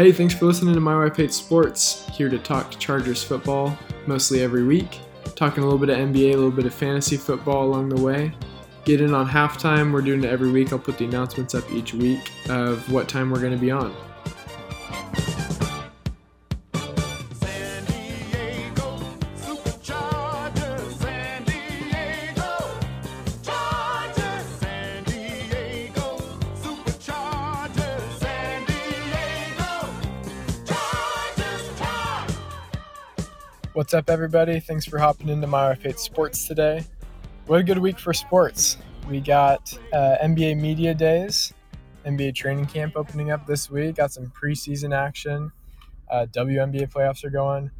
Hey, 0.00 0.12
thanks 0.12 0.32
for 0.32 0.46
listening 0.46 0.72
to 0.72 0.80
My 0.80 0.96
Wife 0.96 1.18
Hates 1.18 1.36
Sports. 1.36 2.08
Here 2.16 2.30
to 2.30 2.38
talk 2.38 2.70
to 2.70 2.78
Chargers 2.78 3.22
football 3.22 3.78
mostly 4.06 4.40
every 4.40 4.64
week. 4.64 4.98
Talking 5.36 5.62
a 5.62 5.66
little 5.66 5.78
bit 5.78 5.90
of 5.90 5.98
NBA, 5.98 6.32
a 6.32 6.36
little 6.36 6.50
bit 6.50 6.64
of 6.64 6.72
fantasy 6.72 7.18
football 7.18 7.66
along 7.66 7.90
the 7.90 8.00
way. 8.00 8.32
Get 8.86 9.02
in 9.02 9.12
on 9.12 9.28
halftime. 9.28 9.92
We're 9.92 10.00
doing 10.00 10.24
it 10.24 10.30
every 10.30 10.50
week. 10.50 10.72
I'll 10.72 10.78
put 10.78 10.96
the 10.96 11.04
announcements 11.04 11.54
up 11.54 11.70
each 11.70 11.92
week 11.92 12.32
of 12.48 12.90
what 12.90 13.10
time 13.10 13.30
we're 13.30 13.42
going 13.42 13.52
to 13.52 13.58
be 13.58 13.70
on. 13.70 13.94
What's 33.90 34.08
up, 34.08 34.10
everybody? 34.10 34.60
Thanks 34.60 34.86
for 34.86 35.00
hopping 35.00 35.28
into 35.28 35.48
My 35.48 35.74
Hates 35.74 36.04
Sports 36.04 36.46
today. 36.46 36.84
What 37.46 37.58
a 37.58 37.64
good 37.64 37.78
week 37.78 37.98
for 37.98 38.12
sports. 38.12 38.76
We 39.08 39.20
got 39.20 39.76
uh, 39.92 40.14
NBA 40.22 40.60
Media 40.60 40.94
Days, 40.94 41.52
NBA 42.06 42.36
training 42.36 42.66
camp 42.66 42.92
opening 42.94 43.32
up 43.32 43.48
this 43.48 43.68
week. 43.68 43.96
Got 43.96 44.12
some 44.12 44.26
preseason 44.26 44.96
action. 44.96 45.50
Uh, 46.08 46.26
WNBA 46.30 46.92
playoffs 46.92 47.24
are 47.24 47.30
going. 47.30 47.72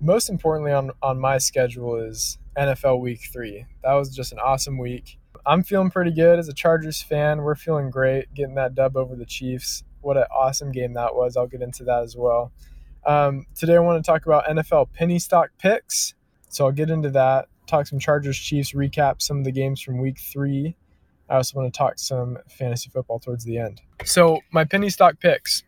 Most 0.00 0.30
importantly, 0.30 0.70
on, 0.70 0.92
on 1.02 1.18
my 1.18 1.36
schedule 1.38 1.96
is 1.96 2.38
NFL 2.56 3.00
Week 3.00 3.22
3. 3.32 3.66
That 3.82 3.94
was 3.94 4.14
just 4.14 4.30
an 4.30 4.38
awesome 4.38 4.78
week. 4.78 5.18
I'm 5.44 5.64
feeling 5.64 5.90
pretty 5.90 6.12
good 6.12 6.38
as 6.38 6.46
a 6.46 6.54
Chargers 6.54 7.02
fan. 7.02 7.42
We're 7.42 7.56
feeling 7.56 7.90
great 7.90 8.32
getting 8.34 8.54
that 8.54 8.76
dub 8.76 8.96
over 8.96 9.16
the 9.16 9.26
Chiefs. 9.26 9.82
What 10.00 10.16
an 10.16 10.26
awesome 10.32 10.70
game 10.70 10.94
that 10.94 11.16
was. 11.16 11.36
I'll 11.36 11.48
get 11.48 11.60
into 11.60 11.82
that 11.82 12.04
as 12.04 12.14
well. 12.16 12.52
Um, 13.06 13.46
today, 13.54 13.76
I 13.76 13.78
want 13.78 14.04
to 14.04 14.10
talk 14.10 14.26
about 14.26 14.46
NFL 14.46 14.92
penny 14.92 15.20
stock 15.20 15.50
picks. 15.58 16.14
So 16.48 16.66
I'll 16.66 16.72
get 16.72 16.90
into 16.90 17.10
that, 17.10 17.46
talk 17.66 17.86
some 17.86 18.00
Chargers 18.00 18.36
Chiefs, 18.36 18.72
recap 18.72 19.22
some 19.22 19.38
of 19.38 19.44
the 19.44 19.52
games 19.52 19.80
from 19.80 19.98
week 19.98 20.18
three. 20.18 20.76
I 21.30 21.36
also 21.36 21.58
want 21.58 21.72
to 21.72 21.76
talk 21.76 21.98
some 21.98 22.38
fantasy 22.48 22.90
football 22.90 23.20
towards 23.20 23.44
the 23.44 23.58
end. 23.58 23.80
So, 24.04 24.40
my 24.52 24.64
penny 24.64 24.90
stock 24.90 25.20
picks. 25.20 25.62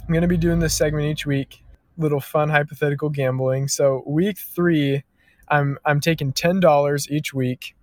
I'm 0.00 0.12
going 0.12 0.22
to 0.22 0.28
be 0.28 0.36
doing 0.36 0.58
this 0.58 0.74
segment 0.74 1.06
each 1.06 1.24
week, 1.24 1.62
little 1.96 2.20
fun 2.20 2.48
hypothetical 2.48 3.08
gambling. 3.08 3.68
So, 3.68 4.02
week 4.06 4.38
three, 4.38 5.04
I'm, 5.48 5.78
I'm 5.84 6.00
taking 6.00 6.32
$10 6.32 7.10
each 7.10 7.32
week 7.32 7.74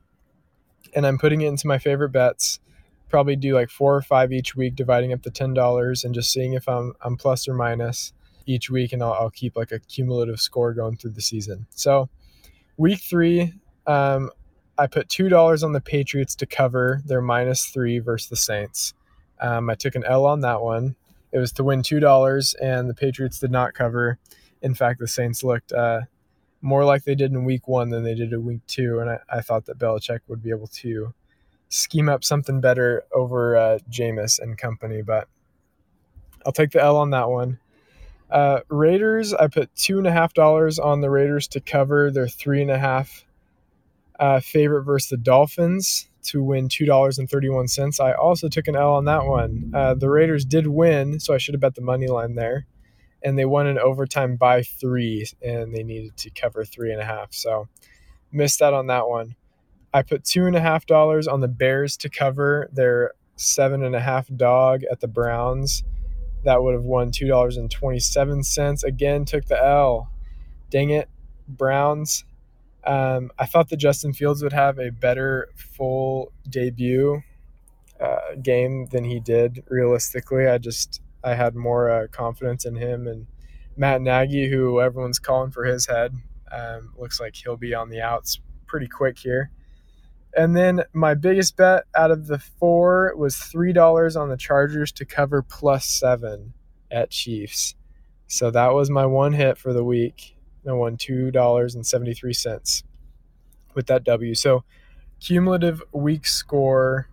and 0.95 1.05
I'm 1.05 1.17
putting 1.17 1.41
it 1.41 1.47
into 1.47 1.67
my 1.67 1.77
favorite 1.77 2.09
bets. 2.09 2.59
Probably 3.09 3.35
do 3.35 3.55
like 3.55 3.69
four 3.69 3.95
or 3.95 4.01
five 4.01 4.31
each 4.31 4.55
week, 4.55 4.75
dividing 4.75 5.13
up 5.13 5.23
the 5.23 5.31
$10 5.31 6.03
and 6.03 6.13
just 6.13 6.31
seeing 6.31 6.53
if 6.53 6.67
I'm, 6.67 6.93
I'm 7.01 7.15
plus 7.15 7.47
or 7.47 7.53
minus 7.53 8.13
each 8.47 8.69
week, 8.69 8.93
and 8.93 9.03
I'll, 9.03 9.13
I'll 9.13 9.29
keep 9.29 9.55
like 9.55 9.71
a 9.71 9.79
cumulative 9.79 10.39
score 10.39 10.73
going 10.73 10.97
through 10.97 11.11
the 11.11 11.21
season. 11.21 11.67
So, 11.69 12.09
week 12.77 12.99
three, 12.99 13.53
um, 13.85 14.31
I 14.77 14.87
put 14.87 15.09
two 15.09 15.29
dollars 15.29 15.63
on 15.63 15.73
the 15.73 15.81
Patriots 15.81 16.35
to 16.35 16.45
cover 16.45 17.01
their 17.05 17.21
minus 17.21 17.65
three 17.65 17.99
versus 17.99 18.29
the 18.29 18.35
Saints. 18.35 18.93
Um, 19.39 19.69
I 19.69 19.75
took 19.75 19.95
an 19.95 20.03
L 20.05 20.25
on 20.25 20.41
that 20.41 20.61
one. 20.61 20.95
It 21.31 21.39
was 21.39 21.51
to 21.53 21.63
win 21.63 21.83
two 21.83 21.99
dollars, 21.99 22.53
and 22.55 22.89
the 22.89 22.93
Patriots 22.93 23.39
did 23.39 23.51
not 23.51 23.73
cover. 23.73 24.17
In 24.61 24.73
fact, 24.73 24.99
the 24.99 25.07
Saints 25.07 25.43
looked 25.43 25.71
uh, 25.71 26.01
more 26.61 26.85
like 26.85 27.03
they 27.03 27.15
did 27.15 27.31
in 27.31 27.43
week 27.43 27.67
one 27.67 27.89
than 27.89 28.03
they 28.03 28.15
did 28.15 28.33
in 28.33 28.45
week 28.45 28.61
two, 28.67 28.99
and 28.99 29.09
I, 29.09 29.19
I 29.29 29.41
thought 29.41 29.65
that 29.65 29.77
Belichick 29.77 30.19
would 30.27 30.41
be 30.41 30.49
able 30.49 30.67
to 30.67 31.13
scheme 31.69 32.07
up 32.09 32.23
something 32.23 32.61
better 32.61 33.03
over 33.13 33.57
uh, 33.57 33.79
Jameis 33.91 34.39
and 34.39 34.57
company. 34.57 35.01
But 35.01 35.27
I'll 36.45 36.51
take 36.51 36.71
the 36.71 36.81
L 36.81 36.97
on 36.97 37.09
that 37.11 37.29
one. 37.29 37.59
Uh, 38.29 38.59
Raiders, 38.69 39.33
I 39.33 39.47
put 39.47 39.73
two 39.75 39.97
and 39.97 40.07
a 40.07 40.11
half 40.11 40.33
dollars 40.33 40.79
on 40.79 41.01
the 41.01 41.09
Raiders 41.09 41.47
to 41.49 41.61
cover 41.61 42.11
their 42.11 42.27
three 42.27 42.61
and 42.61 42.71
a 42.71 42.77
half 42.77 43.25
uh, 44.19 44.39
favorite 44.39 44.83
versus 44.83 45.09
the 45.09 45.17
Dolphins 45.17 46.09
to 46.23 46.43
win 46.43 46.67
two 46.67 46.85
dollars 46.85 47.17
and 47.17 47.29
thirty 47.29 47.49
one 47.49 47.67
cents. 47.67 47.99
I 47.99 48.13
also 48.13 48.49
took 48.49 48.67
an 48.67 48.75
L 48.75 48.93
on 48.93 49.05
that 49.05 49.25
one. 49.25 49.71
Uh, 49.73 49.93
the 49.93 50.09
Raiders 50.09 50.43
did 50.43 50.67
win, 50.67 51.19
so 51.19 51.33
I 51.33 51.37
should 51.37 51.53
have 51.53 51.61
bet 51.61 51.75
the 51.75 51.81
money 51.81 52.07
line 52.07 52.35
there, 52.35 52.65
and 53.23 53.37
they 53.37 53.45
won 53.45 53.67
in 53.67 53.79
overtime 53.79 54.35
by 54.35 54.63
three, 54.63 55.25
and 55.41 55.73
they 55.73 55.83
needed 55.83 56.17
to 56.17 56.29
cover 56.31 56.65
three 56.65 56.91
and 56.91 57.01
a 57.01 57.05
half. 57.05 57.33
So 57.33 57.69
missed 58.31 58.61
out 58.61 58.73
on 58.73 58.87
that 58.87 59.07
one. 59.07 59.35
I 59.93 60.01
put 60.01 60.25
two 60.25 60.45
and 60.45 60.55
a 60.55 60.59
half 60.59 60.85
dollars 60.85 61.27
on 61.29 61.39
the 61.39 61.47
Bears 61.47 61.95
to 61.97 62.09
cover 62.09 62.69
their 62.73 63.13
seven 63.37 63.83
and 63.83 63.95
a 63.95 64.01
half 64.01 64.27
dog 64.35 64.83
at 64.91 64.99
the 64.99 65.07
Browns 65.07 65.83
that 66.43 66.61
would 66.61 66.73
have 66.73 66.83
won 66.83 67.11
two 67.11 67.27
dollars 67.27 67.57
and 67.57 67.69
twenty 67.69 67.99
seven 67.99 68.43
cents. 68.43 68.83
Again, 68.83 69.25
took 69.25 69.45
the 69.45 69.61
L. 69.61 70.09
Dang 70.69 70.89
it, 70.89 71.09
Browns. 71.47 72.25
Um, 72.83 73.31
I 73.37 73.45
thought 73.45 73.69
that 73.69 73.77
Justin 73.77 74.13
Fields 74.13 74.41
would 74.43 74.53
have 74.53 74.79
a 74.79 74.91
better 74.91 75.49
full 75.55 76.31
debut 76.49 77.21
uh, 77.99 78.35
game 78.41 78.85
than 78.87 79.03
he 79.03 79.19
did. 79.19 79.63
Realistically, 79.67 80.47
I 80.47 80.57
just 80.57 81.01
I 81.23 81.35
had 81.35 81.55
more 81.55 81.89
uh, 81.89 82.07
confidence 82.07 82.65
in 82.65 82.75
him 82.75 83.07
and 83.07 83.27
Matt 83.75 84.01
Nagy, 84.01 84.49
who 84.49 84.81
everyone's 84.81 85.19
calling 85.19 85.51
for 85.51 85.65
his 85.65 85.85
head. 85.85 86.13
Um, 86.51 86.93
looks 86.97 87.19
like 87.19 87.35
he'll 87.35 87.57
be 87.57 87.73
on 87.73 87.89
the 87.89 88.01
outs 88.01 88.39
pretty 88.65 88.87
quick 88.87 89.17
here. 89.19 89.51
And 90.35 90.55
then 90.55 90.83
my 90.93 91.15
biggest 91.15 91.57
bet 91.57 91.85
out 91.95 92.11
of 92.11 92.27
the 92.27 92.37
four 92.37 93.15
was 93.15 93.37
three 93.37 93.73
dollars 93.73 94.15
on 94.15 94.29
the 94.29 94.37
Chargers 94.37 94.91
to 94.93 95.05
cover 95.05 95.41
plus 95.41 95.85
seven 95.85 96.53
at 96.91 97.09
Chiefs. 97.09 97.75
So 98.27 98.51
that 98.51 98.73
was 98.73 98.89
my 98.89 99.05
one 99.05 99.33
hit 99.33 99.57
for 99.57 99.73
the 99.73 99.83
week. 99.83 100.35
I 100.67 100.73
won 100.73 100.97
two 100.97 101.31
dollars 101.31 101.75
and 101.75 101.85
seventy 101.85 102.13
three 102.13 102.33
cents 102.33 102.83
with 103.73 103.87
that 103.87 104.03
W. 104.03 104.35
So 104.35 104.63
cumulative 105.19 105.81
week 105.91 106.27
score 106.27 107.07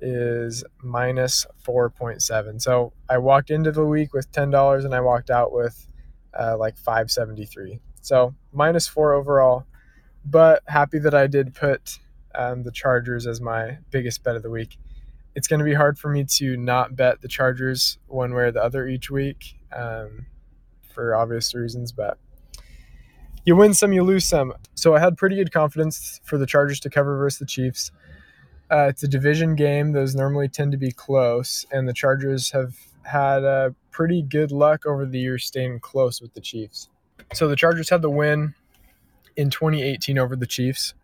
is 0.00 0.62
minus 0.82 1.46
four 1.58 1.90
point 1.90 2.22
seven. 2.22 2.60
So 2.60 2.92
I 3.08 3.18
walked 3.18 3.50
into 3.50 3.72
the 3.72 3.84
week 3.84 4.14
with 4.14 4.30
ten 4.30 4.50
dollars 4.50 4.84
and 4.84 4.94
I 4.94 5.00
walked 5.00 5.30
out 5.30 5.52
with 5.52 5.86
uh, 6.38 6.56
like 6.56 6.78
five 6.78 7.10
seventy 7.10 7.44
three. 7.44 7.80
So 8.02 8.34
minus 8.52 8.86
four 8.86 9.14
overall, 9.14 9.66
but 10.24 10.62
happy 10.68 11.00
that 11.00 11.14
I 11.14 11.26
did 11.26 11.54
put 11.54 11.98
um, 12.36 12.62
the 12.62 12.70
Chargers 12.70 13.26
as 13.26 13.40
my 13.40 13.78
biggest 13.90 14.22
bet 14.22 14.36
of 14.36 14.42
the 14.42 14.50
week. 14.50 14.78
It's 15.34 15.48
going 15.48 15.58
to 15.58 15.64
be 15.64 15.74
hard 15.74 15.98
for 15.98 16.08
me 16.08 16.24
to 16.36 16.56
not 16.56 16.96
bet 16.96 17.20
the 17.20 17.28
Chargers 17.28 17.98
one 18.06 18.34
way 18.34 18.44
or 18.44 18.52
the 18.52 18.62
other 18.62 18.86
each 18.86 19.10
week 19.10 19.58
um, 19.72 20.26
for 20.94 21.14
obvious 21.14 21.54
reasons, 21.54 21.92
but 21.92 22.18
you 23.44 23.54
win 23.54 23.74
some, 23.74 23.92
you 23.92 24.02
lose 24.02 24.24
some. 24.24 24.54
So 24.74 24.94
I 24.94 25.00
had 25.00 25.16
pretty 25.16 25.36
good 25.36 25.52
confidence 25.52 26.20
for 26.24 26.38
the 26.38 26.46
Chargers 26.46 26.80
to 26.80 26.90
cover 26.90 27.16
versus 27.16 27.38
the 27.38 27.46
Chiefs. 27.46 27.92
Uh, 28.70 28.86
it's 28.88 29.02
a 29.02 29.08
division 29.08 29.54
game; 29.54 29.92
those 29.92 30.16
normally 30.16 30.48
tend 30.48 30.72
to 30.72 30.78
be 30.78 30.90
close, 30.90 31.64
and 31.70 31.88
the 31.88 31.92
Chargers 31.92 32.50
have 32.50 32.74
had 33.04 33.44
uh, 33.44 33.70
pretty 33.92 34.22
good 34.22 34.50
luck 34.50 34.84
over 34.84 35.06
the 35.06 35.20
years 35.20 35.44
staying 35.44 35.78
close 35.78 36.20
with 36.20 36.34
the 36.34 36.40
Chiefs. 36.40 36.88
So 37.34 37.46
the 37.46 37.54
Chargers 37.54 37.90
had 37.90 38.02
the 38.02 38.10
win 38.10 38.54
in 39.36 39.50
2018 39.50 40.18
over 40.18 40.34
the 40.34 40.46
Chiefs 40.46 40.94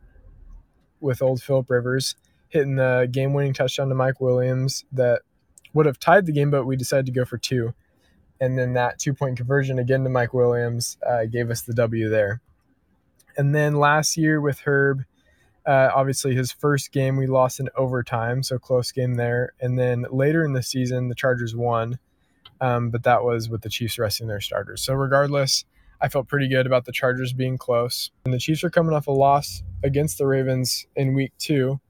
with 1.03 1.21
old 1.21 1.43
Philip 1.43 1.69
Rivers 1.69 2.17
hitting 2.49 2.77
the 2.77 3.09
game-winning 3.11 3.55
touchdown 3.55 3.89
to 3.89 3.95
Mike 3.95 4.21
Williams 4.21 4.85
that 4.93 5.23
would 5.75 5.87
have 5.87 5.99
tied 5.99 6.27
the 6.27 6.33
game, 6.33 6.51
but 6.51 6.65
we 6.65 6.77
decided 6.77 7.07
to 7.07 7.13
go 7.13 7.25
for 7.25 7.39
two 7.39 7.75
and 8.43 8.59
then 8.59 8.73
that 8.73 8.99
two 8.99 9.15
point 9.15 9.37
conversion 9.37 9.79
again 9.79 10.03
to 10.03 10.11
Mike 10.11 10.35
Williams 10.35 10.99
uh, 11.07 11.27
gave 11.27 11.49
us 11.49 11.63
the 11.63 11.73
W 11.75 12.09
there. 12.09 12.41
And 13.37 13.55
then 13.55 13.77
last 13.77 14.17
year 14.17 14.41
with 14.41 14.59
Herb, 14.67 15.05
uh, 15.65 15.91
obviously 15.95 16.35
his 16.35 16.51
first 16.51 16.91
game 16.91 17.17
we 17.17 17.29
lost 17.29 17.61
in 17.61 17.69
overtime, 17.77 18.43
so 18.43 18.59
close 18.59 18.91
game 18.91 19.15
there. 19.15 19.53
And 19.61 19.79
then 19.79 20.07
later 20.11 20.45
in 20.45 20.55
the 20.55 20.63
season, 20.63 21.09
the 21.09 21.15
Chargers 21.15 21.55
won, 21.55 22.01
um, 22.61 22.91
but 22.91 23.05
that 23.05 23.23
was 23.23 23.49
with 23.49 23.63
the 23.63 23.69
Chiefs 23.69 23.97
resting 23.97 24.27
their 24.27 24.41
starters. 24.41 24.83
So 24.83 24.95
regardless, 24.95 25.65
I 26.03 26.09
felt 26.09 26.27
pretty 26.27 26.49
good 26.49 26.67
about 26.67 26.85
the 26.85 26.93
Chargers 26.93 27.33
being 27.33 27.57
close. 27.57 28.11
And 28.25 28.35
the 28.35 28.39
Chiefs 28.39 28.65
are 28.65 28.71
coming 28.71 28.93
off 28.93 29.07
a 29.07 29.13
loss 29.13 29.63
against 29.85 30.19
the 30.19 30.27
Ravens 30.27 30.87
in 30.97 31.15
week 31.15 31.33
two. 31.39 31.81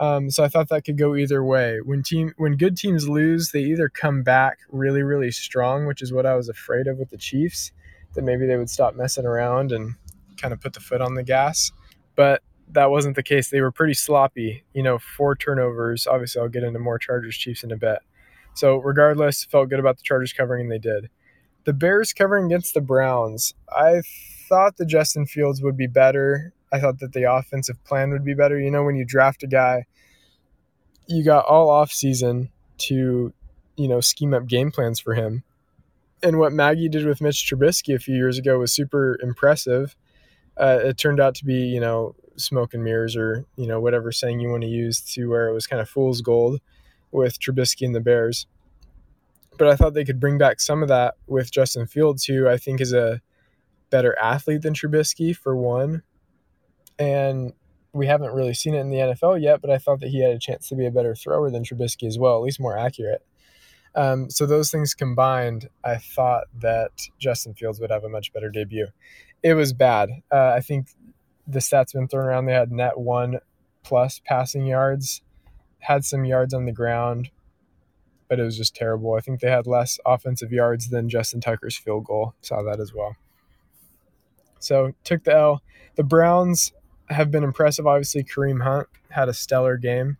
Um, 0.00 0.28
so 0.28 0.42
I 0.42 0.48
thought 0.48 0.68
that 0.70 0.84
could 0.84 0.98
go 0.98 1.14
either 1.14 1.44
way. 1.44 1.78
When 1.80 2.02
team 2.02 2.32
when 2.36 2.56
good 2.56 2.76
teams 2.76 3.08
lose, 3.08 3.52
they 3.52 3.60
either 3.60 3.88
come 3.88 4.24
back 4.24 4.58
really 4.68 5.04
really 5.04 5.30
strong, 5.30 5.86
which 5.86 6.02
is 6.02 6.12
what 6.12 6.26
I 6.26 6.34
was 6.34 6.48
afraid 6.48 6.88
of 6.88 6.98
with 6.98 7.10
the 7.10 7.16
Chiefs, 7.16 7.70
that 8.14 8.22
maybe 8.22 8.44
they 8.44 8.56
would 8.56 8.70
stop 8.70 8.96
messing 8.96 9.24
around 9.24 9.70
and 9.70 9.94
kind 10.36 10.52
of 10.52 10.60
put 10.60 10.72
the 10.72 10.80
foot 10.80 11.00
on 11.00 11.14
the 11.14 11.22
gas. 11.22 11.70
But 12.16 12.42
that 12.72 12.90
wasn't 12.90 13.14
the 13.14 13.22
case. 13.22 13.50
They 13.50 13.60
were 13.60 13.70
pretty 13.70 13.94
sloppy. 13.94 14.64
You 14.72 14.82
know, 14.82 14.98
four 14.98 15.36
turnovers. 15.36 16.08
Obviously, 16.08 16.42
I'll 16.42 16.48
get 16.48 16.64
into 16.64 16.80
more 16.80 16.98
Chargers 16.98 17.36
Chiefs 17.36 17.62
in 17.62 17.70
a 17.70 17.76
bit. 17.76 18.00
So 18.54 18.78
regardless, 18.78 19.44
felt 19.44 19.68
good 19.68 19.80
about 19.80 19.96
the 19.96 20.02
Chargers 20.02 20.32
covering, 20.32 20.62
and 20.62 20.72
they 20.72 20.78
did. 20.78 21.08
The 21.64 21.72
Bears 21.72 22.12
covering 22.12 22.46
against 22.46 22.74
the 22.74 22.80
Browns. 22.80 23.54
I 23.68 24.02
thought 24.48 24.76
the 24.76 24.86
Justin 24.86 25.26
Fields 25.26 25.62
would 25.62 25.76
be 25.76 25.86
better. 25.86 26.52
I 26.72 26.80
thought 26.80 26.98
that 26.98 27.12
the 27.12 27.30
offensive 27.30 27.82
plan 27.84 28.10
would 28.10 28.24
be 28.24 28.34
better. 28.34 28.58
You 28.58 28.70
know, 28.70 28.84
when 28.84 28.96
you 28.96 29.04
draft 29.04 29.42
a 29.42 29.46
guy, 29.46 29.86
you 31.06 31.24
got 31.24 31.46
all 31.46 31.70
off 31.70 31.92
season 31.92 32.50
to, 32.78 33.32
you 33.76 33.88
know, 33.88 34.00
scheme 34.00 34.34
up 34.34 34.46
game 34.46 34.70
plans 34.70 35.00
for 35.00 35.14
him. 35.14 35.44
And 36.22 36.38
what 36.38 36.52
Nagy 36.52 36.88
did 36.88 37.06
with 37.06 37.20
Mitch 37.20 37.46
Trubisky 37.48 37.94
a 37.94 37.98
few 37.98 38.14
years 38.14 38.38
ago 38.38 38.58
was 38.58 38.72
super 38.72 39.18
impressive. 39.22 39.96
Uh, 40.56 40.80
it 40.82 40.98
turned 40.98 41.20
out 41.20 41.34
to 41.36 41.44
be, 41.44 41.66
you 41.66 41.80
know, 41.80 42.14
smoke 42.36 42.74
and 42.74 42.82
mirrors 42.82 43.16
or, 43.16 43.44
you 43.56 43.66
know, 43.66 43.80
whatever 43.80 44.10
saying 44.10 44.40
you 44.40 44.48
want 44.48 44.62
to 44.62 44.68
use 44.68 45.00
to 45.00 45.28
where 45.28 45.48
it 45.48 45.52
was 45.52 45.66
kind 45.66 45.82
of 45.82 45.88
fool's 45.88 46.20
gold 46.20 46.60
with 47.12 47.38
Trubisky 47.38 47.86
and 47.86 47.94
the 47.94 48.00
Bears. 48.00 48.46
But 49.56 49.68
I 49.68 49.76
thought 49.76 49.94
they 49.94 50.04
could 50.04 50.20
bring 50.20 50.38
back 50.38 50.60
some 50.60 50.82
of 50.82 50.88
that 50.88 51.14
with 51.26 51.50
Justin 51.50 51.86
Fields, 51.86 52.24
who 52.24 52.48
I 52.48 52.56
think 52.56 52.80
is 52.80 52.92
a 52.92 53.20
better 53.90 54.18
athlete 54.18 54.62
than 54.62 54.74
Trubisky, 54.74 55.36
for 55.36 55.56
one. 55.56 56.02
And 56.98 57.52
we 57.92 58.06
haven't 58.06 58.32
really 58.32 58.54
seen 58.54 58.74
it 58.74 58.80
in 58.80 58.90
the 58.90 58.98
NFL 58.98 59.40
yet, 59.40 59.60
but 59.60 59.70
I 59.70 59.78
thought 59.78 60.00
that 60.00 60.08
he 60.08 60.22
had 60.22 60.32
a 60.32 60.38
chance 60.38 60.68
to 60.68 60.74
be 60.74 60.86
a 60.86 60.90
better 60.90 61.14
thrower 61.14 61.50
than 61.50 61.62
Trubisky 61.62 62.08
as 62.08 62.18
well, 62.18 62.36
at 62.36 62.42
least 62.42 62.60
more 62.60 62.76
accurate. 62.76 63.24
Um, 63.94 64.28
so 64.28 64.46
those 64.46 64.70
things 64.70 64.94
combined, 64.94 65.68
I 65.84 65.96
thought 65.96 66.44
that 66.60 66.90
Justin 67.20 67.54
Fields 67.54 67.80
would 67.80 67.90
have 67.90 68.02
a 68.02 68.08
much 68.08 68.32
better 68.32 68.50
debut. 68.50 68.88
It 69.42 69.54
was 69.54 69.72
bad. 69.72 70.10
Uh, 70.32 70.52
I 70.56 70.60
think 70.60 70.88
the 71.46 71.60
stats 71.60 71.92
been 71.92 72.08
thrown 72.08 72.26
around. 72.26 72.46
They 72.46 72.52
had 72.52 72.72
net 72.72 72.98
one 72.98 73.38
plus 73.84 74.20
passing 74.24 74.66
yards, 74.66 75.22
had 75.78 76.04
some 76.04 76.24
yards 76.24 76.52
on 76.54 76.64
the 76.64 76.72
ground, 76.72 77.30
but 78.34 78.40
it 78.40 78.44
was 78.46 78.56
just 78.56 78.74
terrible. 78.74 79.14
I 79.14 79.20
think 79.20 79.38
they 79.38 79.48
had 79.48 79.64
less 79.64 80.00
offensive 80.04 80.50
yards 80.50 80.88
than 80.88 81.08
Justin 81.08 81.40
Tucker's 81.40 81.76
field 81.76 82.04
goal. 82.04 82.34
Saw 82.40 82.62
that 82.64 82.80
as 82.80 82.92
well. 82.92 83.14
So 84.58 84.92
took 85.04 85.22
the 85.22 85.32
L. 85.32 85.62
The 85.94 86.02
Browns 86.02 86.72
have 87.10 87.30
been 87.30 87.44
impressive. 87.44 87.86
Obviously, 87.86 88.24
Kareem 88.24 88.64
Hunt 88.64 88.88
had 89.10 89.28
a 89.28 89.32
stellar 89.32 89.76
game, 89.76 90.16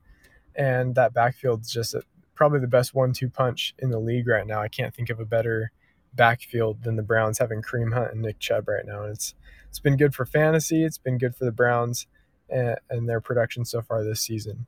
and 0.55 0.95
that 0.95 1.13
backfield's 1.13 1.73
just 1.73 1.95
a, 1.95 2.03
probably 2.37 2.61
the 2.61 2.69
best 2.69 2.95
one-two 2.95 3.31
punch 3.31 3.75
in 3.81 3.91
the 3.91 3.99
league 3.99 4.29
right 4.29 4.47
now. 4.47 4.61
I 4.61 4.69
can't 4.69 4.95
think 4.95 5.11
of 5.11 5.19
a 5.19 5.25
better 5.25 5.73
backfield 6.13 6.85
than 6.85 6.95
the 6.95 7.03
Browns 7.03 7.39
having 7.39 7.63
Kareem 7.63 7.95
Hunt 7.95 8.13
and 8.13 8.23
Nick 8.23 8.39
Chubb 8.39 8.69
right 8.69 8.87
now. 8.87 9.03
And 9.03 9.13
it's 9.13 9.35
it's 9.69 9.81
been 9.81 9.97
good 9.97 10.15
for 10.15 10.25
fantasy. 10.25 10.85
It's 10.85 10.99
been 10.99 11.19
good 11.19 11.35
for 11.35 11.47
the 11.47 11.51
Browns 11.51 12.07
and, 12.49 12.77
and 12.89 13.09
their 13.09 13.21
production 13.21 13.65
so 13.65 13.83
far 13.83 14.05
this 14.05 14.21
season. 14.21 14.67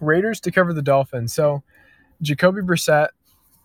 Raiders 0.00 0.40
to 0.40 0.50
cover 0.50 0.72
the 0.72 0.82
Dolphins. 0.82 1.32
So 1.32 1.62
Jacoby 2.22 2.60
Brissett. 2.62 3.08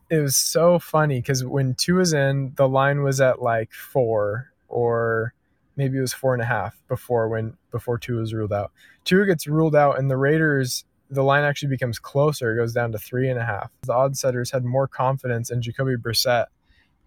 It 0.10 0.20
was 0.20 0.36
so 0.36 0.78
funny 0.78 1.20
because 1.20 1.44
when 1.44 1.74
two 1.74 1.96
was 1.96 2.14
in, 2.14 2.54
the 2.58 2.68
line 2.68 3.02
was 3.02 3.20
at 3.20 3.42
like 3.42 3.74
four 3.74 4.52
or 4.68 5.34
maybe 5.76 5.98
it 5.98 6.02
was 6.02 6.14
four 6.14 6.34
and 6.34 6.42
a 6.42 6.46
half 6.46 6.76
before 6.88 7.28
when 7.28 7.58
before 7.72 7.98
two 7.98 8.18
was 8.18 8.34
ruled 8.34 8.54
out. 8.54 8.72
Two 9.04 9.26
gets 9.26 9.48
ruled 9.48 9.76
out, 9.76 9.98
and 10.00 10.10
the 10.10 10.18
Raiders 10.18 10.86
the 11.10 11.24
line 11.24 11.44
actually 11.44 11.70
becomes 11.70 12.00
closer. 12.00 12.52
It 12.52 12.58
goes 12.58 12.74
down 12.74 12.92
to 12.92 12.98
three 12.98 13.30
and 13.30 13.40
a 13.40 13.46
half. 13.46 13.72
The 13.84 13.94
odd 13.94 14.18
setters 14.18 14.52
had 14.52 14.66
more 14.66 14.88
confidence 14.88 15.52
in 15.52 15.62
Jacoby 15.62 15.96
Brissett 15.96 16.46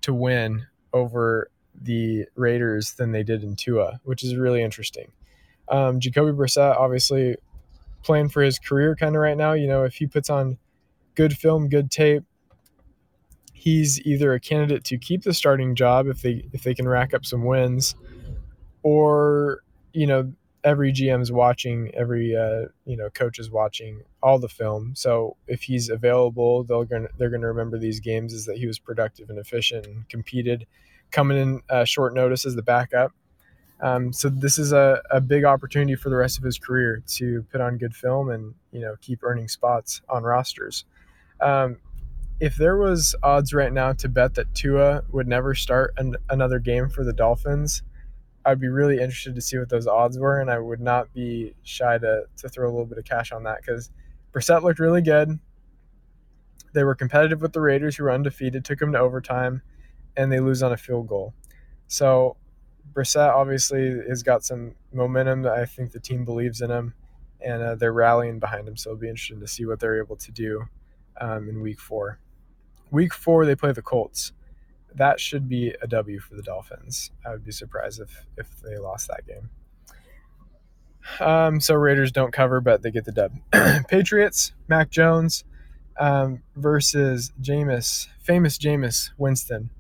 to 0.02 0.14
win 0.14 0.66
over 0.92 1.50
the 1.80 2.26
Raiders 2.36 2.94
than 2.94 3.12
they 3.12 3.22
did 3.22 3.42
in 3.42 3.56
Tua, 3.56 4.00
which 4.04 4.22
is 4.22 4.36
really 4.36 4.62
interesting. 4.62 5.10
Um, 5.68 6.00
Jacoby 6.00 6.32
Brissett 6.32 6.76
obviously 6.76 7.36
playing 8.02 8.28
for 8.28 8.42
his 8.42 8.58
career 8.58 8.94
kind 8.94 9.16
of 9.16 9.20
right 9.20 9.36
now. 9.36 9.52
You 9.52 9.66
know, 9.66 9.84
if 9.84 9.96
he 9.96 10.06
puts 10.06 10.30
on 10.30 10.58
good 11.18 11.36
film, 11.36 11.68
good 11.68 11.90
tape, 11.90 12.22
he's 13.52 14.00
either 14.06 14.32
a 14.32 14.38
candidate 14.38 14.84
to 14.84 14.96
keep 14.96 15.24
the 15.24 15.34
starting 15.34 15.74
job 15.74 16.06
if 16.06 16.22
they 16.22 16.48
if 16.52 16.62
they 16.62 16.74
can 16.74 16.88
rack 16.88 17.12
up 17.12 17.26
some 17.26 17.44
wins, 17.44 17.96
or 18.84 19.64
you 19.92 20.06
know 20.06 20.32
every 20.62 20.92
GM's 20.92 21.32
watching, 21.32 21.90
every 21.92 22.36
uh, 22.36 22.66
you 22.86 22.96
know 22.96 23.10
coach 23.10 23.40
is 23.40 23.50
watching 23.50 24.02
all 24.22 24.38
the 24.38 24.48
film. 24.48 24.94
So 24.94 25.36
if 25.48 25.62
he's 25.64 25.90
available, 25.90 26.62
they're 26.62 26.84
gonna 26.84 27.08
they're 27.18 27.30
gonna 27.30 27.48
remember 27.48 27.78
these 27.78 27.98
games 27.98 28.32
is 28.32 28.46
that 28.46 28.58
he 28.58 28.68
was 28.68 28.78
productive 28.78 29.28
and 29.28 29.40
efficient 29.40 29.86
and 29.86 30.08
competed, 30.08 30.68
coming 31.10 31.36
in 31.36 31.62
uh, 31.68 31.84
short 31.84 32.14
notice 32.14 32.46
as 32.46 32.54
the 32.54 32.62
backup. 32.62 33.10
Um, 33.80 34.12
so 34.12 34.28
this 34.28 34.56
is 34.56 34.72
a, 34.72 35.02
a 35.10 35.20
big 35.20 35.44
opportunity 35.44 35.96
for 35.96 36.10
the 36.10 36.16
rest 36.16 36.38
of 36.38 36.44
his 36.44 36.58
career 36.58 37.02
to 37.14 37.44
put 37.50 37.60
on 37.60 37.76
good 37.76 37.96
film 37.96 38.30
and 38.30 38.54
you 38.70 38.80
know 38.80 38.94
keep 39.00 39.24
earning 39.24 39.48
spots 39.48 40.00
on 40.08 40.22
rosters. 40.22 40.84
Um, 41.40 41.78
if 42.40 42.56
there 42.56 42.76
was 42.76 43.16
odds 43.22 43.52
right 43.52 43.72
now 43.72 43.92
to 43.94 44.08
bet 44.08 44.34
that 44.34 44.54
Tua 44.54 45.02
would 45.10 45.26
never 45.26 45.54
start 45.54 45.94
an, 45.96 46.16
another 46.30 46.58
game 46.58 46.88
for 46.88 47.04
the 47.04 47.12
Dolphins, 47.12 47.82
I'd 48.44 48.60
be 48.60 48.68
really 48.68 48.94
interested 48.94 49.34
to 49.34 49.40
see 49.40 49.58
what 49.58 49.68
those 49.68 49.86
odds 49.86 50.18
were, 50.18 50.40
and 50.40 50.50
I 50.50 50.58
would 50.58 50.80
not 50.80 51.12
be 51.12 51.54
shy 51.64 51.98
to 51.98 52.22
to 52.36 52.48
throw 52.48 52.66
a 52.66 52.70
little 52.70 52.86
bit 52.86 52.98
of 52.98 53.04
cash 53.04 53.32
on 53.32 53.42
that 53.42 53.60
because 53.60 53.90
Brissett 54.32 54.62
looked 54.62 54.78
really 54.78 55.02
good. 55.02 55.38
They 56.72 56.84
were 56.84 56.94
competitive 56.94 57.42
with 57.42 57.52
the 57.52 57.60
Raiders, 57.60 57.96
who 57.96 58.04
were 58.04 58.12
undefeated, 58.12 58.64
took 58.64 58.78
them 58.78 58.92
to 58.92 58.98
overtime, 58.98 59.62
and 60.16 60.30
they 60.30 60.40
lose 60.40 60.62
on 60.62 60.72
a 60.72 60.76
field 60.76 61.08
goal. 61.08 61.34
So 61.88 62.36
Brissett 62.92 63.34
obviously 63.34 64.00
has 64.08 64.22
got 64.22 64.44
some 64.44 64.76
momentum. 64.92 65.42
That 65.42 65.54
I 65.54 65.66
think 65.66 65.90
the 65.90 66.00
team 66.00 66.24
believes 66.24 66.60
in 66.60 66.70
him, 66.70 66.94
and 67.40 67.62
uh, 67.62 67.74
they're 67.74 67.92
rallying 67.92 68.38
behind 68.38 68.68
him. 68.68 68.76
So 68.76 68.90
it'll 68.90 69.00
be 69.00 69.08
interesting 69.08 69.40
to 69.40 69.48
see 69.48 69.66
what 69.66 69.80
they're 69.80 69.98
able 69.98 70.16
to 70.16 70.30
do 70.30 70.68
um, 71.20 71.48
in 71.48 71.60
Week 71.60 71.80
Four. 71.80 72.20
Week 72.90 73.12
Four, 73.12 73.46
they 73.46 73.54
play 73.56 73.72
the 73.72 73.82
Colts 73.82 74.32
that 74.94 75.20
should 75.20 75.48
be 75.48 75.74
a 75.82 75.86
W 75.86 76.18
for 76.18 76.34
the 76.34 76.42
Dolphins. 76.42 77.10
I 77.24 77.30
would 77.30 77.44
be 77.44 77.52
surprised 77.52 78.00
if 78.00 78.26
if 78.36 78.60
they 78.60 78.78
lost 78.78 79.08
that 79.08 79.26
game. 79.26 79.50
Um, 81.20 81.60
so 81.60 81.74
Raiders 81.74 82.12
don't 82.12 82.32
cover, 82.32 82.60
but 82.60 82.82
they 82.82 82.90
get 82.90 83.04
the 83.04 83.12
dub. 83.12 83.32
Patriots, 83.88 84.52
Mac 84.66 84.90
Jones 84.90 85.44
um, 85.98 86.42
versus 86.54 87.32
Jameis, 87.40 88.08
famous 88.20 88.58
Jameis 88.58 89.10
Winston. 89.16 89.70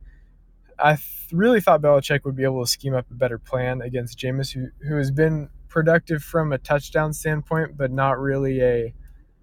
I 0.78 0.94
th- 0.94 1.28
really 1.32 1.60
thought 1.60 1.82
Belichick 1.82 2.24
would 2.24 2.36
be 2.36 2.44
able 2.44 2.64
to 2.64 2.70
scheme 2.70 2.94
up 2.94 3.10
a 3.10 3.14
better 3.14 3.36
plan 3.36 3.82
against 3.82 4.18
Jameis, 4.18 4.52
who, 4.52 4.68
who 4.86 4.96
has 4.96 5.10
been 5.10 5.50
productive 5.68 6.22
from 6.22 6.52
a 6.52 6.58
touchdown 6.58 7.12
standpoint, 7.12 7.76
but 7.76 7.90
not 7.90 8.18
really 8.18 8.62
a 8.62 8.94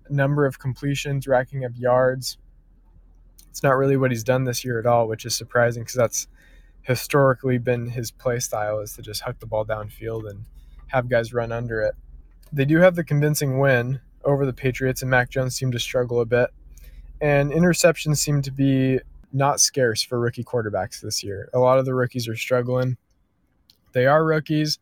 number 0.10 0.46
of 0.46 0.60
completions, 0.60 1.28
racking 1.28 1.66
up 1.66 1.72
yards 1.76 2.38
it's 3.56 3.64
not 3.64 3.78
really 3.78 3.96
what 3.96 4.12
he's 4.12 4.26
done 4.26 4.44
this 4.44 4.66
year 4.66 4.82
at 4.82 4.86
all, 4.86 5.08
which 5.08 5.26
is 5.26 5.34
surprising 5.34 5.84
because 5.84 5.96
that's 5.96 6.28
historically 6.82 7.58
been 7.58 7.88
his 7.88 8.12
play 8.12 8.38
style 8.38 8.82
is 8.82 8.92
to 8.98 9.02
just 9.02 9.22
huck 9.22 9.40
the 9.40 9.46
ball 9.46 9.64
downfield 9.64 10.30
and 10.30 10.44
have 10.88 11.08
guys 11.08 11.34
run 11.34 11.54
under 11.54 11.82
it. 11.82 11.96
They 12.52 12.66
do 12.66 12.80
have 12.80 12.96
the 12.96 13.04
convincing 13.06 13.58
win 13.58 14.02
over 14.26 14.46
the 14.46 14.52
Patriots, 14.52 15.04
and 15.04 15.10
Mac 15.10 15.30
Jones 15.30 15.56
seemed 15.56 15.72
to 15.72 15.80
struggle 15.80 16.20
a 16.20 16.26
bit. 16.26 16.50
And 17.22 17.50
interceptions 17.50 18.18
seem 18.18 18.42
to 18.42 18.52
be 18.52 19.00
not 19.32 19.62
scarce 19.62 20.02
for 20.02 20.20
rookie 20.20 20.44
quarterbacks 20.44 21.00
this 21.00 21.24
year. 21.24 21.48
A 21.54 21.60
lot 21.60 21.80
of 21.80 21.86
the 21.86 21.96
rookies 21.96 22.28
are 22.28 22.36
struggling. 22.36 22.98
They 23.94 24.06
are 24.06 24.26
rookies. 24.26 24.80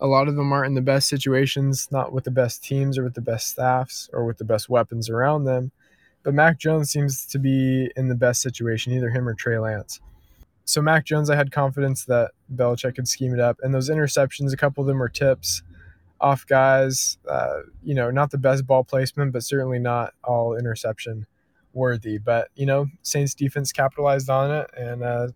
A 0.00 0.06
lot 0.06 0.28
of 0.28 0.36
them 0.36 0.52
aren't 0.52 0.68
in 0.68 0.74
the 0.74 0.80
best 0.80 1.08
situations, 1.08 1.88
not 1.90 2.12
with 2.12 2.24
the 2.24 2.30
best 2.30 2.64
teams 2.64 2.98
or 2.98 3.04
with 3.04 3.14
the 3.14 3.20
best 3.20 3.48
staffs 3.48 4.10
or 4.12 4.24
with 4.24 4.38
the 4.38 4.44
best 4.44 4.68
weapons 4.68 5.08
around 5.08 5.44
them. 5.44 5.70
But 6.22 6.34
Mac 6.34 6.58
Jones 6.58 6.90
seems 6.90 7.26
to 7.26 7.38
be 7.38 7.90
in 7.96 8.08
the 8.08 8.14
best 8.14 8.40
situation, 8.42 8.92
either 8.92 9.10
him 9.10 9.28
or 9.28 9.34
Trey 9.34 9.58
Lance. 9.58 10.00
So 10.64 10.80
Mac 10.80 11.04
Jones, 11.04 11.28
I 11.28 11.36
had 11.36 11.52
confidence 11.52 12.04
that 12.06 12.32
Belichick 12.54 12.96
could 12.96 13.08
scheme 13.08 13.34
it 13.34 13.40
up. 13.40 13.58
And 13.62 13.74
those 13.74 13.90
interceptions, 13.90 14.52
a 14.52 14.56
couple 14.56 14.80
of 14.80 14.88
them 14.88 14.98
were 14.98 15.10
tips 15.10 15.62
off 16.20 16.46
guys. 16.46 17.18
Uh, 17.28 17.60
you 17.82 17.94
know, 17.94 18.10
not 18.10 18.30
the 18.30 18.38
best 18.38 18.66
ball 18.66 18.82
placement, 18.82 19.32
but 19.32 19.42
certainly 19.42 19.78
not 19.78 20.14
all 20.24 20.56
interception 20.56 21.26
worthy. 21.74 22.18
But 22.18 22.48
you 22.54 22.66
know, 22.66 22.86
Saints 23.02 23.34
defense 23.34 23.72
capitalized 23.72 24.30
on 24.30 24.50
it, 24.50 24.70
and 24.76 25.02
uh, 25.02 25.28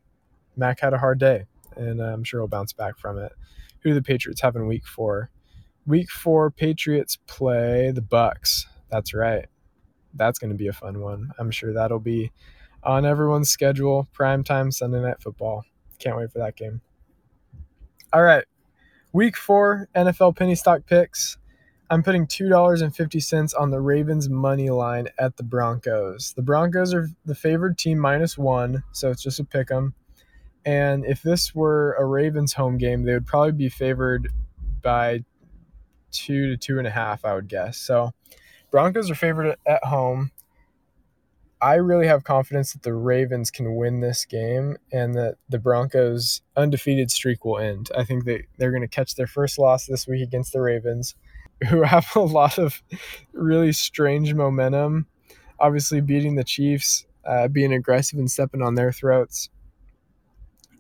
Mac 0.56 0.80
had 0.80 0.94
a 0.94 0.98
hard 0.98 1.18
day, 1.18 1.44
and 1.76 2.00
uh, 2.00 2.04
I'm 2.04 2.24
sure 2.24 2.40
he'll 2.40 2.48
bounce 2.48 2.72
back 2.72 2.98
from 2.98 3.18
it. 3.18 3.32
Who 3.82 3.90
do 3.90 3.94
the 3.94 4.02
Patriots 4.02 4.40
have 4.42 4.56
in 4.56 4.66
Week 4.66 4.86
Four? 4.86 5.30
Week 5.86 6.10
Four, 6.10 6.50
Patriots 6.50 7.16
play 7.26 7.90
the 7.90 8.02
Bucks. 8.02 8.66
That's 8.90 9.14
right 9.14 9.46
that's 10.14 10.38
going 10.38 10.50
to 10.50 10.56
be 10.56 10.68
a 10.68 10.72
fun 10.72 11.00
one. 11.00 11.30
I'm 11.38 11.50
sure 11.50 11.72
that'll 11.72 12.00
be 12.00 12.32
on 12.82 13.06
everyone's 13.06 13.50
schedule. 13.50 14.08
Prime 14.12 14.44
time 14.44 14.70
Sunday 14.70 15.00
night 15.00 15.22
football. 15.22 15.64
Can't 15.98 16.16
wait 16.16 16.32
for 16.32 16.38
that 16.38 16.56
game. 16.56 16.80
All 18.12 18.22
right. 18.22 18.44
Week 19.12 19.36
four 19.36 19.88
NFL 19.96 20.36
penny 20.36 20.54
stock 20.54 20.86
picks. 20.86 21.38
I'm 21.90 22.02
putting 22.02 22.26
$2.50 22.26 23.58
on 23.58 23.70
the 23.70 23.80
Ravens 23.80 24.28
money 24.28 24.68
line 24.68 25.08
at 25.18 25.38
the 25.38 25.42
Broncos. 25.42 26.34
The 26.34 26.42
Broncos 26.42 26.92
are 26.92 27.08
the 27.24 27.34
favored 27.34 27.78
team 27.78 27.98
minus 27.98 28.36
one, 28.36 28.84
so 28.92 29.10
it's 29.10 29.22
just 29.22 29.40
a 29.40 29.44
pick 29.44 29.70
'em. 29.70 29.94
And 30.64 31.04
if 31.04 31.22
this 31.22 31.54
were 31.54 31.94
a 31.98 32.04
Ravens 32.04 32.52
home 32.52 32.78
game, 32.78 33.04
they 33.04 33.12
would 33.12 33.26
probably 33.26 33.52
be 33.52 33.68
favored 33.68 34.30
by 34.82 35.24
two 36.10 36.48
to 36.48 36.56
two 36.56 36.78
and 36.78 36.86
a 36.86 36.90
half, 36.90 37.24
I 37.24 37.34
would 37.34 37.48
guess. 37.48 37.78
So 37.78 38.12
Broncos 38.70 39.10
are 39.10 39.14
favored 39.14 39.56
at 39.66 39.84
home. 39.84 40.30
I 41.60 41.74
really 41.74 42.06
have 42.06 42.22
confidence 42.22 42.72
that 42.72 42.82
the 42.82 42.94
Ravens 42.94 43.50
can 43.50 43.74
win 43.74 44.00
this 44.00 44.24
game 44.24 44.76
and 44.92 45.14
that 45.14 45.36
the 45.48 45.58
Broncos' 45.58 46.40
undefeated 46.56 47.10
streak 47.10 47.44
will 47.44 47.58
end. 47.58 47.90
I 47.96 48.04
think 48.04 48.24
they, 48.24 48.46
they're 48.58 48.70
going 48.70 48.82
to 48.82 48.88
catch 48.88 49.16
their 49.16 49.26
first 49.26 49.58
loss 49.58 49.86
this 49.86 50.06
week 50.06 50.22
against 50.22 50.52
the 50.52 50.60
Ravens, 50.60 51.16
who 51.68 51.82
have 51.82 52.06
a 52.14 52.20
lot 52.20 52.58
of 52.58 52.80
really 53.32 53.72
strange 53.72 54.34
momentum. 54.34 55.06
Obviously, 55.58 56.00
beating 56.00 56.36
the 56.36 56.44
Chiefs, 56.44 57.06
uh, 57.26 57.48
being 57.48 57.72
aggressive 57.72 58.20
and 58.20 58.30
stepping 58.30 58.62
on 58.62 58.76
their 58.76 58.92
throats. 58.92 59.50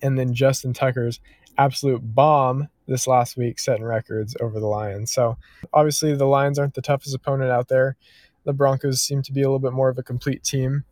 And 0.02 0.18
then 0.18 0.34
Justin 0.34 0.72
Tucker's 0.72 1.20
absolute 1.56 2.00
bomb 2.02 2.68
this 2.86 3.06
last 3.06 3.36
week, 3.36 3.58
setting 3.58 3.84
records 3.84 4.36
over 4.40 4.58
the 4.60 4.66
Lions. 4.66 5.12
So 5.12 5.36
obviously, 5.72 6.14
the 6.14 6.26
Lions 6.26 6.58
aren't 6.58 6.74
the 6.74 6.82
toughest 6.82 7.14
opponent 7.14 7.50
out 7.50 7.68
there. 7.68 7.96
The 8.44 8.52
Broncos 8.52 9.02
seem 9.02 9.22
to 9.22 9.32
be 9.32 9.42
a 9.42 9.44
little 9.44 9.58
bit 9.58 9.72
more 9.72 9.88
of 9.88 9.98
a 9.98 10.02
complete 10.02 10.42
team. 10.42 10.84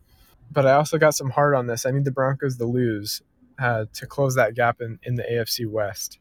But 0.50 0.66
I 0.66 0.72
also 0.72 0.98
got 0.98 1.14
some 1.14 1.30
hard 1.30 1.54
on 1.54 1.66
this. 1.66 1.86
I 1.86 1.90
need 1.90 2.04
the 2.04 2.12
Broncos 2.12 2.56
to 2.58 2.64
lose 2.64 3.22
uh, 3.58 3.86
to 3.94 4.06
close 4.06 4.34
that 4.34 4.54
gap 4.54 4.80
in, 4.80 4.98
in 5.02 5.14
the 5.14 5.25
AFC 5.25 5.68
West. 5.68 6.18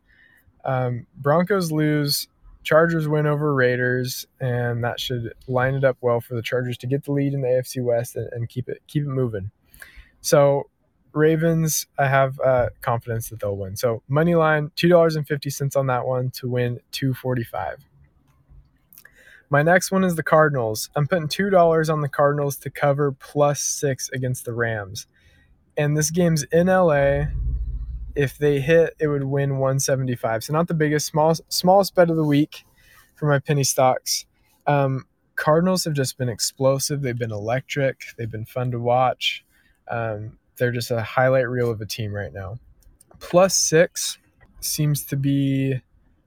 Um, 0.63 1.05
Broncos 1.15 1.71
lose, 1.71 2.27
Chargers 2.63 3.07
win 3.07 3.27
over 3.27 3.53
Raiders, 3.53 4.25
and 4.39 4.83
that 4.83 4.99
should 4.99 5.33
line 5.47 5.75
it 5.75 5.83
up 5.83 5.97
well 6.01 6.21
for 6.21 6.35
the 6.35 6.41
Chargers 6.41 6.77
to 6.79 6.87
get 6.87 7.03
the 7.03 7.11
lead 7.11 7.33
in 7.33 7.41
the 7.41 7.47
AFC 7.47 7.83
West 7.83 8.15
and, 8.15 8.27
and 8.31 8.49
keep 8.49 8.69
it 8.69 8.81
keep 8.87 9.03
it 9.03 9.09
moving. 9.09 9.51
So 10.21 10.69
Ravens, 11.15 11.87
I 11.97 12.07
have 12.07 12.39
uh, 12.39 12.69
confidence 12.81 13.29
that 13.29 13.39
they'll 13.39 13.55
win. 13.55 13.75
So 13.77 14.03
money 14.07 14.35
line, 14.35 14.71
two 14.75 14.89
dollars 14.89 15.15
and 15.15 15.27
fifty 15.27 15.49
cents 15.49 15.75
on 15.75 15.87
that 15.87 16.05
one 16.05 16.29
to 16.31 16.49
win 16.49 16.79
two 16.91 17.13
forty 17.13 17.43
five. 17.43 17.77
My 19.49 19.63
next 19.63 19.91
one 19.91 20.03
is 20.03 20.15
the 20.15 20.23
Cardinals. 20.23 20.89
I'm 20.95 21.07
putting 21.07 21.27
two 21.27 21.49
dollars 21.49 21.89
on 21.89 22.01
the 22.01 22.09
Cardinals 22.09 22.57
to 22.57 22.69
cover 22.69 23.11
plus 23.13 23.61
six 23.61 24.09
against 24.09 24.45
the 24.45 24.53
Rams, 24.53 25.07
and 25.77 25.95
this 25.97 26.11
game's 26.11 26.43
in 26.51 26.67
LA. 26.67 27.25
If 28.15 28.37
they 28.37 28.61
hit, 28.61 28.95
it 28.97 29.07
would 29.07 29.25
win 29.25 29.57
175. 29.57 30.45
So 30.45 30.53
not 30.53 30.69
the 30.69 30.73
biggest, 30.73 31.05
small, 31.05 31.35
smallest 31.49 31.95
bet 31.95 32.09
of 32.09 32.15
the 32.15 32.23
week 32.23 32.63
for 33.15 33.27
my 33.27 33.39
penny 33.39 33.65
stocks. 33.65 34.25
Um, 34.67 35.05
Cardinals 35.35 35.83
have 35.83 35.93
just 35.93 36.17
been 36.17 36.29
explosive. 36.29 37.01
They've 37.01 37.17
been 37.17 37.33
electric. 37.33 38.05
They've 38.17 38.31
been 38.31 38.45
fun 38.45 38.71
to 38.71 38.79
watch. 38.79 39.43
Um, 39.89 40.37
they're 40.57 40.71
just 40.71 40.91
a 40.91 41.01
highlight 41.01 41.49
reel 41.49 41.69
of 41.69 41.81
a 41.81 41.85
team 41.85 42.13
right 42.13 42.33
now. 42.33 42.57
Plus 43.19 43.57
six 43.57 44.17
seems 44.59 45.05
to 45.05 45.15
be 45.15 45.81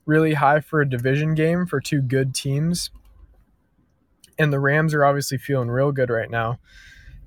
really 0.06 0.34
high 0.34 0.60
for 0.60 0.80
a 0.80 0.88
division 0.88 1.34
game 1.34 1.66
for 1.66 1.80
two 1.80 2.00
good 2.00 2.34
teams. 2.34 2.90
And 4.38 4.52
the 4.52 4.60
Rams 4.60 4.94
are 4.94 5.04
obviously 5.04 5.38
feeling 5.38 5.68
real 5.68 5.92
good 5.92 6.10
right 6.10 6.30
now, 6.30 6.58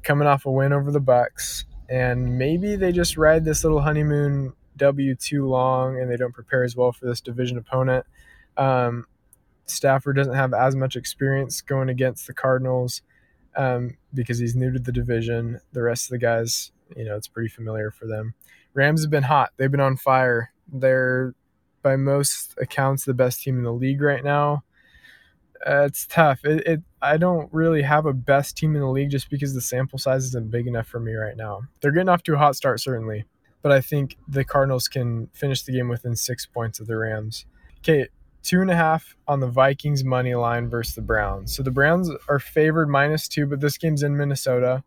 coming 0.03 0.27
off 0.27 0.45
a 0.45 0.51
win 0.51 0.73
over 0.73 0.91
the 0.91 0.99
Bucks. 0.99 1.65
And 1.89 2.37
maybe 2.37 2.75
they 2.75 2.91
just 2.91 3.17
ride 3.17 3.43
this 3.43 3.63
little 3.63 3.81
honeymoon 3.81 4.53
W 4.77 5.15
too 5.15 5.45
long 5.45 5.99
and 5.99 6.09
they 6.09 6.17
don't 6.17 6.33
prepare 6.33 6.63
as 6.63 6.75
well 6.75 6.91
for 6.91 7.05
this 7.05 7.21
division 7.21 7.57
opponent. 7.57 8.05
Um, 8.57 9.05
Stafford 9.65 10.15
doesn't 10.15 10.33
have 10.33 10.53
as 10.53 10.75
much 10.75 10.95
experience 10.95 11.61
going 11.61 11.89
against 11.89 12.27
the 12.27 12.33
Cardinals 12.33 13.01
um, 13.55 13.97
because 14.13 14.39
he's 14.39 14.55
new 14.55 14.71
to 14.71 14.79
the 14.79 14.91
division. 14.91 15.59
The 15.73 15.81
rest 15.81 16.05
of 16.05 16.11
the 16.11 16.17
guys, 16.17 16.71
you 16.95 17.05
know, 17.05 17.15
it's 17.15 17.27
pretty 17.27 17.49
familiar 17.49 17.91
for 17.91 18.07
them. 18.07 18.33
Rams 18.73 19.03
have 19.03 19.11
been 19.11 19.23
hot. 19.23 19.51
They've 19.57 19.71
been 19.71 19.79
on 19.79 19.97
fire. 19.97 20.53
They're, 20.71 21.35
by 21.81 21.95
most 21.95 22.55
accounts, 22.59 23.05
the 23.05 23.13
best 23.13 23.41
team 23.41 23.57
in 23.57 23.63
the 23.63 23.73
league 23.73 24.01
right 24.01 24.23
now. 24.23 24.63
Uh, 25.65 25.83
it's 25.85 26.05
tough. 26.07 26.43
It, 26.43 26.65
it 26.65 26.81
I 27.01 27.17
don't 27.17 27.51
really 27.53 27.81
have 27.81 28.05
a 28.05 28.13
best 28.13 28.57
team 28.57 28.75
in 28.75 28.81
the 28.81 28.89
league 28.89 29.11
just 29.11 29.29
because 29.29 29.53
the 29.53 29.61
sample 29.61 29.99
size 29.99 30.25
isn't 30.25 30.51
big 30.51 30.67
enough 30.67 30.87
for 30.87 30.99
me 30.99 31.13
right 31.13 31.37
now. 31.37 31.61
They're 31.81 31.91
getting 31.91 32.09
off 32.09 32.23
to 32.23 32.33
a 32.33 32.37
hot 32.37 32.55
start 32.55 32.79
certainly, 32.79 33.25
but 33.61 33.71
I 33.71 33.81
think 33.81 34.17
the 34.27 34.43
Cardinals 34.43 34.87
can 34.87 35.27
finish 35.33 35.63
the 35.63 35.73
game 35.73 35.87
within 35.87 36.15
six 36.15 36.45
points 36.45 36.79
of 36.79 36.87
the 36.87 36.97
Rams. 36.97 37.45
Okay, 37.79 38.07
two 38.43 38.61
and 38.61 38.71
a 38.71 38.75
half 38.75 39.15
on 39.27 39.39
the 39.39 39.47
Vikings 39.47 40.03
money 40.03 40.33
line 40.35 40.69
versus 40.69 40.95
the 40.95 41.01
Browns. 41.01 41.55
So 41.55 41.63
the 41.63 41.71
Browns 41.71 42.09
are 42.27 42.39
favored 42.39 42.89
minus 42.89 43.27
two, 43.27 43.45
but 43.45 43.59
this 43.59 43.77
game's 43.77 44.03
in 44.03 44.17
Minnesota, 44.17 44.83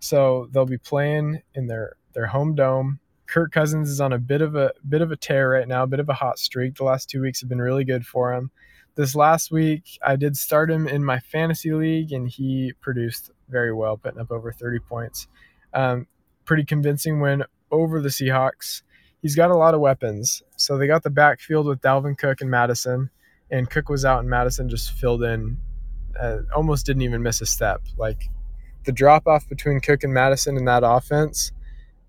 so 0.00 0.48
they'll 0.52 0.66
be 0.66 0.78
playing 0.78 1.42
in 1.54 1.66
their 1.66 1.96
their 2.14 2.26
home 2.26 2.54
dome. 2.54 3.00
Kirk 3.26 3.52
Cousins 3.52 3.90
is 3.90 4.00
on 4.00 4.12
a 4.12 4.18
bit 4.18 4.40
of 4.40 4.56
a 4.56 4.72
bit 4.88 5.02
of 5.02 5.12
a 5.12 5.16
tear 5.16 5.50
right 5.50 5.68
now, 5.68 5.82
a 5.82 5.86
bit 5.86 6.00
of 6.00 6.08
a 6.08 6.14
hot 6.14 6.38
streak. 6.38 6.76
The 6.76 6.84
last 6.84 7.10
two 7.10 7.20
weeks 7.20 7.40
have 7.40 7.48
been 7.48 7.60
really 7.60 7.84
good 7.84 8.06
for 8.06 8.32
him. 8.32 8.50
This 8.94 9.14
last 9.14 9.52
week, 9.52 9.98
I 10.04 10.16
did 10.16 10.36
start 10.36 10.70
him 10.70 10.88
in 10.88 11.04
my 11.04 11.20
fantasy 11.20 11.72
league, 11.72 12.10
and 12.10 12.28
he 12.28 12.72
produced 12.80 13.30
very 13.48 13.72
well, 13.72 13.96
putting 13.96 14.20
up 14.20 14.32
over 14.32 14.50
30 14.50 14.80
points. 14.80 15.28
Um, 15.72 16.08
pretty 16.44 16.64
convincing 16.64 17.20
win 17.20 17.44
over 17.70 18.00
the 18.00 18.08
Seahawks. 18.08 18.82
He's 19.22 19.36
got 19.36 19.52
a 19.52 19.56
lot 19.56 19.74
of 19.74 19.80
weapons. 19.80 20.42
So 20.56 20.76
they 20.76 20.88
got 20.88 21.04
the 21.04 21.10
backfield 21.10 21.66
with 21.66 21.80
Dalvin 21.80 22.18
Cook 22.18 22.40
and 22.40 22.50
Mattison, 22.50 23.10
and 23.52 23.70
Cook 23.70 23.88
was 23.88 24.04
out, 24.04 24.20
and 24.20 24.28
Mattison 24.28 24.68
just 24.68 24.90
filled 24.92 25.22
in, 25.22 25.58
uh, 26.18 26.38
almost 26.52 26.84
didn't 26.86 27.02
even 27.02 27.22
miss 27.22 27.40
a 27.40 27.46
step. 27.46 27.82
Like 27.96 28.28
the 28.84 28.92
drop 28.92 29.26
off 29.26 29.48
between 29.48 29.80
Cook 29.80 30.04
and 30.04 30.12
Mattison 30.12 30.56
in 30.56 30.64
that 30.66 30.82
offense 30.84 31.52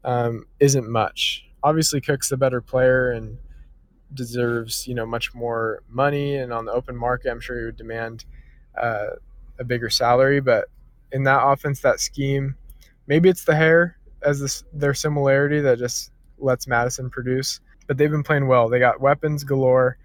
um, 0.04 0.46
isn't 0.60 0.90
much. 0.90 1.46
Obviously, 1.64 2.02
Cook's 2.02 2.30
the 2.30 2.38
better 2.38 2.62
player 2.62 3.12
and 3.12 3.38
deserves 4.14 4.88
you 4.88 4.96
know 4.96 5.06
much 5.06 5.34
more 5.34 5.84
money, 5.90 6.38
and 6.38 6.54
on 6.54 6.66
the 6.66 6.72
open 6.72 6.96
market, 6.96 7.30
I'm 7.30 7.40
sure 7.40 7.60
he 7.60 7.66
would 7.66 7.78
demand 7.78 8.26
uh, 8.80 9.08
a 9.60 9.64
bigger 9.64 9.90
salary. 9.90 10.40
But 10.40 10.66
in 11.12 11.24
that 11.24 11.46
offense, 11.46 11.82
that 11.82 12.00
scheme, 12.00 12.56
maybe 13.08 13.30
it's 13.30 13.44
the 13.44 13.56
hair 13.56 13.98
as 14.22 14.40
this, 14.40 14.64
their 14.74 14.94
similarity 14.94 15.62
that 15.62 15.80
just 15.80 16.12
lets 16.38 16.68
Mattison 16.68 17.10
produce. 17.10 17.60
But 17.88 17.98
they've 17.98 18.12
been 18.12 18.24
playing 18.24 18.48
well. 18.48 18.70
They 18.70 18.80
got 18.80 19.02
weapons 19.02 19.44
galore. 19.44 19.98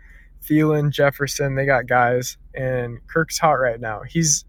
Thielen, 0.42 0.90
Jefferson, 0.90 1.54
they 1.54 1.64
got 1.64 1.86
guys, 1.86 2.36
and 2.54 2.98
Kirk's 3.06 3.38
hot 3.38 3.54
right 3.54 3.80
now. 3.80 4.02
He's 4.06 4.44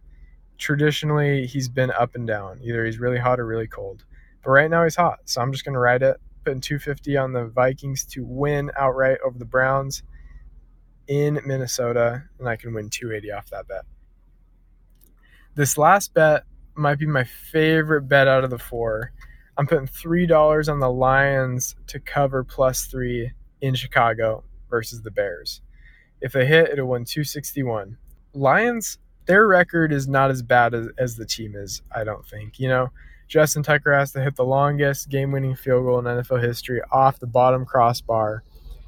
traditionally 0.58 1.46
he's 1.46 1.70
been 1.70 1.92
up 1.92 2.16
and 2.16 2.28
down. 2.28 2.60
Either 2.64 2.86
he's 2.86 3.00
really 3.00 3.20
hot 3.20 3.40
or 3.40 3.46
really 3.46 3.68
cold. 3.68 4.06
But 4.44 4.52
right 4.52 4.70
now 4.70 4.84
he's 4.84 4.96
hot, 4.96 5.20
so 5.26 5.42
I'm 5.42 5.52
just 5.52 5.66
gonna 5.66 5.80
ride 5.80 6.04
it. 6.04 6.18
Putting 6.44 6.62
250 6.62 7.18
on 7.18 7.34
the 7.34 7.46
Vikings 7.48 8.06
to 8.06 8.24
win 8.24 8.72
outright 8.78 9.18
over 9.26 9.38
the 9.38 9.46
Browns 9.46 10.04
in 11.08 11.40
Minnesota, 11.46 12.24
and 12.40 12.48
I 12.48 12.56
can 12.56 12.74
win 12.74 12.90
280 12.90 13.32
off 13.32 13.50
that 13.50 13.68
bet. 13.68 13.86
This 15.56 15.78
last 15.78 16.14
bet 16.14 16.44
might 16.76 17.00
be 17.00 17.06
my 17.06 17.24
favorite 17.24 18.04
bet 18.04 18.28
out 18.28 18.44
of 18.44 18.50
the 18.50 18.60
four. 18.60 19.12
I'm 19.58 19.68
putting 19.68 19.88
three 19.88 20.26
dollars 20.26 20.68
on 20.68 20.80
the 20.80 20.92
Lions 20.92 21.76
to 21.88 22.00
cover 22.00 22.44
plus 22.44 22.86
three 22.86 23.32
in 23.62 23.74
Chicago 23.74 24.44
versus 24.70 25.02
the 25.02 25.12
Bears. 25.12 25.62
If 26.22 26.34
they 26.34 26.46
hit, 26.46 26.70
it'll 26.70 26.88
win 26.88 27.06
261. 27.06 27.98
Lions, 28.34 28.98
their 29.26 29.48
record 29.48 29.92
is 29.92 30.08
not 30.08 30.32
as 30.32 30.42
bad 30.42 30.74
as, 30.74 30.88
as 30.98 31.16
the 31.16 31.26
team 31.26 31.56
is, 31.56 31.82
I 31.94 32.04
don't 32.04 32.26
think. 32.26 32.60
You 32.60 32.70
know, 32.70 32.90
Justin 33.28 33.64
Tucker 33.64 33.94
has 33.94 34.12
to 34.14 34.22
hit 34.22 34.36
the 34.36 34.46
longest 34.46 35.10
game 35.10 35.32
winning 35.32 35.56
field 35.56 35.84
goal 35.84 36.00
in 36.00 36.06
NFL 36.06 36.44
history 36.44 36.82
off 36.92 37.20
the 37.20 37.28
bottom 37.28 37.66
crossbar 37.66 38.44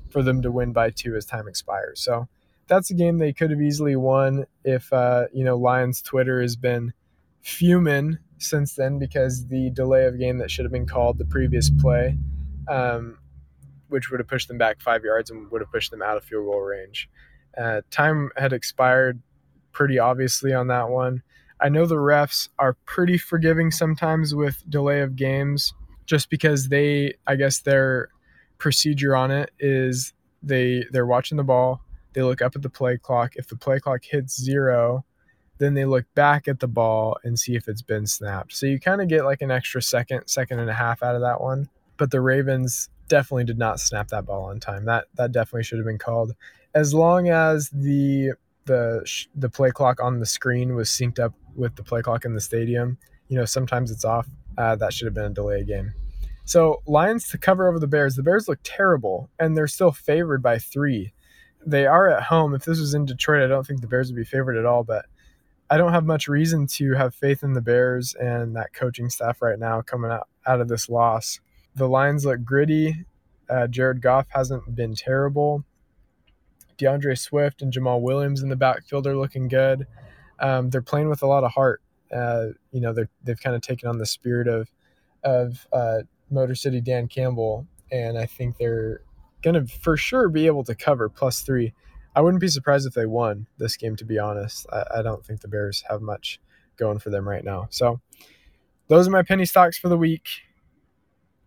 for 0.09 0.21
them 0.21 0.41
to 0.41 0.51
win 0.51 0.73
by 0.73 0.89
two 0.89 1.15
as 1.15 1.25
time 1.25 1.47
expires. 1.47 1.99
So 1.99 2.27
that's 2.67 2.91
a 2.91 2.93
game 2.93 3.17
they 3.17 3.33
could 3.33 3.51
have 3.51 3.61
easily 3.61 3.95
won 3.95 4.45
if, 4.63 4.91
uh, 4.93 5.25
you 5.33 5.43
know, 5.43 5.57
Lions 5.57 6.01
Twitter 6.01 6.41
has 6.41 6.55
been 6.55 6.93
fuming 7.41 8.17
since 8.37 8.75
then 8.75 8.99
because 8.99 9.47
the 9.47 9.69
delay 9.71 10.05
of 10.05 10.19
game 10.19 10.37
that 10.37 10.51
should 10.51 10.65
have 10.65 10.71
been 10.71 10.85
called 10.85 11.17
the 11.17 11.25
previous 11.25 11.69
play, 11.69 12.17
um, 12.67 13.17
which 13.87 14.11
would 14.11 14.19
have 14.19 14.27
pushed 14.27 14.47
them 14.47 14.57
back 14.57 14.81
five 14.81 15.03
yards 15.03 15.31
and 15.31 15.49
would 15.49 15.61
have 15.61 15.71
pushed 15.71 15.91
them 15.91 16.01
out 16.01 16.17
of 16.17 16.23
field 16.23 16.45
goal 16.45 16.61
range. 16.61 17.09
Uh, 17.57 17.81
time 17.89 18.29
had 18.37 18.53
expired 18.53 19.19
pretty 19.77 19.99
obviously 19.99 20.55
on 20.55 20.65
that 20.65 20.89
one. 20.89 21.21
I 21.61 21.69
know 21.69 21.85
the 21.85 21.95
refs 21.95 22.49
are 22.57 22.73
pretty 22.85 23.19
forgiving 23.19 23.69
sometimes 23.69 24.33
with 24.33 24.67
delay 24.67 25.01
of 25.01 25.15
games 25.15 25.71
just 26.07 26.31
because 26.31 26.69
they, 26.69 27.13
I 27.27 27.35
guess 27.35 27.59
their 27.59 28.09
procedure 28.57 29.15
on 29.15 29.29
it 29.29 29.51
is 29.59 30.13
they 30.41 30.83
they're 30.91 31.05
watching 31.05 31.37
the 31.37 31.43
ball, 31.43 31.81
they 32.13 32.23
look 32.23 32.41
up 32.41 32.55
at 32.55 32.63
the 32.63 32.71
play 32.71 32.97
clock. 32.97 33.35
If 33.35 33.49
the 33.49 33.55
play 33.55 33.79
clock 33.79 34.03
hits 34.03 34.41
zero, 34.41 35.05
then 35.59 35.75
they 35.75 35.85
look 35.85 36.05
back 36.15 36.47
at 36.47 36.59
the 36.59 36.67
ball 36.67 37.19
and 37.23 37.37
see 37.37 37.55
if 37.55 37.67
it's 37.67 37.83
been 37.83 38.07
snapped. 38.07 38.55
So 38.55 38.65
you 38.65 38.79
kind 38.79 38.99
of 38.99 39.07
get 39.07 39.25
like 39.25 39.43
an 39.43 39.51
extra 39.51 39.83
second, 39.83 40.25
second 40.25 40.57
and 40.57 40.71
a 40.71 40.73
half 40.73 41.03
out 41.03 41.13
of 41.13 41.21
that 41.21 41.39
one. 41.39 41.69
But 41.97 42.09
the 42.09 42.21
Ravens 42.21 42.89
definitely 43.09 43.43
did 43.43 43.59
not 43.59 43.79
snap 43.79 44.07
that 44.07 44.25
ball 44.25 44.45
on 44.45 44.59
time. 44.59 44.85
That 44.85 45.05
that 45.17 45.31
definitely 45.31 45.65
should 45.65 45.77
have 45.77 45.85
been 45.85 45.99
called. 45.99 46.33
As 46.73 46.95
long 46.95 47.29
as 47.29 47.69
the 47.69 48.31
the 48.67 49.25
the 49.35 49.49
play 49.49 49.71
clock 49.71 50.01
on 50.01 50.19
the 50.19 50.25
screen 50.25 50.75
was 50.75 50.89
synced 50.89 51.19
up 51.19 51.33
with 51.55 51.75
the 51.75 51.83
play 51.83 52.01
clock 52.01 52.23
in 52.23 52.35
the 52.35 52.41
stadium, 52.41 52.97
you 53.27 53.37
know, 53.37 53.45
sometimes 53.45 53.91
it's 53.91 54.05
off. 54.05 54.27
Uh, 54.57 54.75
that 54.75 54.93
should 54.93 55.05
have 55.05 55.13
been 55.13 55.25
a 55.25 55.29
delay 55.29 55.63
game. 55.63 55.93
So 56.45 56.81
Lions 56.87 57.27
to 57.29 57.37
cover 57.37 57.67
over 57.67 57.79
the 57.79 57.87
Bears. 57.87 58.15
The 58.15 58.23
Bears 58.23 58.47
look 58.47 58.59
terrible, 58.63 59.29
and 59.39 59.57
they're 59.57 59.67
still 59.67 59.91
favored 59.91 60.41
by 60.41 60.59
three. 60.59 61.13
They 61.65 61.85
are 61.85 62.09
at 62.09 62.23
home. 62.23 62.55
If 62.55 62.63
this 62.63 62.79
was 62.79 62.93
in 62.93 63.05
Detroit, 63.05 63.43
I 63.43 63.47
don't 63.47 63.67
think 63.67 63.81
the 63.81 63.87
Bears 63.87 64.09
would 64.09 64.15
be 64.15 64.23
favored 64.23 64.57
at 64.57 64.65
all. 64.65 64.83
But 64.83 65.05
I 65.69 65.77
don't 65.77 65.91
have 65.91 66.05
much 66.05 66.27
reason 66.27 66.65
to 66.67 66.93
have 66.93 67.13
faith 67.13 67.43
in 67.43 67.53
the 67.53 67.61
Bears 67.61 68.13
and 68.15 68.55
that 68.55 68.73
coaching 68.73 69.09
staff 69.09 69.41
right 69.41 69.59
now 69.59 69.81
coming 69.81 70.11
out, 70.11 70.29
out 70.45 70.61
of 70.61 70.69
this 70.69 70.87
loss. 70.87 71.41
The 71.75 71.89
Lions 71.89 72.25
look 72.25 72.43
gritty. 72.45 73.05
Uh, 73.49 73.67
Jared 73.67 74.01
Goff 74.01 74.27
hasn't 74.29 74.73
been 74.75 74.95
terrible. 74.95 75.65
D'Andre 76.77 77.15
Swift 77.15 77.61
and 77.61 77.71
Jamaal 77.73 78.01
Williams 78.01 78.41
in 78.41 78.49
the 78.49 78.55
backfield 78.55 79.07
are 79.07 79.17
looking 79.17 79.47
good. 79.47 79.87
Um, 80.39 80.69
they're 80.69 80.81
playing 80.81 81.09
with 81.09 81.21
a 81.21 81.27
lot 81.27 81.43
of 81.43 81.51
heart. 81.51 81.81
Uh, 82.13 82.47
you 82.71 82.79
know, 82.79 82.93
they're, 82.93 83.09
they've 83.23 83.39
kind 83.39 83.55
of 83.55 83.61
taken 83.61 83.89
on 83.89 83.97
the 83.97 84.05
spirit 84.05 84.47
of 84.47 84.69
of 85.23 85.67
uh, 85.73 85.99
Motor 86.29 86.55
City 86.55 86.79
Dan 86.79 87.07
Campbell, 87.07 87.67
and 87.91 88.17
I 88.17 88.25
think 88.25 88.57
they're 88.57 89.01
to 89.43 89.65
for 89.65 89.97
sure 89.97 90.29
be 90.29 90.45
able 90.45 90.63
to 90.65 90.75
cover 90.75 91.09
plus 91.09 91.41
three. 91.41 91.73
I 92.15 92.21
wouldn't 92.21 92.41
be 92.41 92.47
surprised 92.47 92.87
if 92.87 92.93
they 92.93 93.05
won 93.05 93.47
this 93.57 93.77
game, 93.77 93.95
to 93.97 94.05
be 94.05 94.17
honest. 94.17 94.65
I, 94.71 94.83
I 94.95 95.01
don't 95.01 95.25
think 95.25 95.41
the 95.41 95.47
Bears 95.47 95.83
have 95.89 96.01
much 96.01 96.39
going 96.77 96.99
for 96.99 97.09
them 97.09 97.27
right 97.27 97.43
now. 97.43 97.67
So 97.69 98.01
those 98.87 99.07
are 99.07 99.11
my 99.11 99.23
penny 99.23 99.45
stocks 99.45 99.77
for 99.77 99.89
the 99.89 99.97
week. 99.97 100.27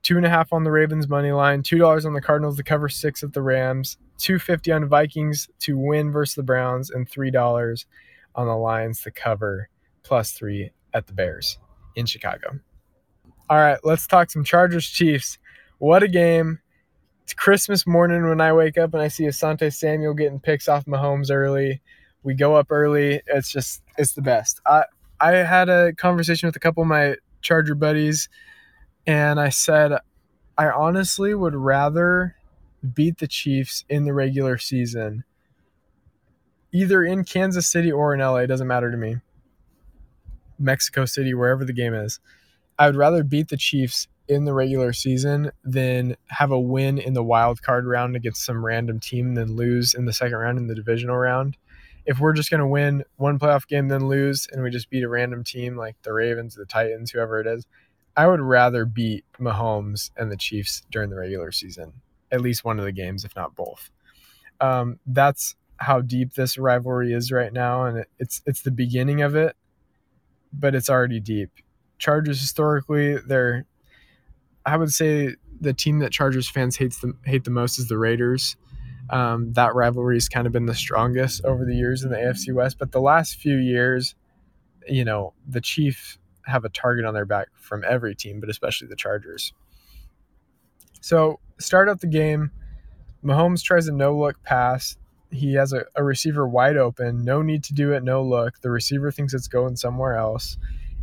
Two 0.02 0.16
and 0.16 0.25
a 0.25 0.30
half 0.30 0.52
on 0.52 0.64
the 0.64 0.71
Ravens 0.71 1.09
money 1.09 1.33
line, 1.33 1.62
two 1.62 1.78
dollars 1.78 2.07
on 2.07 2.14
the 2.14 2.21
Cardinals 2.21 2.57
to 2.57 2.62
cover 2.62 2.88
six 2.88 3.23
at 3.23 3.33
the 3.33 3.42
Rams, 3.42 3.99
two 4.19 4.38
fifty 4.38 4.73
on 4.73 4.88
Vikings 4.88 5.49
to 5.61 5.76
win 5.76 6.11
versus 6.11 6.35
the 6.35 6.42
Browns, 6.42 6.90
and 6.90 7.09
three 7.09 7.30
dollars 7.30 7.87
on 8.35 8.47
the 8.47 8.57
Lions 8.57 9.02
to 9.02 9.11
cover 9.11 9.69
plus 10.02 10.33
three 10.33 10.71
at 10.95 11.07
the 11.07 11.12
Bears 11.12 11.59
in 11.97 12.07
Chicago. 12.07 12.59
All 13.49 13.59
right, 13.59 13.78
let's 13.85 14.07
talk 14.07 14.30
some 14.30 14.45
Chargers 14.45 14.88
Chiefs. 14.88 15.38
What 15.78 16.02
a 16.02 16.09
game. 16.09 16.61
It's 17.25 17.35
Christmas 17.35 17.87
morning 17.87 18.28
when 18.28 18.40
I 18.40 18.52
wake 18.52 18.78
up 18.78 18.95
and 18.95 19.02
I 19.02 19.09
see 19.09 19.25
Asante 19.25 19.73
Samuel 19.73 20.14
getting 20.14 20.40
picks 20.40 20.69
off 20.69 20.85
Mahomes 20.87 21.30
early. 21.30 21.80
We 22.23 22.35
go 22.35 22.54
up 22.54 22.69
early. 22.71 23.23
It's 23.26 23.50
just 23.50 23.83
it's 23.99 24.12
the 24.12 24.23
best. 24.23 24.61
I 24.66 24.85
I 25.21 25.33
had 25.33 25.69
a 25.69 25.92
conversation 25.95 26.47
with 26.47 26.57
a 26.57 26.61
couple 26.61 26.83
of 26.83 26.88
my 26.88 27.16
Charger 27.40 27.75
buddies 27.75 28.28
and 29.07 29.40
I 29.40 29.49
said 29.49 29.92
I 30.59 30.69
honestly 30.71 31.35
would 31.35 31.54
rather 31.54 32.37
beat 32.95 33.19
the 33.19 33.28
Chiefs 33.28 33.85
in 33.88 34.04
the 34.04 34.14
regular 34.14 34.59
season 34.59 35.25
either 36.73 37.02
in 37.02 37.25
Kansas 37.25 37.71
City 37.71 37.90
or 37.90 38.14
in 38.14 38.21
LA, 38.21 38.47
doesn't 38.47 38.66
matter 38.66 38.90
to 38.90 38.97
me. 38.97 39.16
Mexico 40.59 41.04
City, 41.04 41.35
wherever 41.35 41.64
the 41.64 41.73
game 41.73 41.95
is. 41.95 42.21
I 42.78 42.87
would 42.87 42.97
rather 42.97 43.23
beat 43.25 43.49
the 43.49 43.57
Chiefs 43.57 44.09
in 44.28 44.45
the 44.45 44.54
regular 44.54 44.92
season 44.92 45.50
than 45.64 46.16
have 46.28 46.50
a 46.50 46.61
win 46.61 46.99
in 46.99 47.14
the 47.14 47.25
wild 47.25 47.62
card 47.62 47.87
round 47.87 48.14
against 48.14 48.45
some 48.45 48.64
random 48.64 49.00
team 49.00 49.35
than 49.35 49.57
lose 49.57 49.95
in 49.95 50.04
the 50.04 50.12
second 50.12 50.38
round 50.38 50.59
in 50.59 50.69
the 50.69 50.75
divisional 50.75 51.16
round. 51.16 51.57
If 52.07 52.21
we're 52.21 52.33
just 52.33 52.50
going 52.50 52.61
to 52.61 52.66
win 52.66 53.04
one 53.16 53.38
playoff 53.38 53.66
game 53.66 53.88
then 53.88 54.09
lose 54.09 54.47
and 54.50 54.62
we 54.62 54.71
just 54.71 54.88
beat 54.88 55.02
a 55.02 55.09
random 55.09 55.45
team 55.45 55.76
like 55.76 55.97
the 56.02 56.12
Ravens, 56.12 56.54
the 56.54 56.64
Titans, 56.64 57.11
whoever 57.11 57.40
it 57.40 57.47
is, 57.47 57.66
I 58.17 58.26
would 58.26 58.40
rather 58.40 58.85
beat 58.85 59.25
Mahomes 59.38 60.11
and 60.17 60.31
the 60.31 60.37
Chiefs 60.37 60.83
during 60.90 61.11
the 61.11 61.17
regular 61.17 61.52
season, 61.52 61.93
at 62.31 62.40
least 62.40 62.64
one 62.64 62.79
of 62.79 62.85
the 62.85 62.93
games, 62.93 63.25
if 63.25 63.35
not 63.37 63.55
both. 63.55 63.90
Um, 64.61 64.99
that's 65.07 65.55
how 65.79 66.00
deep 66.00 66.35
this 66.35 66.59
rivalry 66.59 67.12
is 67.12 67.33
right 67.33 67.52
now, 67.52 67.85
and 67.85 67.99
it, 67.99 68.09
it's 68.19 68.43
it's 68.47 68.62
the 68.62 68.71
beginning 68.71 69.23
of 69.23 69.35
it, 69.35 69.57
but 70.52 70.75
it's 70.75 70.90
already 70.90 71.21
deep. 71.21 71.50
Chargers 71.99 72.40
historically, 72.40 73.17
they're 73.17 73.64
I 74.67 74.76
would 74.76 74.93
say 74.93 75.35
the 75.61 75.73
team 75.73 75.99
that 76.00 76.12
Chargers 76.12 76.49
fans 76.49 76.76
hates 76.76 77.00
the 77.00 77.14
hate 77.25 77.45
the 77.45 77.50
most 77.50 77.79
is 77.79 77.88
the 77.88 77.99
Raiders. 77.99 78.57
Um, 79.09 79.52
that 79.55 79.75
rivalry 79.75 80.17
has 80.17 80.29
kind 80.29 80.47
of 80.47 80.52
been 80.52 80.67
the 80.67 80.75
strongest 80.75 81.45
over 81.45 81.64
the 81.64 81.75
years 81.75 82.05
in 82.05 82.11
the 82.11 82.17
AFC 82.17 82.55
West, 82.55 82.79
but 82.79 82.93
the 82.93 83.00
last 83.00 83.37
few 83.37 83.57
years, 83.57 84.14
you 84.87 85.05
know, 85.05 85.33
the 85.49 85.61
Chiefs 85.61 86.19
have 86.47 86.64
a 86.64 86.68
target 86.68 87.04
on 87.04 87.14
their 87.14 87.25
back 87.25 87.49
from 87.54 87.85
every 87.87 88.14
team, 88.14 88.40
but 88.40 88.49
especially 88.49 88.88
the 88.88 88.97
Chargers. 88.97 89.52
So 91.00 91.40
start 91.59 91.88
out 91.88 92.00
the 92.00 92.06
game. 92.06 92.50
Mahomes 93.25 93.62
tries 93.62 93.88
a 93.88 93.92
no 93.92 94.16
look 94.16 94.42
pass. 94.42 94.97
He 95.30 95.54
has 95.54 95.73
a, 95.73 95.85
a 95.94 96.02
receiver 96.02 96.47
wide 96.49 96.76
open. 96.76 97.25
No 97.25 97.42
need 97.42 97.62
to 97.64 97.75
do 97.75 97.92
it, 97.92 98.02
no 98.02 98.23
look. 98.23 98.61
The 98.61 98.70
receiver 98.70 99.11
thinks 99.11 99.32
it's 99.32 99.49
going 99.49 99.76
somewhere 99.76 100.16
else. 100.16 100.59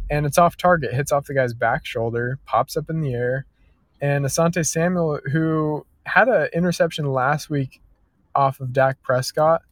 And 0.10 0.26
it's 0.26 0.38
off 0.38 0.58
target, 0.58 0.94
hits 0.94 1.12
off 1.12 1.26
the 1.26 1.34
guy's 1.34 1.54
back 1.54 1.86
shoulder, 1.86 2.40
pops 2.46 2.78
up 2.78 2.90
in 2.90 3.02
the 3.02 3.14
air. 3.14 3.46
And 4.02 4.26
Asante 4.26 4.66
Samuel, 4.66 5.20
who 5.32 5.86
had 6.06 6.28
an 6.30 6.50
interception 6.54 7.12
last 7.12 7.50
week 7.50 7.82
off 8.36 8.60
of 8.60 8.72
Dak 8.72 9.02
Prescott, 9.02 9.64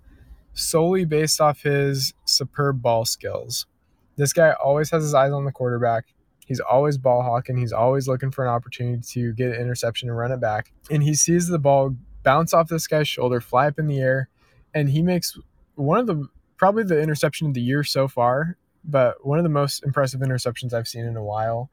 solely 0.54 1.06
based 1.06 1.40
off 1.40 1.62
his 1.62 2.14
superb 2.26 2.82
ball 2.82 3.06
skills. 3.06 3.68
This 4.16 4.34
guy 4.34 4.54
always 4.54 4.90
has 4.92 5.04
his 5.04 5.14
eyes 5.14 5.32
on 5.32 5.46
the 5.46 5.52
quarterback. 5.52 6.06
He's 6.46 6.60
always 6.60 6.98
ball 6.98 7.24
hawking. 7.24 7.58
He's 7.58 7.74
always 7.74 8.08
looking 8.08 8.32
for 8.32 8.46
an 8.46 8.52
opportunity 8.52 9.02
to 9.14 9.34
get 9.34 9.52
an 9.52 9.62
interception 9.62 10.10
and 10.10 10.18
run 10.18 10.32
it 10.32 10.40
back. 10.40 10.72
And 10.92 11.04
he 11.04 11.16
sees 11.16 11.48
the 11.48 11.60
ball 11.60 11.96
bounce 12.24 12.54
off 12.54 12.68
this 12.68 12.88
guy's 12.88 13.08
shoulder, 13.08 13.42
fly 13.42 13.68
up 13.68 13.80
in 13.80 13.88
the 13.88 14.00
air, 14.00 14.30
and 14.74 14.90
he 14.90 15.02
makes 15.02 15.38
one 15.76 16.00
of 16.00 16.08
the 16.08 16.28
probably 16.58 16.84
the 16.84 17.02
interception 17.02 17.48
of 17.48 17.54
the 17.54 17.62
year 17.62 17.84
so 17.84 18.08
far, 18.08 18.58
but 18.84 19.26
one 19.26 19.40
of 19.40 19.44
the 19.44 19.50
most 19.50 19.84
impressive 19.84 20.22
interceptions 20.22 20.74
I've 20.74 20.88
seen 20.88 21.06
in 21.06 21.18
a 21.18 21.24
while, 21.24 21.70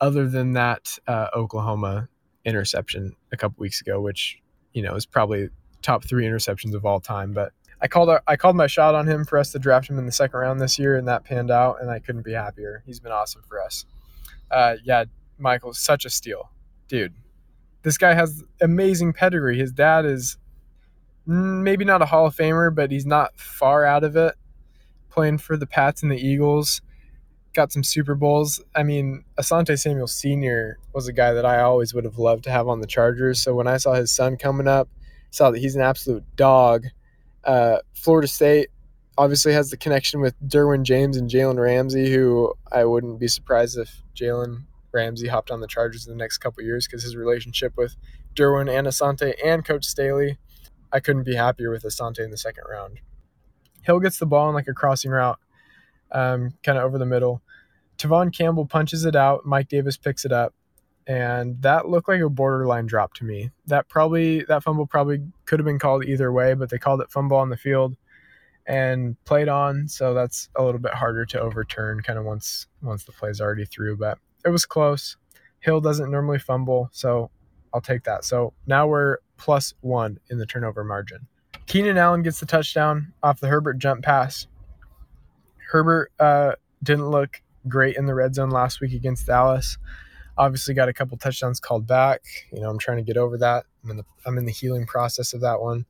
other 0.00 0.28
than 0.28 0.52
that 0.52 0.98
uh, 1.06 1.28
Oklahoma 1.34 2.08
interception 2.44 3.14
a 3.32 3.36
couple 3.36 3.60
weeks 3.60 3.80
ago, 3.80 4.00
which 4.00 4.40
you 4.72 4.82
know 4.82 4.94
is 4.94 5.06
probably 5.06 5.48
top 5.82 6.04
three 6.04 6.24
interceptions 6.24 6.74
of 6.74 6.86
all 6.86 7.00
time. 7.00 7.32
But 7.32 7.52
I 7.82 7.88
called 7.88 8.16
I 8.28 8.36
called 8.36 8.54
my 8.54 8.68
shot 8.68 8.94
on 8.94 9.08
him 9.08 9.24
for 9.24 9.38
us 9.38 9.50
to 9.52 9.58
draft 9.58 9.90
him 9.90 9.98
in 9.98 10.06
the 10.06 10.12
second 10.12 10.38
round 10.38 10.60
this 10.60 10.78
year, 10.78 10.96
and 10.96 11.08
that 11.08 11.24
panned 11.24 11.50
out, 11.50 11.82
and 11.82 11.90
I 11.90 11.98
couldn't 11.98 12.22
be 12.22 12.32
happier. 12.32 12.84
He's 12.86 13.00
been 13.00 13.10
awesome 13.10 13.42
for 13.48 13.60
us. 13.60 13.84
Uh, 14.52 14.76
yeah, 14.84 15.04
Michael, 15.36 15.74
such 15.74 16.04
a 16.04 16.10
steal, 16.10 16.50
dude. 16.86 17.12
This 17.82 17.98
guy 17.98 18.14
has 18.14 18.44
amazing 18.60 19.12
pedigree. 19.14 19.58
His 19.58 19.72
dad 19.72 20.06
is 20.06 20.36
maybe 21.26 21.84
not 21.84 22.02
a 22.02 22.06
Hall 22.06 22.24
of 22.26 22.36
Famer, 22.36 22.72
but 22.72 22.92
he's 22.92 23.04
not 23.06 23.36
far 23.36 23.84
out 23.84 24.04
of 24.04 24.14
it. 24.14 24.34
Playing 25.10 25.38
for 25.38 25.56
the 25.56 25.66
Pats 25.66 26.04
and 26.04 26.12
the 26.12 26.16
Eagles, 26.16 26.82
got 27.52 27.72
some 27.72 27.82
Super 27.82 28.14
Bowls. 28.14 28.62
I 28.76 28.84
mean, 28.84 29.24
Asante 29.38 29.78
Samuel 29.78 30.06
Sr. 30.06 30.78
was 30.94 31.08
a 31.08 31.12
guy 31.12 31.32
that 31.32 31.44
I 31.44 31.60
always 31.60 31.92
would 31.92 32.04
have 32.04 32.18
loved 32.18 32.44
to 32.44 32.50
have 32.50 32.68
on 32.68 32.80
the 32.80 32.86
Chargers. 32.86 33.40
So 33.40 33.54
when 33.54 33.66
I 33.66 33.76
saw 33.76 33.94
his 33.94 34.12
son 34.12 34.36
coming 34.36 34.68
up, 34.68 34.88
saw 35.30 35.50
that 35.50 35.58
he's 35.58 35.74
an 35.74 35.82
absolute 35.82 36.24
dog. 36.36 36.86
Uh, 37.44 37.78
Florida 37.94 38.28
State 38.28 38.68
obviously 39.18 39.52
has 39.52 39.70
the 39.70 39.76
connection 39.76 40.20
with 40.20 40.34
Derwin 40.46 40.84
James 40.84 41.16
and 41.16 41.28
Jalen 41.28 41.58
Ramsey, 41.58 42.10
who 42.12 42.54
I 42.70 42.84
wouldn't 42.84 43.20
be 43.20 43.28
surprised 43.28 43.78
if 43.78 44.02
Jalen 44.14 44.62
Ramsey 44.92 45.28
hopped 45.28 45.50
on 45.50 45.60
the 45.60 45.66
Chargers 45.66 46.06
in 46.06 46.12
the 46.12 46.18
next 46.18 46.38
couple 46.38 46.62
years 46.62 46.86
because 46.86 47.02
his 47.02 47.16
relationship 47.16 47.76
with 47.76 47.96
Derwin 48.34 48.70
and 48.70 48.86
Asante 48.86 49.34
and 49.44 49.64
Coach 49.64 49.84
Staley, 49.84 50.38
I 50.92 51.00
couldn't 51.00 51.24
be 51.24 51.34
happier 51.34 51.70
with 51.70 51.82
Asante 51.82 52.20
in 52.20 52.30
the 52.30 52.36
second 52.36 52.64
round. 52.70 53.00
Hill 53.82 54.00
gets 54.00 54.18
the 54.18 54.26
ball 54.26 54.48
in 54.48 54.54
like 54.54 54.68
a 54.68 54.74
crossing 54.74 55.10
route, 55.10 55.38
um, 56.12 56.54
kind 56.62 56.78
of 56.78 56.84
over 56.84 56.98
the 56.98 57.06
middle. 57.06 57.42
Tevaughn 57.98 58.34
Campbell 58.34 58.66
punches 58.66 59.04
it 59.04 59.16
out. 59.16 59.44
Mike 59.44 59.68
Davis 59.68 59.96
picks 59.96 60.24
it 60.24 60.32
up, 60.32 60.54
and 61.06 61.60
that 61.62 61.88
looked 61.88 62.08
like 62.08 62.20
a 62.20 62.28
borderline 62.28 62.86
drop 62.86 63.14
to 63.14 63.24
me. 63.24 63.50
That 63.66 63.88
probably 63.88 64.44
that 64.44 64.62
fumble 64.62 64.86
probably 64.86 65.22
could 65.46 65.58
have 65.58 65.66
been 65.66 65.78
called 65.78 66.04
either 66.04 66.32
way, 66.32 66.54
but 66.54 66.70
they 66.70 66.78
called 66.78 67.00
it 67.00 67.10
fumble 67.10 67.36
on 67.36 67.50
the 67.50 67.56
field 67.56 67.96
and 68.66 69.22
played 69.24 69.48
on, 69.48 69.88
so 69.88 70.14
that's 70.14 70.48
a 70.56 70.62
little 70.62 70.80
bit 70.80 70.94
harder 70.94 71.26
to 71.26 71.40
overturn 71.40 72.02
kind 72.02 72.18
of 72.18 72.24
once 72.24 72.66
once 72.82 73.04
the 73.04 73.12
play's 73.12 73.40
already 73.40 73.64
through. 73.64 73.96
But 73.96 74.18
it 74.44 74.50
was 74.50 74.64
close. 74.64 75.16
Hill 75.60 75.80
doesn't 75.80 76.10
normally 76.10 76.38
fumble, 76.38 76.88
so 76.92 77.30
I'll 77.72 77.80
take 77.80 78.04
that. 78.04 78.24
So 78.24 78.52
now 78.66 78.86
we're 78.86 79.18
plus 79.36 79.74
one 79.80 80.18
in 80.30 80.38
the 80.38 80.46
turnover 80.46 80.84
margin. 80.84 81.26
Keenan 81.66 81.98
Allen 81.98 82.22
gets 82.22 82.40
the 82.40 82.46
touchdown 82.46 83.12
off 83.22 83.40
the 83.40 83.48
Herbert 83.48 83.78
jump 83.78 84.04
pass. 84.04 84.46
Herbert 85.70 86.12
uh, 86.18 86.52
didn't 86.82 87.08
look 87.08 87.40
great 87.68 87.96
in 87.96 88.06
the 88.06 88.14
red 88.14 88.34
zone 88.34 88.50
last 88.50 88.80
week 88.80 88.92
against 88.92 89.26
Dallas. 89.26 89.78
Obviously, 90.38 90.74
got 90.74 90.88
a 90.88 90.92
couple 90.92 91.16
touchdowns 91.18 91.60
called 91.60 91.86
back. 91.86 92.22
You 92.52 92.60
know, 92.60 92.70
I'm 92.70 92.78
trying 92.78 92.98
to 92.98 93.02
get 93.02 93.16
over 93.16 93.36
that. 93.38 93.64
I'm 93.84 93.90
in 93.90 93.96
the 93.98 94.04
I'm 94.26 94.38
in 94.38 94.46
the 94.46 94.52
healing 94.52 94.86
process 94.86 95.32
of 95.34 95.40
that 95.42 95.60
one. 95.60 95.86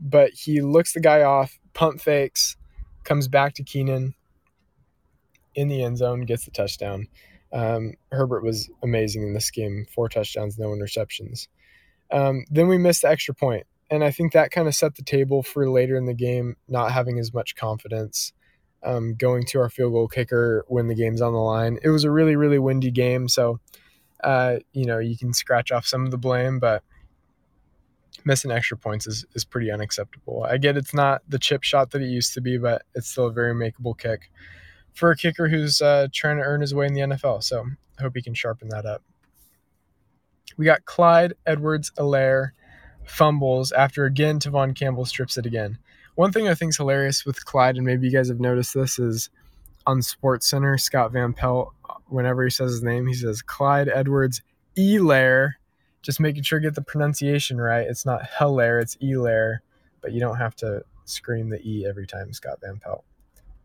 But 0.00 0.30
he 0.30 0.60
looks 0.60 0.92
the 0.92 1.00
guy 1.00 1.22
off, 1.22 1.58
pump 1.74 2.00
fakes, 2.00 2.56
comes 3.04 3.28
back 3.28 3.54
to 3.54 3.62
Keenan 3.62 4.14
in 5.54 5.68
the 5.68 5.82
end 5.82 5.98
zone, 5.98 6.22
gets 6.22 6.44
the 6.44 6.50
touchdown. 6.50 7.08
Um, 7.52 7.94
Herbert 8.12 8.44
was 8.44 8.70
amazing 8.82 9.22
in 9.22 9.34
this 9.34 9.50
game. 9.50 9.86
Four 9.92 10.08
touchdowns, 10.08 10.58
no 10.58 10.68
interceptions. 10.68 11.48
Um, 12.12 12.44
then 12.50 12.68
we 12.68 12.78
missed 12.78 13.02
the 13.02 13.08
extra 13.08 13.34
point, 13.34 13.66
and 13.90 14.04
I 14.04 14.10
think 14.10 14.32
that 14.32 14.50
kind 14.50 14.68
of 14.68 14.74
set 14.74 14.96
the 14.96 15.02
table 15.02 15.42
for 15.42 15.68
later 15.68 15.96
in 15.96 16.06
the 16.06 16.14
game, 16.14 16.56
not 16.68 16.92
having 16.92 17.18
as 17.18 17.34
much 17.34 17.56
confidence. 17.56 18.32
Um, 18.84 19.14
going 19.14 19.44
to 19.46 19.60
our 19.60 19.68
field 19.68 19.92
goal 19.92 20.06
kicker 20.06 20.64
when 20.68 20.86
the 20.86 20.94
game's 20.94 21.20
on 21.20 21.32
the 21.32 21.40
line. 21.40 21.78
It 21.82 21.88
was 21.88 22.04
a 22.04 22.12
really, 22.12 22.36
really 22.36 22.60
windy 22.60 22.92
game, 22.92 23.28
so 23.28 23.58
uh, 24.22 24.58
you 24.72 24.84
know 24.84 24.98
you 24.98 25.16
can 25.16 25.32
scratch 25.32 25.72
off 25.72 25.84
some 25.84 26.04
of 26.04 26.12
the 26.12 26.18
blame, 26.18 26.60
but 26.60 26.84
missing 28.24 28.50
extra 28.50 28.76
points 28.76 29.06
is, 29.06 29.24
is 29.34 29.44
pretty 29.44 29.70
unacceptable. 29.70 30.44
I 30.44 30.58
get 30.58 30.76
it's 30.76 30.94
not 30.94 31.22
the 31.28 31.38
chip 31.38 31.62
shot 31.62 31.90
that 31.90 32.02
it 32.02 32.08
used 32.08 32.34
to 32.34 32.40
be, 32.40 32.58
but 32.58 32.82
it's 32.94 33.08
still 33.08 33.26
a 33.26 33.32
very 33.32 33.54
makeable 33.54 33.98
kick 33.98 34.30
for 34.92 35.10
a 35.10 35.16
kicker 35.16 35.48
who's 35.48 35.80
uh, 35.80 36.08
trying 36.12 36.36
to 36.36 36.42
earn 36.42 36.60
his 36.60 36.74
way 36.74 36.86
in 36.86 36.94
the 36.94 37.00
NFL. 37.00 37.42
So 37.42 37.64
I 37.98 38.02
hope 38.02 38.12
he 38.14 38.22
can 38.22 38.34
sharpen 38.34 38.68
that 38.68 38.86
up. 38.86 39.02
We 40.56 40.64
got 40.64 40.84
Clyde 40.84 41.34
Edwards-Helaire 41.46 42.50
fumbles 43.04 43.72
after 43.72 44.04
again 44.04 44.38
Tevaughn 44.38 44.74
Campbell 44.74 45.06
strips 45.06 45.38
it 45.38 45.46
again. 45.46 45.78
One 46.18 46.32
thing 46.32 46.48
I 46.48 46.54
think 46.54 46.70
is 46.70 46.76
hilarious 46.76 47.24
with 47.24 47.44
Clyde, 47.44 47.76
and 47.76 47.86
maybe 47.86 48.08
you 48.08 48.12
guys 48.12 48.26
have 48.26 48.40
noticed 48.40 48.74
this, 48.74 48.98
is 48.98 49.30
on 49.86 50.02
Sports 50.02 50.48
Center, 50.48 50.76
Scott 50.76 51.12
Van 51.12 51.32
Pelt, 51.32 51.72
whenever 52.08 52.42
he 52.42 52.50
says 52.50 52.72
his 52.72 52.82
name, 52.82 53.06
he 53.06 53.14
says 53.14 53.40
Clyde 53.40 53.88
Edwards 53.88 54.42
Elair. 54.76 55.60
Just 56.02 56.18
making 56.18 56.42
sure 56.42 56.58
you 56.58 56.66
get 56.66 56.74
the 56.74 56.82
pronunciation 56.82 57.60
right. 57.60 57.86
It's 57.86 58.04
not 58.04 58.22
Hilaire, 58.36 58.80
it's 58.80 58.96
Elair, 59.00 59.62
but 60.00 60.10
you 60.10 60.18
don't 60.18 60.38
have 60.38 60.56
to 60.56 60.82
scream 61.04 61.50
the 61.50 61.60
E 61.62 61.86
every 61.88 62.04
time, 62.04 62.32
Scott 62.32 62.58
Van 62.62 62.80
Pelt. 62.80 63.04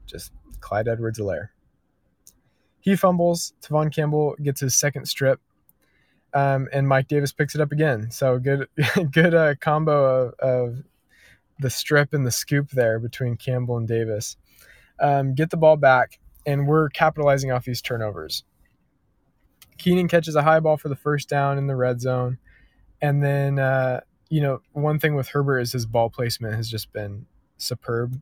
Just 0.05 0.31
Clyde 0.59 0.87
Edwards 0.87 1.17
Elair. 1.17 1.53
He 2.81 2.95
fumbles. 2.95 3.53
Tevaughn 3.63 3.91
Campbell 3.91 4.35
gets 4.43 4.61
his 4.61 4.75
second 4.75 5.07
strip, 5.07 5.41
um, 6.35 6.69
and 6.71 6.87
Mike 6.87 7.07
Davis 7.07 7.31
picks 7.31 7.55
it 7.55 7.61
up 7.61 7.71
again. 7.71 8.11
So 8.11 8.37
good, 8.37 8.67
good 9.11 9.33
uh, 9.33 9.55
combo 9.55 10.27
of, 10.27 10.33
of 10.35 10.83
the 11.59 11.69
strip 11.69 12.13
and 12.13 12.25
the 12.25 12.31
scoop 12.31 12.71
there 12.71 12.99
between 12.99 13.37
Campbell 13.37 13.77
and 13.77 13.87
Davis. 13.87 14.37
Um, 14.99 15.33
get 15.33 15.49
the 15.49 15.57
ball 15.57 15.77
back, 15.77 16.19
and 16.45 16.67
we're 16.67 16.89
capitalizing 16.89 17.51
off 17.51 17.65
these 17.65 17.81
turnovers. 17.81 18.43
Keenan 19.77 20.07
catches 20.07 20.35
a 20.35 20.43
high 20.43 20.59
ball 20.59 20.77
for 20.77 20.89
the 20.89 20.95
first 20.95 21.29
down 21.29 21.57
in 21.57 21.67
the 21.67 21.75
red 21.75 21.99
zone, 21.99 22.37
and 23.01 23.23
then 23.23 23.59
uh, 23.59 24.01
you 24.29 24.41
know 24.41 24.61
one 24.71 24.99
thing 24.99 25.15
with 25.15 25.29
Herbert 25.29 25.59
is 25.59 25.71
his 25.71 25.85
ball 25.85 26.09
placement 26.09 26.55
has 26.55 26.69
just 26.69 26.93
been 26.93 27.25
superb. 27.57 28.21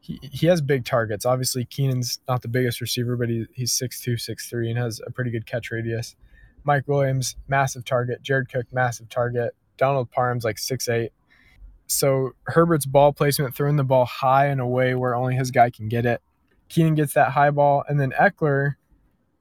He, 0.00 0.18
he 0.22 0.46
has 0.46 0.60
big 0.60 0.84
targets. 0.84 1.24
Obviously, 1.26 1.64
Keenan's 1.64 2.20
not 2.28 2.42
the 2.42 2.48
biggest 2.48 2.80
receiver, 2.80 3.16
but 3.16 3.28
he, 3.28 3.46
he's 3.52 3.72
6'2", 3.72 4.14
6'3", 4.14 4.68
and 4.68 4.78
has 4.78 5.00
a 5.04 5.10
pretty 5.10 5.32
good 5.32 5.46
catch 5.46 5.72
radius. 5.72 6.14
Mike 6.62 6.86
Williams, 6.86 7.36
massive 7.48 7.84
target. 7.84 8.22
Jared 8.22 8.48
Cook, 8.48 8.66
massive 8.72 9.08
target. 9.08 9.54
Donald 9.76 10.10
Parham's 10.10 10.44
like 10.44 10.56
6'8". 10.56 11.08
So 11.86 12.32
Herbert's 12.44 12.86
ball 12.86 13.12
placement, 13.12 13.54
throwing 13.54 13.76
the 13.76 13.84
ball 13.84 14.04
high 14.04 14.46
and 14.46 14.60
away 14.60 14.94
where 14.94 15.14
only 15.14 15.36
his 15.36 15.50
guy 15.50 15.70
can 15.70 15.88
get 15.88 16.04
it. 16.04 16.20
Keenan 16.68 16.94
gets 16.94 17.14
that 17.14 17.30
high 17.30 17.50
ball, 17.50 17.84
and 17.88 18.00
then 18.00 18.12
Ekeler 18.20 18.74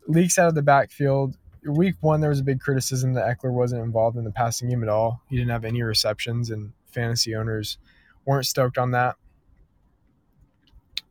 leaks 0.08 0.38
out 0.38 0.48
of 0.48 0.56
the 0.56 0.62
backfield. 0.62 1.38
Week 1.68 1.96
one, 2.02 2.22
there 2.22 2.30
was 2.30 2.40
a 2.40 2.44
big 2.44 2.60
criticism 2.60 3.14
that 3.14 3.26
Ekeler 3.26 3.52
wasn't 3.52 3.84
involved 3.84 4.18
in 4.18 4.24
the 4.24 4.32
passing 4.32 4.70
game 4.70 4.84
at 4.84 4.90
all. 4.90 5.22
He 5.28 5.36
didn't 5.36 5.50
have 5.50 5.66
any 5.66 5.82
receptions, 5.82 6.52
and 6.52 6.72
fantasy 6.86 7.36
owners 7.36 7.80
weren't 8.26 8.46
stoked 8.46 8.78
on 8.78 8.92
that. 8.92 9.16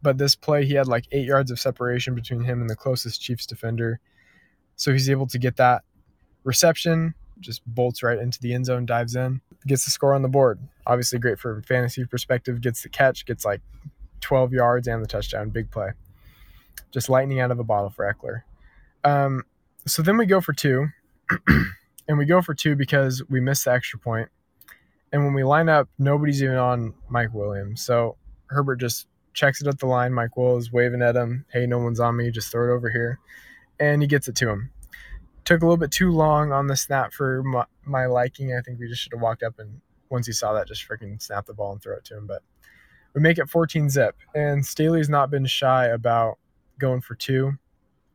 But 0.03 0.19
this 0.19 0.37
play, 0.37 0.65
he 0.65 0.75
had 0.75 0.87
like 0.87 1.07
eight 1.11 1.27
yards 1.27 1.51
of 1.51 1.59
separation 1.59 2.15
between 2.15 2.45
him 2.45 2.61
and 2.61 2.71
the 2.71 2.77
closest 2.77 3.21
Chiefs 3.21 3.47
defender. 3.47 3.99
So 4.77 4.93
he's 4.93 5.11
able 5.11 5.27
to 5.29 5.39
get 5.39 5.57
that 5.57 5.83
reception, 6.45 7.15
just 7.41 7.63
bolts 7.67 8.03
right 8.03 8.19
into 8.19 8.39
the 8.41 8.55
end 8.55 8.67
zone, 8.67 8.87
dives 8.87 9.17
in, 9.17 9.41
gets 9.67 9.85
the 9.85 9.91
score 9.91 10.15
on 10.15 10.23
the 10.23 10.29
board. 10.29 10.61
Obviously, 10.87 11.19
great 11.19 11.39
for 11.39 11.63
fantasy 11.63 12.05
perspective. 12.05 12.61
Gets 12.61 12.83
the 12.83 12.89
catch, 12.89 13.25
gets 13.25 13.45
like 13.45 13.61
12 14.21 14.53
yards 14.53 14.89
and 14.89 15.03
the 15.03 15.09
touchdown. 15.09 15.51
Big 15.51 15.71
play. 15.71 15.91
Just 16.91 17.09
lightning 17.09 17.41
out 17.41 17.51
of 17.51 17.59
a 17.59 17.65
bottle 17.65 17.91
for 17.91 18.13
Ekeler. 18.13 18.43
Um, 19.09 19.45
so 19.87 20.03
then 20.03 20.17
we 20.17 20.27
go 20.27 20.41
for 20.41 20.53
two, 20.53 20.89
and 22.09 22.19
we 22.19 22.25
go 22.25 22.41
for 22.41 22.55
two 22.55 22.75
because 22.75 23.23
we 23.29 23.41
missed 23.41 23.67
the 23.67 23.73
extra 23.73 23.99
point. 23.99 24.29
And 25.13 25.25
when 25.25 25.35
we 25.35 25.45
line 25.45 25.69
up, 25.69 25.89
nobody's 25.99 26.43
even 26.43 26.57
on 26.57 26.95
Mike 27.09 27.33
Williams. 27.33 27.83
So 27.83 28.17
Herbert 28.47 28.77
just 28.77 29.07
checks 29.33 29.61
it 29.61 29.69
at 29.69 29.79
the 29.79 29.87
line. 29.87 30.13
Mike 30.13 30.37
Will 30.37 30.57
is 30.57 30.73
waving 30.73 31.03
at 31.03 31.17
him. 31.17 31.45
Hey, 31.53 31.67
no 31.67 31.79
one's 31.79 32.01
on 32.01 32.17
me. 32.17 32.31
Just 32.31 32.51
throw 32.51 32.73
it 32.73 32.77
over 32.77 32.91
here. 32.91 33.21
And 33.79 34.03
he 34.03 34.09
gets 34.09 34.27
it 34.27 34.37
to 34.37 34.49
him. 34.49 34.71
Took 35.45 35.61
a 35.61 35.67
little 35.67 35.77
bit 35.77 35.91
too 35.91 36.11
long 36.11 36.53
on 36.53 36.69
the 36.69 36.77
snap 36.77 37.13
for 37.13 37.43
my, 37.43 37.65
my 37.85 38.07
liking. 38.07 38.57
I 38.57 38.63
think 38.63 38.81
we 38.81 38.89
just 38.89 39.03
should 39.03 39.13
have 39.13 39.21
walked 39.21 39.43
up 39.43 39.59
and 39.59 39.81
once 40.15 40.27
he 40.29 40.33
saw 40.33 40.55
that, 40.55 40.69
just 40.69 40.89
freaking 40.89 41.21
snap 41.21 41.45
the 41.45 41.53
ball 41.53 41.73
and 41.73 41.83
throw 41.83 41.97
it 41.97 42.05
to 42.07 42.17
him. 42.17 42.27
But 42.27 42.43
we 43.15 43.21
make 43.21 43.37
it 43.37 43.51
14 43.51 43.91
zip. 43.91 44.17
And 44.35 44.65
Staley's 44.65 45.09
not 45.09 45.29
been 45.29 45.45
shy 45.45 45.87
about 45.87 46.39
going 46.79 47.01
for 47.01 47.17
two. 47.17 47.53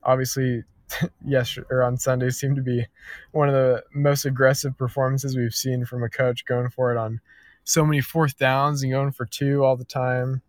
Obviously, 0.02 0.64
yes, 1.26 1.60
or 1.70 1.84
on 1.84 1.98
Sunday 1.98 2.30
seemed 2.30 2.56
to 2.56 2.62
be 2.62 2.86
one 3.34 3.50
of 3.50 3.54
the 3.54 3.84
most 3.94 4.26
aggressive 4.26 4.78
performances 4.78 5.36
we've 5.36 5.54
seen 5.54 5.86
from 5.86 6.04
a 6.04 6.10
coach 6.10 6.46
going 6.46 6.70
for 6.70 6.92
it 6.92 6.98
on 6.98 7.20
so 7.66 7.86
many 7.86 8.02
fourth 8.02 8.38
downs 8.38 8.82
and 8.82 8.94
going 8.94 9.12
for 9.12 9.26
two 9.26 9.64
all 9.64 9.76
the 9.76 9.86
time. 9.86 10.42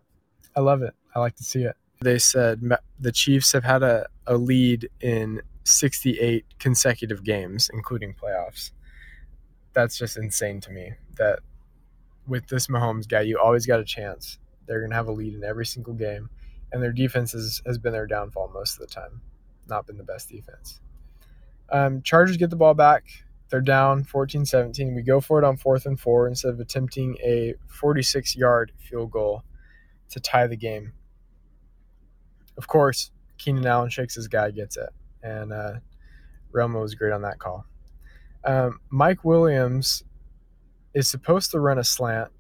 I 0.57 0.61
love 0.61 0.83
it. 0.83 0.95
I 1.15 1.19
like 1.19 1.35
to 1.37 1.45
see 1.45 1.65
it. 1.65 1.77
They 2.01 2.19
said 2.19 2.63
the 2.99 3.13
Chiefs 3.13 3.53
have 3.53 3.65
had 3.65 3.83
a, 3.83 4.07
a 4.27 4.37
lead 4.37 4.89
in 5.01 5.43
68 5.65 6.47
consecutive 6.61 7.25
games, 7.25 7.71
including 7.75 8.15
playoffs. 8.15 8.71
That's 9.75 9.99
just 9.99 10.17
insane 10.17 10.61
to 10.63 10.71
me 10.71 10.93
that 11.21 11.41
with 12.27 12.47
this 12.49 12.67
Mahomes 12.67 13.09
guy, 13.09 13.21
you 13.21 13.39
always 13.39 13.67
got 13.67 13.79
a 13.79 13.85
chance. 13.85 14.39
They're 14.67 14.81
going 14.81 14.91
to 14.91 14.97
have 14.97 15.09
a 15.09 15.13
lead 15.13 15.35
in 15.35 15.45
every 15.45 15.67
single 15.67 15.95
game, 15.95 16.31
and 16.73 16.83
their 16.83 16.93
defense 16.93 17.33
has, 17.33 17.63
has 17.67 17.79
been 17.79 17.93
their 17.93 18.07
downfall 18.07 18.51
most 18.53 18.75
of 18.75 18.81
the 18.81 18.93
time. 18.93 19.21
Not 19.69 19.87
been 19.87 19.99
the 19.99 20.05
best 20.05 20.29
defense. 20.29 20.81
Um, 21.71 22.03
Chargers 22.03 22.37
get 22.37 22.51
the 22.51 22.57
ball 22.57 22.75
back. 22.75 23.05
They're 23.51 23.61
down 23.61 24.05
14 24.05 24.45
17. 24.45 24.95
We 24.95 25.03
go 25.03 25.21
for 25.21 25.39
it 25.39 25.45
on 25.45 25.57
fourth 25.57 25.87
and 25.87 25.99
four 25.99 26.27
instead 26.27 26.53
of 26.53 26.61
attempting 26.61 27.17
a 27.23 27.55
46 27.69 28.37
yard 28.37 28.73
field 28.79 29.11
goal 29.11 29.45
to 30.11 30.21
tie 30.21 30.47
the 30.47 30.57
game. 30.57 30.93
Of 32.57 32.69
course, 32.69 33.11
Keenan 33.39 33.67
Allen 33.67 33.91
shakes 33.91 34.15
his 34.15 34.29
guy, 34.29 34.51
gets 34.51 34.77
it. 34.77 34.89
And 35.23 35.53
uh, 35.53 35.75
Romo 36.55 36.83
was 36.83 36.95
great 36.95 37.13
on 37.13 37.23
that 37.23 37.39
call. 37.39 37.67
Um, 38.45 38.81
Mike 38.91 39.25
Williams 39.25 40.05
is 40.95 41.09
supposed 41.09 41.51
to 41.53 41.61
run 41.61 41.79
a 41.79 41.85
slant, 41.85 42.31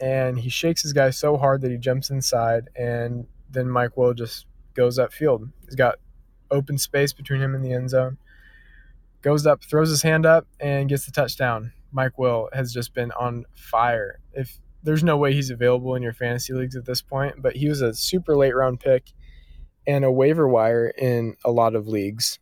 and 0.00 0.38
he 0.38 0.48
shakes 0.48 0.82
his 0.82 0.92
guy 0.92 1.10
so 1.10 1.36
hard 1.36 1.62
that 1.62 1.70
he 1.70 1.78
jumps 1.78 2.10
inside, 2.10 2.68
and 2.76 3.26
then 3.50 3.68
Mike 3.68 3.96
Will 3.96 4.14
just 4.14 4.46
goes 4.74 4.98
upfield. 4.98 5.50
He's 5.64 5.76
got 5.76 5.96
open 6.50 6.78
space 6.78 7.12
between 7.12 7.40
him 7.40 7.54
and 7.54 7.64
the 7.64 7.72
end 7.72 7.90
zone. 7.90 8.18
Goes 9.22 9.46
up, 9.46 9.62
throws 9.62 9.88
his 9.88 10.02
hand 10.02 10.26
up, 10.26 10.46
and 10.60 10.88
gets 10.88 11.06
the 11.06 11.12
touchdown. 11.12 11.72
Mike 11.92 12.18
Will 12.18 12.48
has 12.52 12.72
just 12.72 12.92
been 12.92 13.12
on 13.12 13.44
fire. 13.54 14.18
If 14.32 14.58
there's 14.82 15.04
no 15.04 15.16
way 15.16 15.32
he's 15.32 15.50
available 15.50 15.94
in 15.94 16.02
your 16.02 16.12
fantasy 16.12 16.52
leagues 16.52 16.76
at 16.76 16.84
this 16.84 17.00
point, 17.00 17.36
but 17.40 17.56
he 17.56 17.68
was 17.68 17.80
a 17.80 17.94
super 17.94 18.36
late 18.36 18.54
round 18.54 18.80
pick 18.80 19.12
and 19.86 20.04
a 20.04 20.10
waiver 20.10 20.48
wire 20.48 20.88
in 20.88 21.36
a 21.44 21.50
lot 21.50 21.74
of 21.74 21.88
leagues. 21.88 22.38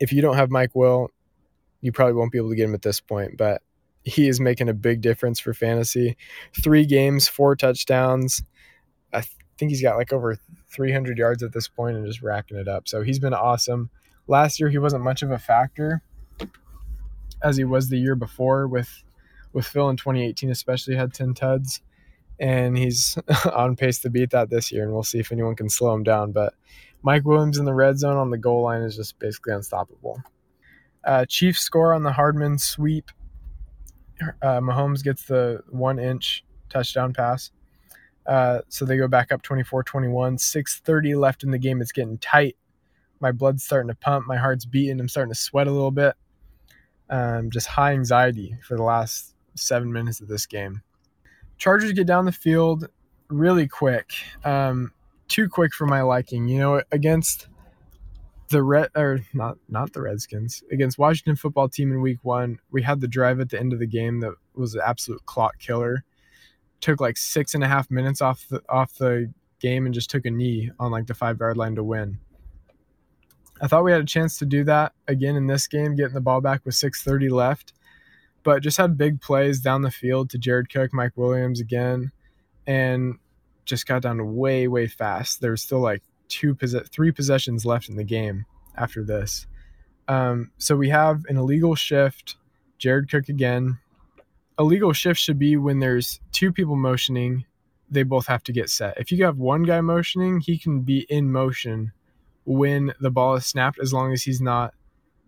If 0.00 0.12
you 0.12 0.22
don't 0.22 0.36
have 0.36 0.50
Mike 0.50 0.74
Will, 0.74 1.10
you 1.80 1.92
probably 1.92 2.14
won't 2.14 2.32
be 2.32 2.38
able 2.38 2.50
to 2.50 2.56
get 2.56 2.64
him 2.64 2.74
at 2.74 2.82
this 2.82 3.00
point, 3.00 3.36
but 3.36 3.62
he 4.08 4.28
is 4.28 4.40
making 4.40 4.68
a 4.68 4.74
big 4.74 5.00
difference 5.00 5.40
for 5.40 5.54
fantasy. 5.54 6.16
Three 6.62 6.86
games, 6.86 7.28
four 7.28 7.56
touchdowns. 7.56 8.42
I 9.12 9.20
th- 9.20 9.32
think 9.58 9.70
he's 9.70 9.82
got 9.82 9.96
like 9.96 10.12
over 10.12 10.36
300 10.70 11.18
yards 11.18 11.42
at 11.42 11.52
this 11.52 11.68
point 11.68 11.96
and 11.96 12.06
just 12.06 12.22
racking 12.22 12.56
it 12.56 12.68
up. 12.68 12.88
So 12.88 13.02
he's 13.02 13.18
been 13.18 13.34
awesome. 13.34 13.90
Last 14.26 14.60
year 14.60 14.68
he 14.68 14.78
wasn't 14.78 15.04
much 15.04 15.22
of 15.22 15.30
a 15.30 15.38
factor 15.38 16.02
as 17.42 17.56
he 17.56 17.64
was 17.64 17.88
the 17.88 17.98
year 17.98 18.14
before 18.14 18.66
with 18.66 19.04
with 19.52 19.66
Phil 19.66 19.88
in 19.88 19.96
2018 19.96 20.50
especially 20.50 20.94
had 20.94 21.14
10 21.14 21.34
tuds 21.34 21.80
and 22.38 22.76
he's 22.76 23.16
on 23.54 23.76
pace 23.76 24.00
to 24.00 24.10
beat 24.10 24.30
that 24.30 24.50
this 24.50 24.70
year 24.70 24.82
and 24.82 24.92
we'll 24.92 25.02
see 25.02 25.18
if 25.18 25.32
anyone 25.32 25.54
can 25.54 25.70
slow 25.70 25.94
him 25.94 26.02
down 26.02 26.32
but 26.32 26.52
Mike 27.02 27.24
Williams 27.24 27.58
in 27.58 27.64
the 27.64 27.74
red 27.74 27.98
zone 27.98 28.16
on 28.16 28.30
the 28.30 28.38
goal 28.38 28.62
line 28.62 28.82
is 28.82 28.96
just 28.96 29.18
basically 29.18 29.54
unstoppable. 29.54 30.20
Uh, 31.04 31.24
Chiefs 31.26 31.60
score 31.60 31.94
on 31.94 32.02
the 32.02 32.12
Hardman 32.12 32.58
sweep. 32.58 33.10
Uh, 34.42 34.60
Mahomes 34.60 35.02
gets 35.02 35.24
the 35.24 35.62
one 35.68 35.98
inch 35.98 36.44
touchdown 36.68 37.12
pass. 37.12 37.50
Uh, 38.26 38.60
so 38.68 38.84
they 38.84 38.96
go 38.96 39.08
back 39.08 39.32
up 39.32 39.42
24 39.42 39.82
21. 39.82 40.36
6.30 40.36 41.18
left 41.18 41.42
in 41.42 41.50
the 41.50 41.58
game. 41.58 41.80
It's 41.80 41.92
getting 41.92 42.18
tight. 42.18 42.56
My 43.20 43.32
blood's 43.32 43.64
starting 43.64 43.88
to 43.88 43.94
pump. 43.94 44.26
My 44.26 44.36
heart's 44.36 44.66
beating. 44.66 45.00
I'm 45.00 45.08
starting 45.08 45.32
to 45.32 45.38
sweat 45.38 45.66
a 45.66 45.72
little 45.72 45.90
bit. 45.90 46.14
Um, 47.10 47.50
just 47.50 47.66
high 47.66 47.92
anxiety 47.92 48.54
for 48.62 48.76
the 48.76 48.82
last 48.82 49.34
seven 49.54 49.92
minutes 49.92 50.20
of 50.20 50.28
this 50.28 50.46
game. 50.46 50.82
Chargers 51.56 51.92
get 51.92 52.06
down 52.06 52.26
the 52.26 52.32
field 52.32 52.88
really 53.28 53.66
quick. 53.66 54.12
Um, 54.44 54.92
too 55.26 55.48
quick 55.48 55.72
for 55.74 55.86
my 55.86 56.02
liking. 56.02 56.48
You 56.48 56.58
know, 56.58 56.82
against 56.92 57.48
the 58.48 58.62
red 58.62 58.90
or 58.96 59.20
not 59.34 59.58
not 59.68 59.92
the 59.92 60.02
Redskins 60.02 60.62
against 60.70 60.98
Washington 60.98 61.36
football 61.36 61.68
team 61.68 61.92
in 61.92 62.00
week 62.00 62.18
one, 62.22 62.58
we 62.70 62.82
had 62.82 63.00
the 63.00 63.08
drive 63.08 63.40
at 63.40 63.50
the 63.50 63.58
end 63.58 63.72
of 63.72 63.78
the 63.78 63.86
game 63.86 64.20
that 64.20 64.34
was 64.54 64.74
an 64.74 64.82
absolute 64.84 65.24
clock 65.26 65.58
killer. 65.58 66.04
Took 66.80 67.00
like 67.00 67.16
six 67.16 67.54
and 67.54 67.64
a 67.64 67.68
half 67.68 67.90
minutes 67.90 68.22
off 68.22 68.46
the 68.48 68.62
off 68.68 68.94
the 68.94 69.32
game 69.60 69.86
and 69.86 69.94
just 69.94 70.10
took 70.10 70.24
a 70.24 70.30
knee 70.30 70.70
on 70.78 70.90
like 70.90 71.06
the 71.06 71.14
five 71.14 71.38
yard 71.40 71.56
line 71.56 71.74
to 71.74 71.84
win. 71.84 72.18
I 73.60 73.66
thought 73.66 73.84
we 73.84 73.92
had 73.92 74.00
a 74.00 74.06
chance 74.06 74.38
to 74.38 74.46
do 74.46 74.64
that 74.64 74.92
again 75.08 75.36
in 75.36 75.46
this 75.46 75.66
game, 75.66 75.96
getting 75.96 76.14
the 76.14 76.20
ball 76.20 76.40
back 76.40 76.64
with 76.64 76.74
6:30 76.74 77.30
left, 77.30 77.72
but 78.44 78.62
just 78.62 78.76
had 78.76 78.96
big 78.96 79.20
plays 79.20 79.60
down 79.60 79.82
the 79.82 79.90
field 79.90 80.30
to 80.30 80.38
Jared 80.38 80.72
Cook, 80.72 80.92
Mike 80.92 81.16
Williams 81.16 81.60
again, 81.60 82.12
and 82.66 83.18
just 83.64 83.86
got 83.86 84.02
down 84.02 84.36
way 84.36 84.68
way 84.68 84.86
fast. 84.86 85.40
There 85.40 85.50
was 85.50 85.62
still 85.62 85.80
like 85.80 86.02
two 86.28 86.54
three 86.54 87.12
possessions 87.12 87.64
left 87.64 87.88
in 87.88 87.96
the 87.96 88.04
game 88.04 88.46
after 88.76 89.02
this. 89.02 89.46
Um, 90.06 90.50
so 90.58 90.76
we 90.76 90.88
have 90.88 91.24
an 91.28 91.36
illegal 91.36 91.74
shift. 91.74 92.36
Jared 92.78 93.10
Cook 93.10 93.28
again. 93.28 93.78
Illegal 94.58 94.92
shift 94.92 95.20
should 95.20 95.38
be 95.38 95.56
when 95.56 95.80
there's 95.80 96.20
two 96.32 96.52
people 96.52 96.76
motioning 96.76 97.44
they 97.90 98.02
both 98.02 98.26
have 98.26 98.42
to 98.44 98.52
get 98.52 98.70
set. 98.70 98.98
If 98.98 99.10
you 99.10 99.24
have 99.24 99.38
one 99.38 99.62
guy 99.62 99.80
motioning, 99.80 100.40
he 100.40 100.58
can 100.58 100.80
be 100.80 101.06
in 101.08 101.32
motion 101.32 101.92
when 102.44 102.92
the 103.00 103.10
ball 103.10 103.34
is 103.34 103.46
snapped 103.46 103.78
as 103.80 103.92
long 103.92 104.12
as 104.12 104.22
he's 104.22 104.40
not 104.40 104.74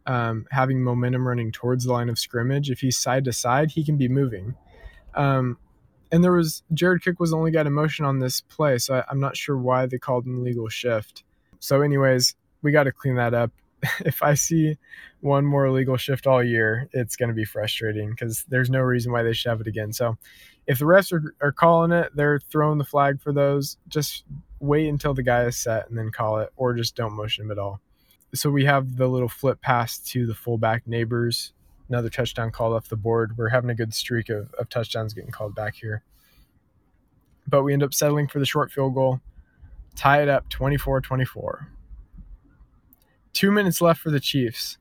um, 0.06 0.46
having 0.50 0.82
momentum 0.82 1.26
running 1.26 1.52
towards 1.52 1.84
the 1.84 1.92
line 1.92 2.08
of 2.08 2.18
scrimmage. 2.18 2.70
If 2.70 2.80
he's 2.80 2.98
side 2.98 3.24
to 3.24 3.32
side, 3.32 3.70
he 3.70 3.84
can 3.84 3.96
be 3.96 4.08
moving. 4.08 4.54
Um, 5.14 5.58
and 6.12 6.22
there 6.24 6.32
was 6.32 6.62
Jared 6.74 7.02
Cook 7.02 7.20
was 7.20 7.30
the 7.30 7.36
only 7.36 7.50
guy 7.50 7.62
in 7.62 7.72
motion 7.72 8.04
on 8.04 8.18
this 8.18 8.40
play, 8.40 8.78
so 8.78 8.96
I, 8.96 9.04
I'm 9.10 9.20
not 9.20 9.36
sure 9.36 9.56
why 9.56 9.86
they 9.86 9.98
called 9.98 10.26
an 10.26 10.38
illegal 10.38 10.68
shift. 10.68 11.24
So, 11.58 11.82
anyways, 11.82 12.34
we 12.62 12.72
got 12.72 12.84
to 12.84 12.92
clean 12.92 13.16
that 13.16 13.34
up. 13.34 13.52
if 14.00 14.22
I 14.22 14.34
see 14.34 14.76
one 15.20 15.44
more 15.44 15.66
illegal 15.66 15.96
shift 15.96 16.26
all 16.26 16.42
year, 16.42 16.88
it's 16.92 17.16
going 17.16 17.28
to 17.28 17.34
be 17.34 17.44
frustrating 17.44 18.10
because 18.10 18.44
there's 18.48 18.70
no 18.70 18.80
reason 18.80 19.12
why 19.12 19.22
they 19.22 19.32
should 19.32 19.50
have 19.50 19.60
it 19.60 19.66
again. 19.66 19.92
So, 19.92 20.16
if 20.66 20.78
the 20.78 20.84
refs 20.84 21.12
are, 21.12 21.34
are 21.40 21.52
calling 21.52 21.92
it, 21.92 22.10
they're 22.14 22.38
throwing 22.38 22.78
the 22.78 22.84
flag 22.84 23.20
for 23.20 23.32
those. 23.32 23.76
Just 23.88 24.24
wait 24.60 24.88
until 24.88 25.14
the 25.14 25.22
guy 25.22 25.44
is 25.44 25.56
set 25.56 25.88
and 25.88 25.98
then 25.98 26.10
call 26.10 26.38
it, 26.38 26.50
or 26.56 26.74
just 26.74 26.94
don't 26.94 27.14
motion 27.14 27.44
him 27.44 27.50
at 27.50 27.58
all. 27.58 27.80
So 28.34 28.50
we 28.50 28.64
have 28.64 28.96
the 28.96 29.08
little 29.08 29.28
flip 29.28 29.60
pass 29.60 29.98
to 30.10 30.26
the 30.26 30.34
fullback 30.34 30.84
Nabers. 30.86 31.52
Another 31.90 32.08
touchdown 32.08 32.52
called 32.52 32.72
off 32.72 32.88
the 32.88 32.96
board. 32.96 33.36
We're 33.36 33.48
having 33.48 33.68
a 33.68 33.74
good 33.74 33.92
streak 33.92 34.28
of, 34.28 34.54
of 34.54 34.68
touchdowns 34.68 35.12
getting 35.12 35.32
called 35.32 35.56
back 35.56 35.74
here. 35.74 36.04
But 37.48 37.64
we 37.64 37.72
end 37.72 37.82
up 37.82 37.92
settling 37.92 38.28
for 38.28 38.38
the 38.38 38.46
short 38.46 38.70
field 38.70 38.94
goal, 38.94 39.20
tie 39.96 40.22
it 40.22 40.28
up 40.28 40.48
24 40.50 41.00
24. 41.00 41.68
Two 43.32 43.50
minutes 43.50 43.80
left 43.80 44.00
for 44.00 44.10
the 44.10 44.20
Chiefs 44.20 44.78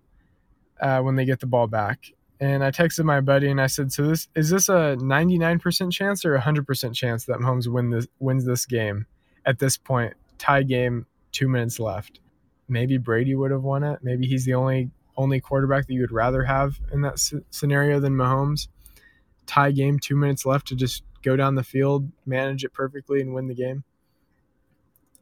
uh, 0.79 1.01
when 1.01 1.15
they 1.15 1.25
get 1.25 1.39
the 1.39 1.47
ball 1.47 1.65
back. 1.65 2.11
And 2.39 2.63
I 2.63 2.69
texted 2.69 3.05
my 3.05 3.21
buddy 3.21 3.49
and 3.49 3.59
I 3.59 3.67
said, 3.67 3.91
"So 3.91 4.07
this 4.07 4.27
is 4.35 4.49
this 4.51 4.69
a 4.69 4.95
99% 4.99 5.91
chance 5.91 6.23
or 6.23 6.35
a 6.35 6.41
100% 6.41 6.93
chance 6.93 7.25
that 7.25 7.39
Mahomes 7.39 7.67
win 7.67 7.89
this 7.89 8.07
wins 8.19 8.45
this 8.45 8.65
game 8.65 9.07
at 9.45 9.57
this 9.57 9.77
point? 9.77 10.13
Tie 10.37 10.63
game, 10.63 11.05
two 11.31 11.49
minutes 11.49 11.79
left. 11.79 12.21
Maybe 12.67 12.97
Brady 12.97 13.35
would 13.35 13.51
have 13.51 13.63
won 13.63 13.83
it. 13.83 13.99
Maybe 14.03 14.27
he's 14.27 14.45
the 14.45 14.53
only 14.53 14.91
only 15.19 15.41
quarterback 15.41 15.85
that 15.85 15.93
you 15.93 16.01
would 16.01 16.13
rather 16.13 16.43
have 16.43 16.79
in 16.93 17.01
that 17.01 17.19
scenario 17.51 17.99
than 17.99 18.13
Mahomes. 18.15 18.69
Tie 19.45 19.71
game, 19.71 19.99
two 19.99 20.15
minutes 20.15 20.45
left 20.45 20.67
to 20.67 20.75
just 20.75 21.03
go 21.21 21.35
down 21.35 21.55
the 21.55 21.63
field, 21.63 22.09
manage 22.25 22.63
it 22.63 22.73
perfectly, 22.73 23.19
and 23.19 23.33
win 23.33 23.47
the 23.47 23.53
game. 23.53 23.83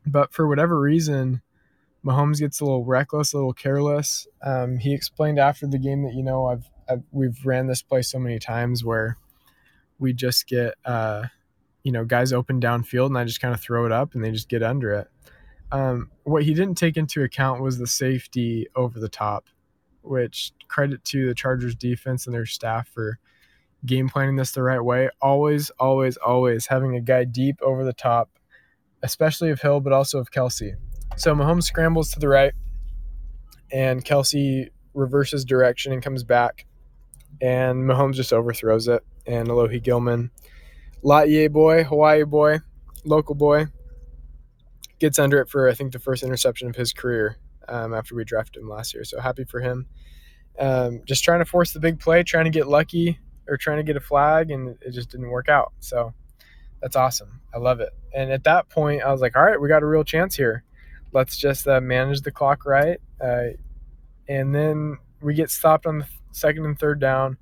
But 0.05 0.31
for 0.31 0.47
whatever 0.47 0.79
reason, 0.79 1.41
Mahomes 2.05 2.39
gets 2.39 2.61
a 2.61 2.65
little 2.65 2.85
reckless, 2.85 3.33
a 3.33 3.37
little 3.37 3.53
careless. 3.53 4.27
Um, 4.43 4.77
he 4.77 4.93
explained 4.93 5.39
after 5.39 5.65
the 5.65 5.79
game 5.79 6.03
that 6.03 6.13
you 6.13 6.23
know 6.23 6.45
I've, 6.45 6.69
I've 6.87 7.03
we've 7.11 7.43
ran 7.43 7.67
this 7.67 7.81
play 7.81 8.03
so 8.03 8.19
many 8.19 8.37
times 8.37 8.85
where 8.85 9.17
we 9.97 10.13
just 10.13 10.47
get 10.47 10.75
uh, 10.85 11.23
you 11.83 11.91
know 11.91 12.05
guys 12.05 12.31
open 12.31 12.61
downfield 12.61 13.07
and 13.07 13.17
I 13.17 13.23
just 13.23 13.41
kind 13.41 13.53
of 13.53 13.59
throw 13.59 13.85
it 13.85 13.91
up 13.91 14.13
and 14.13 14.23
they 14.23 14.31
just 14.31 14.47
get 14.47 14.61
under 14.61 14.93
it. 14.93 15.07
Um, 15.71 16.11
what 16.23 16.43
he 16.43 16.53
didn't 16.53 16.75
take 16.75 16.95
into 16.95 17.23
account 17.23 17.61
was 17.61 17.77
the 17.79 17.87
safety 17.87 18.67
over 18.75 18.99
the 18.99 19.09
top, 19.09 19.47
which 20.09 20.51
credit 20.67 21.03
to 21.05 21.27
the 21.27 21.35
Chargers 21.35 21.75
defense 21.75 22.25
and 22.25 22.33
their 22.33 22.45
staff 22.45 22.87
for 22.87 23.19
game 23.85 24.09
planning 24.09 24.35
this 24.35 24.51
the 24.51 24.63
right 24.63 24.79
way. 24.79 25.09
Always, 25.21 25.69
always, 25.79 26.17
always 26.17 26.67
having 26.67 26.95
a 26.95 27.01
guy 27.01 27.23
deep 27.23 27.59
over 27.61 27.83
the 27.83 27.93
top, 27.93 28.29
especially 29.03 29.49
of 29.49 29.61
Hill, 29.61 29.79
but 29.79 29.93
also 29.93 30.19
of 30.19 30.31
Kelsey. 30.31 30.75
So 31.15 31.33
Mahomes 31.33 31.63
scrambles 31.63 32.11
to 32.11 32.19
the 32.19 32.27
right, 32.27 32.53
and 33.71 34.03
Kelsey 34.03 34.69
reverses 34.93 35.45
direction 35.45 35.93
and 35.93 36.01
comes 36.01 36.23
back, 36.23 36.65
and 37.41 37.83
Mahomes 37.83 38.15
just 38.15 38.33
overthrows 38.33 38.87
it. 38.87 39.03
And 39.25 39.47
Alohi 39.47 39.83
Gilman, 39.83 40.31
Laie 41.03 41.47
boy, 41.47 41.83
Hawaii 41.83 42.23
boy, 42.23 42.59
local 43.03 43.35
boy, 43.35 43.67
gets 44.99 45.19
under 45.19 45.39
it 45.39 45.49
for 45.49 45.69
I 45.69 45.73
think 45.73 45.91
the 45.91 45.99
first 45.99 46.23
interception 46.23 46.69
of 46.69 46.75
his 46.75 46.93
career 46.93 47.37
um, 47.67 47.93
after 47.93 48.15
we 48.15 48.23
drafted 48.23 48.61
him 48.61 48.69
last 48.69 48.93
year. 48.93 49.03
So 49.03 49.19
happy 49.19 49.43
for 49.43 49.59
him. 49.59 49.87
Um, 50.59 51.01
just 51.05 51.23
trying 51.23 51.39
to 51.39 51.45
force 51.45 51.73
the 51.73 51.79
big 51.79 51.99
play, 51.99 52.23
trying 52.23 52.45
to 52.45 52.51
get 52.51 52.67
lucky 52.67 53.19
or 53.47 53.57
trying 53.57 53.77
to 53.77 53.83
get 53.83 53.95
a 53.95 54.01
flag, 54.01 54.51
and 54.51 54.77
it 54.81 54.91
just 54.91 55.09
didn't 55.09 55.29
work 55.29 55.49
out. 55.49 55.71
So 55.79 56.13
that's 56.81 56.95
awesome. 56.95 57.41
I 57.53 57.57
love 57.57 57.79
it. 57.79 57.89
And 58.13 58.31
at 58.31 58.43
that 58.45 58.69
point, 58.69 59.03
I 59.03 59.11
was 59.11 59.21
like, 59.21 59.35
all 59.35 59.43
right, 59.43 59.59
we 59.59 59.67
got 59.67 59.83
a 59.83 59.87
real 59.87 60.03
chance 60.03 60.35
here. 60.35 60.63
Let's 61.13 61.37
just 61.37 61.67
uh, 61.67 61.79
manage 61.79 62.21
the 62.21 62.31
clock 62.31 62.65
right. 62.65 62.99
Uh, 63.21 63.49
and 64.27 64.53
then 64.53 64.97
we 65.21 65.33
get 65.33 65.49
stopped 65.49 65.85
on 65.85 65.99
the 65.99 66.07
second 66.31 66.65
and 66.65 66.77
third 66.77 66.99
down. 66.99 67.37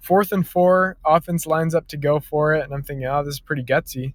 Fourth 0.00 0.32
and 0.32 0.46
four, 0.46 0.96
offense 1.04 1.46
lines 1.46 1.74
up 1.74 1.88
to 1.88 1.96
go 1.96 2.20
for 2.20 2.54
it. 2.54 2.64
And 2.64 2.72
I'm 2.72 2.82
thinking, 2.82 3.06
oh, 3.06 3.24
this 3.24 3.34
is 3.34 3.40
pretty 3.40 3.64
gutsy. 3.64 4.12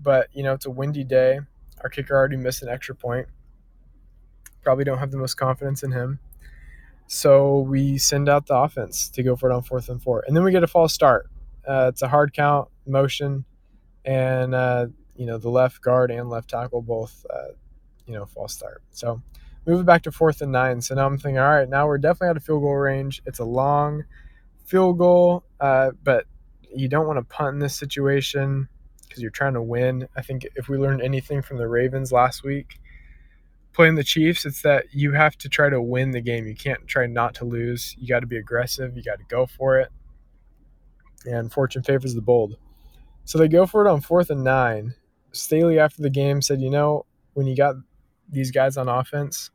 But, 0.00 0.28
you 0.32 0.42
know, 0.42 0.52
it's 0.52 0.66
a 0.66 0.70
windy 0.70 1.04
day. 1.04 1.40
Our 1.82 1.88
kicker 1.88 2.14
already 2.14 2.36
missed 2.36 2.62
an 2.62 2.68
extra 2.68 2.94
point. 2.94 3.26
Probably 4.62 4.84
don't 4.84 4.98
have 4.98 5.10
the 5.10 5.18
most 5.18 5.34
confidence 5.34 5.82
in 5.82 5.92
him. 5.92 6.18
So 7.06 7.60
we 7.60 7.98
send 7.98 8.28
out 8.28 8.46
the 8.46 8.56
offense 8.56 9.08
to 9.10 9.22
go 9.22 9.36
for 9.36 9.50
it 9.50 9.54
on 9.54 9.62
fourth 9.62 9.88
and 9.88 10.02
four. 10.02 10.24
And 10.26 10.36
then 10.36 10.44
we 10.44 10.52
get 10.52 10.62
a 10.62 10.68
false 10.68 10.94
start. 10.94 11.28
Uh, 11.66 11.86
it's 11.88 12.02
a 12.02 12.08
hard 12.08 12.32
count, 12.32 12.68
motion, 12.86 13.44
and, 14.04 14.54
uh, 14.54 14.86
you 15.14 15.26
know, 15.26 15.38
the 15.38 15.50
left 15.50 15.82
guard 15.82 16.10
and 16.10 16.30
left 16.30 16.50
tackle 16.50 16.82
both, 16.82 17.24
uh, 17.28 17.52
you 18.06 18.14
know, 18.14 18.24
false 18.24 18.54
start. 18.54 18.82
So 18.90 19.20
move 19.66 19.80
it 19.80 19.86
back 19.86 20.02
to 20.02 20.12
fourth 20.12 20.40
and 20.40 20.52
nine. 20.52 20.80
So 20.80 20.94
now 20.94 21.06
I'm 21.06 21.18
thinking, 21.18 21.38
all 21.38 21.50
right, 21.50 21.68
now 21.68 21.86
we're 21.86 21.98
definitely 21.98 22.28
out 22.28 22.36
of 22.36 22.44
field 22.44 22.62
goal 22.62 22.74
range. 22.74 23.22
It's 23.26 23.38
a 23.38 23.44
long 23.44 24.04
field 24.64 24.98
goal, 24.98 25.44
uh, 25.60 25.90
but 26.02 26.26
you 26.74 26.88
don't 26.88 27.06
want 27.06 27.18
to 27.18 27.24
punt 27.24 27.54
in 27.54 27.58
this 27.60 27.76
situation 27.76 28.68
because 29.06 29.22
you're 29.22 29.30
trying 29.30 29.54
to 29.54 29.62
win. 29.62 30.08
I 30.16 30.22
think 30.22 30.46
if 30.56 30.68
we 30.68 30.78
learned 30.78 31.02
anything 31.02 31.42
from 31.42 31.58
the 31.58 31.68
Ravens 31.68 32.10
last 32.10 32.42
week, 32.42 32.80
playing 33.72 33.94
the 33.94 34.04
Chiefs, 34.04 34.44
it's 34.44 34.62
that 34.62 34.86
you 34.92 35.12
have 35.12 35.36
to 35.38 35.48
try 35.48 35.68
to 35.68 35.80
win 35.80 36.10
the 36.10 36.20
game. 36.20 36.46
You 36.46 36.54
can't 36.54 36.86
try 36.86 37.06
not 37.06 37.34
to 37.36 37.44
lose. 37.44 37.94
You 37.98 38.08
got 38.08 38.20
to 38.20 38.26
be 38.26 38.36
aggressive. 38.36 38.96
You 38.96 39.02
got 39.02 39.18
to 39.18 39.24
go 39.28 39.46
for 39.46 39.78
it. 39.78 39.90
And 41.24 41.52
fortune 41.52 41.82
favors 41.82 42.14
the 42.14 42.20
bold. 42.20 42.56
So 43.24 43.38
they 43.38 43.48
go 43.48 43.66
for 43.66 43.86
it 43.86 43.90
on 43.90 44.00
fourth 44.00 44.30
and 44.30 44.44
nine. 44.44 44.94
Staley, 45.32 45.78
after 45.78 46.02
the 46.02 46.10
game, 46.10 46.42
said, 46.42 46.60
You 46.60 46.70
know, 46.70 47.06
when 47.34 47.46
you 47.46 47.56
got 47.56 47.76
these 48.28 48.50
guys 48.50 48.76
on 48.76 48.88
offense, 48.88 49.50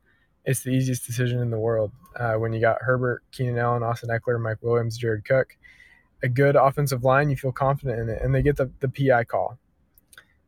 it's 0.46 0.64
the 0.64 0.70
easiest 0.70 1.06
decision 1.06 1.40
in 1.40 1.50
the 1.50 1.60
world. 1.60 1.92
Uh, 2.16 2.36
when 2.36 2.54
you 2.54 2.62
got 2.62 2.82
Herbert, 2.82 3.24
Keenan 3.32 3.58
Allen, 3.58 3.84
Austin 3.84 4.10
Ekeler, 4.10 4.42
Mike 4.42 4.62
Williams, 4.62 4.98
Jared 4.98 5.26
Cook, 5.26 5.58
a 6.24 6.30
good 6.30 6.56
offensive 6.56 7.04
line, 7.04 7.30
you 7.30 7.36
feel 7.36 7.52
confident 7.52 8.00
in 8.00 8.10
it. 8.10 8.22
And 8.22 8.34
they 8.34 8.42
get 8.42 8.56
the, 8.56 8.72
the 8.80 8.88
PI 8.88 9.26
call. 9.26 9.60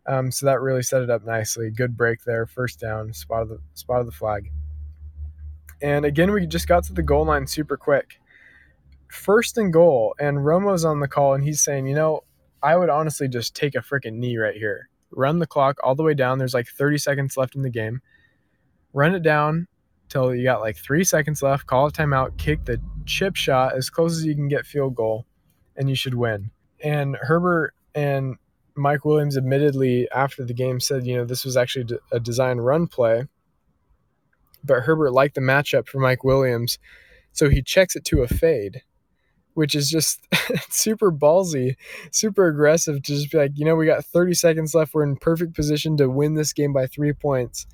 Um, 0.07 0.31
so 0.31 0.45
that 0.45 0.61
really 0.61 0.81
set 0.81 1.01
it 1.01 1.09
up 1.09 1.25
nicely. 1.25 1.69
Good 1.69 1.95
break 1.95 2.23
there, 2.23 2.45
first 2.45 2.79
down, 2.79 3.13
spot 3.13 3.43
of 3.43 3.49
the 3.49 3.59
spot 3.73 3.99
of 3.99 4.05
the 4.05 4.11
flag. 4.11 4.51
And 5.81 6.05
again, 6.05 6.31
we 6.31 6.45
just 6.45 6.67
got 6.67 6.83
to 6.85 6.93
the 6.93 7.03
goal 7.03 7.25
line 7.25 7.47
super 7.47 7.77
quick. 7.77 8.19
First 9.07 9.57
and 9.57 9.71
goal, 9.71 10.15
and 10.19 10.45
Romo's 10.45 10.85
on 10.85 10.99
the 10.99 11.07
call, 11.07 11.33
and 11.33 11.43
he's 11.43 11.61
saying, 11.61 11.87
you 11.87 11.95
know, 11.95 12.23
I 12.61 12.75
would 12.75 12.89
honestly 12.89 13.27
just 13.27 13.55
take 13.55 13.75
a 13.75 13.79
freaking 13.79 14.15
knee 14.15 14.37
right 14.37 14.55
here. 14.55 14.89
Run 15.11 15.39
the 15.39 15.47
clock 15.47 15.77
all 15.83 15.95
the 15.95 16.03
way 16.03 16.13
down. 16.13 16.37
There's 16.37 16.53
like 16.53 16.67
30 16.67 16.97
seconds 16.97 17.37
left 17.37 17.55
in 17.55 17.61
the 17.61 17.69
game. 17.69 18.01
Run 18.93 19.15
it 19.15 19.23
down 19.23 19.67
till 20.09 20.35
you 20.35 20.43
got 20.43 20.61
like 20.61 20.77
three 20.77 21.03
seconds 21.03 21.41
left. 21.41 21.65
Call 21.65 21.87
a 21.87 21.91
timeout. 21.91 22.37
Kick 22.37 22.65
the 22.65 22.81
chip 23.05 23.35
shot 23.35 23.75
as 23.75 23.89
close 23.89 24.17
as 24.17 24.25
you 24.25 24.35
can 24.35 24.47
get 24.47 24.65
field 24.65 24.95
goal, 24.95 25.25
and 25.75 25.89
you 25.89 25.95
should 25.95 26.13
win. 26.13 26.51
And 26.83 27.15
Herbert 27.15 27.73
and 27.95 28.35
Mike 28.75 29.05
Williams 29.05 29.37
admittedly 29.37 30.09
after 30.11 30.43
the 30.43 30.53
game 30.53 30.79
said, 30.79 31.05
you 31.05 31.15
know, 31.15 31.25
this 31.25 31.45
was 31.45 31.57
actually 31.57 31.97
a 32.11 32.19
design 32.19 32.57
run 32.57 32.87
play. 32.87 33.25
But 34.63 34.81
Herbert 34.81 35.11
liked 35.11 35.35
the 35.35 35.41
matchup 35.41 35.87
for 35.87 35.99
Mike 35.99 36.23
Williams, 36.23 36.79
so 37.31 37.49
he 37.49 37.61
checks 37.61 37.95
it 37.95 38.03
to 38.05 38.21
a 38.21 38.27
fade, 38.27 38.81
which 39.53 39.73
is 39.73 39.89
just 39.89 40.27
super 40.69 41.11
ballsy, 41.11 41.75
super 42.11 42.47
aggressive 42.47 43.01
to 43.03 43.15
just 43.15 43.31
be 43.31 43.37
like, 43.37 43.51
you 43.55 43.65
know, 43.65 43.75
we 43.75 43.85
got 43.85 44.03
30 44.03 44.33
seconds 44.33 44.75
left. 44.75 44.93
We're 44.93 45.03
in 45.03 45.15
perfect 45.15 45.55
position 45.55 45.95
to 45.97 46.09
win 46.09 46.35
this 46.35 46.51
game 46.51 46.73
by 46.73 46.87
three 46.87 47.13
points. 47.13 47.65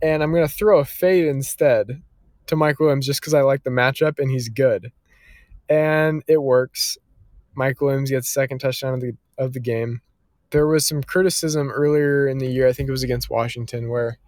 And 0.00 0.22
I'm 0.22 0.32
going 0.32 0.46
to 0.46 0.52
throw 0.52 0.80
a 0.80 0.84
fade 0.84 1.26
instead 1.26 2.02
to 2.46 2.56
Mike 2.56 2.80
Williams 2.80 3.06
just 3.06 3.20
because 3.20 3.34
I 3.34 3.42
like 3.42 3.62
the 3.62 3.70
matchup 3.70 4.18
and 4.18 4.30
he's 4.30 4.48
good. 4.48 4.90
And 5.68 6.24
it 6.26 6.42
works. 6.42 6.98
Mike 7.54 7.80
Williams 7.80 8.10
gets 8.10 8.32
second 8.32 8.58
touchdown 8.58 8.94
of 8.94 9.00
the 9.00 9.12
of 9.38 9.52
the 9.52 9.60
game. 9.60 10.00
There 10.50 10.66
was 10.66 10.86
some 10.86 11.02
criticism 11.02 11.70
earlier 11.70 12.28
in 12.28 12.38
the 12.38 12.46
year, 12.46 12.68
I 12.68 12.72
think 12.72 12.88
it 12.88 12.92
was 12.92 13.02
against 13.02 13.30
Washington, 13.30 13.88
where 13.88 14.18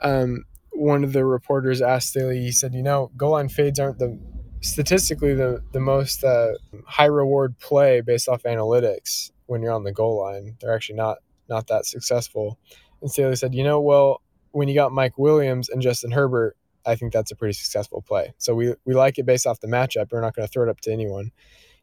um, 0.00 0.44
one 0.70 1.04
of 1.04 1.12
the 1.12 1.24
reporters 1.24 1.82
asked 1.82 2.10
Staley, 2.10 2.40
he 2.40 2.52
said, 2.52 2.74
you 2.74 2.82
know, 2.82 3.10
goal 3.16 3.32
line 3.32 3.48
fades 3.48 3.80
aren't 3.80 3.98
the 3.98 4.18
statistically 4.60 5.34
the, 5.34 5.62
the 5.72 5.80
most 5.80 6.24
uh, 6.24 6.52
high 6.86 7.04
reward 7.06 7.58
play 7.58 8.00
based 8.00 8.28
off 8.28 8.44
analytics 8.44 9.30
when 9.46 9.62
you're 9.62 9.72
on 9.72 9.84
the 9.84 9.92
goal 9.92 10.22
line. 10.22 10.56
They're 10.60 10.74
actually 10.74 10.96
not 10.96 11.18
not 11.48 11.66
that 11.66 11.86
successful. 11.86 12.58
And 13.02 13.10
Staley 13.10 13.36
said, 13.36 13.54
you 13.54 13.62
know, 13.62 13.80
well, 13.80 14.22
when 14.52 14.68
you 14.68 14.74
got 14.74 14.92
Mike 14.92 15.18
Williams 15.18 15.68
and 15.68 15.82
Justin 15.82 16.12
Herbert, 16.12 16.56
I 16.86 16.94
think 16.96 17.12
that's 17.12 17.30
a 17.30 17.36
pretty 17.36 17.52
successful 17.52 18.02
play. 18.02 18.32
So 18.38 18.54
we, 18.54 18.74
we 18.84 18.94
like 18.94 19.18
it 19.18 19.26
based 19.26 19.46
off 19.46 19.60
the 19.60 19.66
matchup. 19.66 20.10
We're 20.10 20.20
not 20.20 20.34
going 20.34 20.46
to 20.46 20.52
throw 20.52 20.62
it 20.62 20.70
up 20.70 20.80
to 20.82 20.92
anyone. 20.92 21.32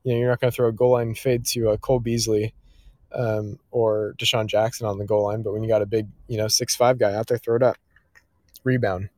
You 0.04 0.14
know, 0.14 0.20
you're 0.20 0.30
not 0.30 0.40
going 0.40 0.52
to 0.52 0.56
throw 0.56 0.68
a 0.68 0.74
goal 0.74 0.92
line 0.92 1.14
fade 1.16 1.46
to 1.48 1.72
uh, 1.72 1.78
Cole 1.78 2.00
Beasley 2.00 2.54
um, 3.14 3.60
or 3.72 4.16
DeSean 4.18 4.48
Jackson 4.48 4.88
on 4.88 4.98
the 4.98 5.06
goal 5.06 5.24
line, 5.26 5.42
but 5.42 5.54
when 5.54 5.64
you 5.64 5.70
got 5.70 5.82
a 5.82 5.86
big, 5.86 6.08
you 6.28 6.38
know, 6.38 6.48
six 6.48 6.76
five 6.76 6.98
guy 6.98 7.14
out 7.14 7.28
there, 7.28 7.38
throw 7.38 7.56
it 7.56 7.64
up, 7.64 7.78
rebound. 8.64 9.10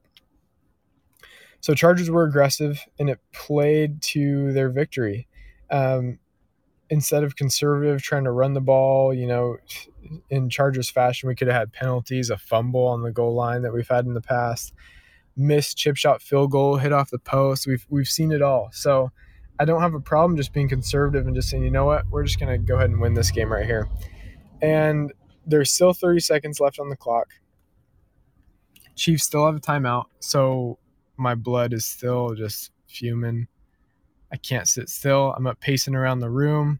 So 1.61 1.73
Chargers 1.73 2.11
were 2.11 2.25
aggressive, 2.25 2.83
and 2.99 3.09
it 3.09 3.19
played 3.31 4.01
to 4.01 4.51
their 4.51 4.69
victory. 4.69 5.27
Um, 5.69 6.19
instead 6.89 7.23
of 7.23 7.35
conservative, 7.35 8.01
trying 8.01 8.25
to 8.25 8.31
run 8.31 8.53
the 8.53 8.61
ball, 8.61 9.13
you 9.13 9.25
know, 9.25 9.57
in 10.29 10.49
Chargers 10.49 10.89
fashion, 10.89 11.29
we 11.29 11.35
could 11.35 11.47
have 11.47 11.55
had 11.55 11.73
penalties, 11.73 12.29
a 12.29 12.37
fumble 12.37 12.85
on 12.87 13.01
the 13.01 13.11
goal 13.11 13.33
line 13.33 13.61
that 13.61 13.73
we've 13.73 13.87
had 13.87 14.05
in 14.05 14.13
the 14.13 14.21
past, 14.21 14.73
missed 15.37 15.77
chip 15.77 15.95
shot 15.95 16.21
field 16.21 16.51
goal, 16.51 16.77
hit 16.77 16.91
off 16.91 17.09
the 17.09 17.19
post. 17.19 17.65
We've 17.65 17.85
we've 17.89 18.07
seen 18.07 18.31
it 18.31 18.41
all. 18.41 18.69
So 18.73 19.11
I 19.59 19.65
don't 19.65 19.81
have 19.81 19.93
a 19.93 19.99
problem 19.99 20.37
just 20.37 20.53
being 20.53 20.67
conservative 20.67 21.27
and 21.27 21.35
just 21.35 21.49
saying, 21.49 21.63
you 21.63 21.71
know 21.71 21.85
what, 21.85 22.07
we're 22.09 22.23
just 22.23 22.39
gonna 22.39 22.57
go 22.57 22.75
ahead 22.75 22.89
and 22.89 22.99
win 22.99 23.13
this 23.13 23.31
game 23.31 23.51
right 23.51 23.65
here. 23.65 23.87
And 24.61 25.13
there's 25.45 25.71
still 25.71 25.93
30 25.93 26.19
seconds 26.19 26.59
left 26.59 26.79
on 26.79 26.89
the 26.89 26.95
clock. 26.95 27.33
Chiefs 28.95 29.23
still 29.23 29.45
have 29.45 29.55
a 29.55 29.59
timeout, 29.59 30.05
so 30.19 30.77
my 31.17 31.35
blood 31.35 31.73
is 31.73 31.85
still 31.85 32.33
just 32.35 32.71
fuming. 32.87 33.47
I 34.31 34.37
can't 34.37 34.67
sit 34.67 34.89
still. 34.89 35.33
I'm 35.37 35.47
up 35.47 35.59
pacing 35.59 35.95
around 35.95 36.19
the 36.19 36.29
room. 36.29 36.79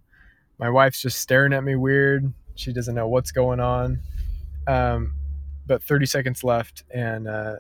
My 0.57 0.69
wife's 0.69 1.01
just 1.01 1.19
staring 1.19 1.53
at 1.53 1.63
me 1.63 1.75
weird. 1.75 2.31
She 2.55 2.71
doesn't 2.71 2.95
know 2.95 3.07
what's 3.07 3.31
going 3.31 3.59
on. 3.59 3.99
Um, 4.67 5.15
but 5.65 5.83
30 5.83 6.05
seconds 6.05 6.43
left, 6.43 6.83
and 6.91 7.27
uh, 7.27 7.55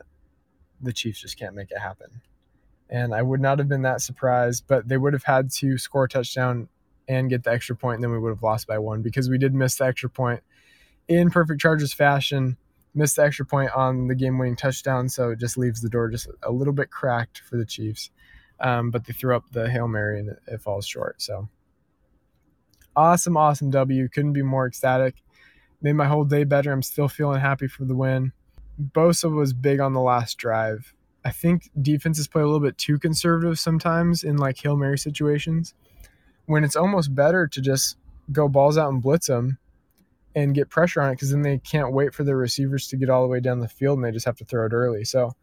the 0.81 0.93
Chiefs 0.93 1.21
just 1.21 1.37
can't 1.37 1.55
make 1.55 1.71
it 1.71 1.79
happen. 1.79 2.21
And 2.89 3.13
I 3.13 3.21
would 3.21 3.41
not 3.41 3.59
have 3.59 3.67
been 3.67 3.81
that 3.83 4.01
surprised, 4.01 4.65
but 4.67 4.87
they 4.87 4.97
would 4.97 5.13
have 5.13 5.23
had 5.23 5.51
to 5.51 5.77
score 5.77 6.03
a 6.03 6.09
touchdown 6.09 6.67
and 7.07 7.29
get 7.29 7.43
the 7.43 7.51
extra 7.51 7.75
point, 7.75 7.95
and 7.95 8.03
then 8.03 8.11
we 8.11 8.19
would 8.19 8.29
have 8.29 8.43
lost 8.43 8.67
by 8.67 8.77
one 8.77 9.01
because 9.01 9.29
we 9.29 9.37
did 9.37 9.53
miss 9.53 9.75
the 9.75 9.85
extra 9.85 10.09
point 10.09 10.41
in 11.07 11.29
perfect 11.29 11.59
Chargers 11.59 11.93
fashion. 11.93 12.57
Missed 12.95 13.15
the 13.15 13.23
extra 13.23 13.45
point 13.45 13.71
on 13.75 14.07
the 14.07 14.13
game 14.13 14.37
winning 14.37 14.55
touchdown, 14.55 15.09
so 15.09 15.31
it 15.31 15.39
just 15.39 15.57
leaves 15.57 15.81
the 15.81 15.89
door 15.89 16.09
just 16.09 16.27
a 16.43 16.51
little 16.51 16.73
bit 16.73 16.91
cracked 16.91 17.39
for 17.39 17.57
the 17.57 17.65
Chiefs. 17.65 18.11
Um, 18.59 18.91
but 18.91 19.05
they 19.05 19.13
threw 19.13 19.35
up 19.35 19.45
the 19.51 19.67
Hail 19.69 19.87
Mary 19.87 20.19
and 20.19 20.29
it, 20.29 20.39
it 20.45 20.61
falls 20.61 20.85
short. 20.85 21.19
So 21.21 21.49
awesome, 22.95 23.35
awesome 23.35 23.71
W. 23.71 24.07
Couldn't 24.09 24.33
be 24.33 24.43
more 24.43 24.67
ecstatic. 24.67 25.15
Made 25.81 25.93
my 25.93 26.05
whole 26.05 26.23
day 26.23 26.43
better. 26.43 26.71
I'm 26.71 26.83
still 26.83 27.07
feeling 27.07 27.41
happy 27.41 27.67
for 27.67 27.83
the 27.83 27.95
win. 27.95 28.31
Bosa 28.79 29.31
was 29.31 29.53
big 29.53 29.79
on 29.79 29.93
the 29.93 29.99
last 29.99 30.37
drive. 30.37 30.93
I 31.25 31.31
think 31.31 31.69
defenses 31.81 32.27
play 32.27 32.41
a 32.41 32.45
little 32.45 32.59
bit 32.59 32.77
too 32.77 32.99
conservative 32.99 33.59
sometimes 33.59 34.23
in 34.23 34.37
like 34.37 34.57
Hail 34.57 34.75
Mary 34.75 34.97
situations 34.97 35.73
when 36.45 36.63
it's 36.63 36.75
almost 36.75 37.15
better 37.15 37.47
to 37.47 37.61
just 37.61 37.97
go 38.31 38.47
balls 38.47 38.77
out 38.77 38.91
and 38.91 39.01
blitz 39.01 39.27
them 39.27 39.57
and 40.35 40.55
get 40.55 40.69
pressure 40.69 41.01
on 41.01 41.11
it 41.11 41.13
because 41.13 41.31
then 41.31 41.41
they 41.41 41.59
can't 41.59 41.93
wait 41.93 42.13
for 42.13 42.23
their 42.23 42.37
receivers 42.37 42.87
to 42.87 42.97
get 42.97 43.09
all 43.09 43.21
the 43.21 43.27
way 43.27 43.39
down 43.39 43.59
the 43.59 43.67
field 43.67 43.97
and 43.97 44.05
they 44.05 44.11
just 44.11 44.25
have 44.25 44.37
to 44.37 44.45
throw 44.45 44.65
it 44.65 44.73
early. 44.73 45.05
So 45.05 45.33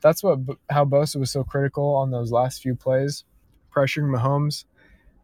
that's 0.00 0.22
what 0.22 0.40
how 0.70 0.84
Bosa 0.84 1.16
was 1.16 1.30
so 1.30 1.42
critical 1.44 1.94
on 1.96 2.10
those 2.10 2.30
last 2.30 2.62
few 2.62 2.74
plays, 2.74 3.24
pressuring 3.74 4.14
Mahomes, 4.14 4.64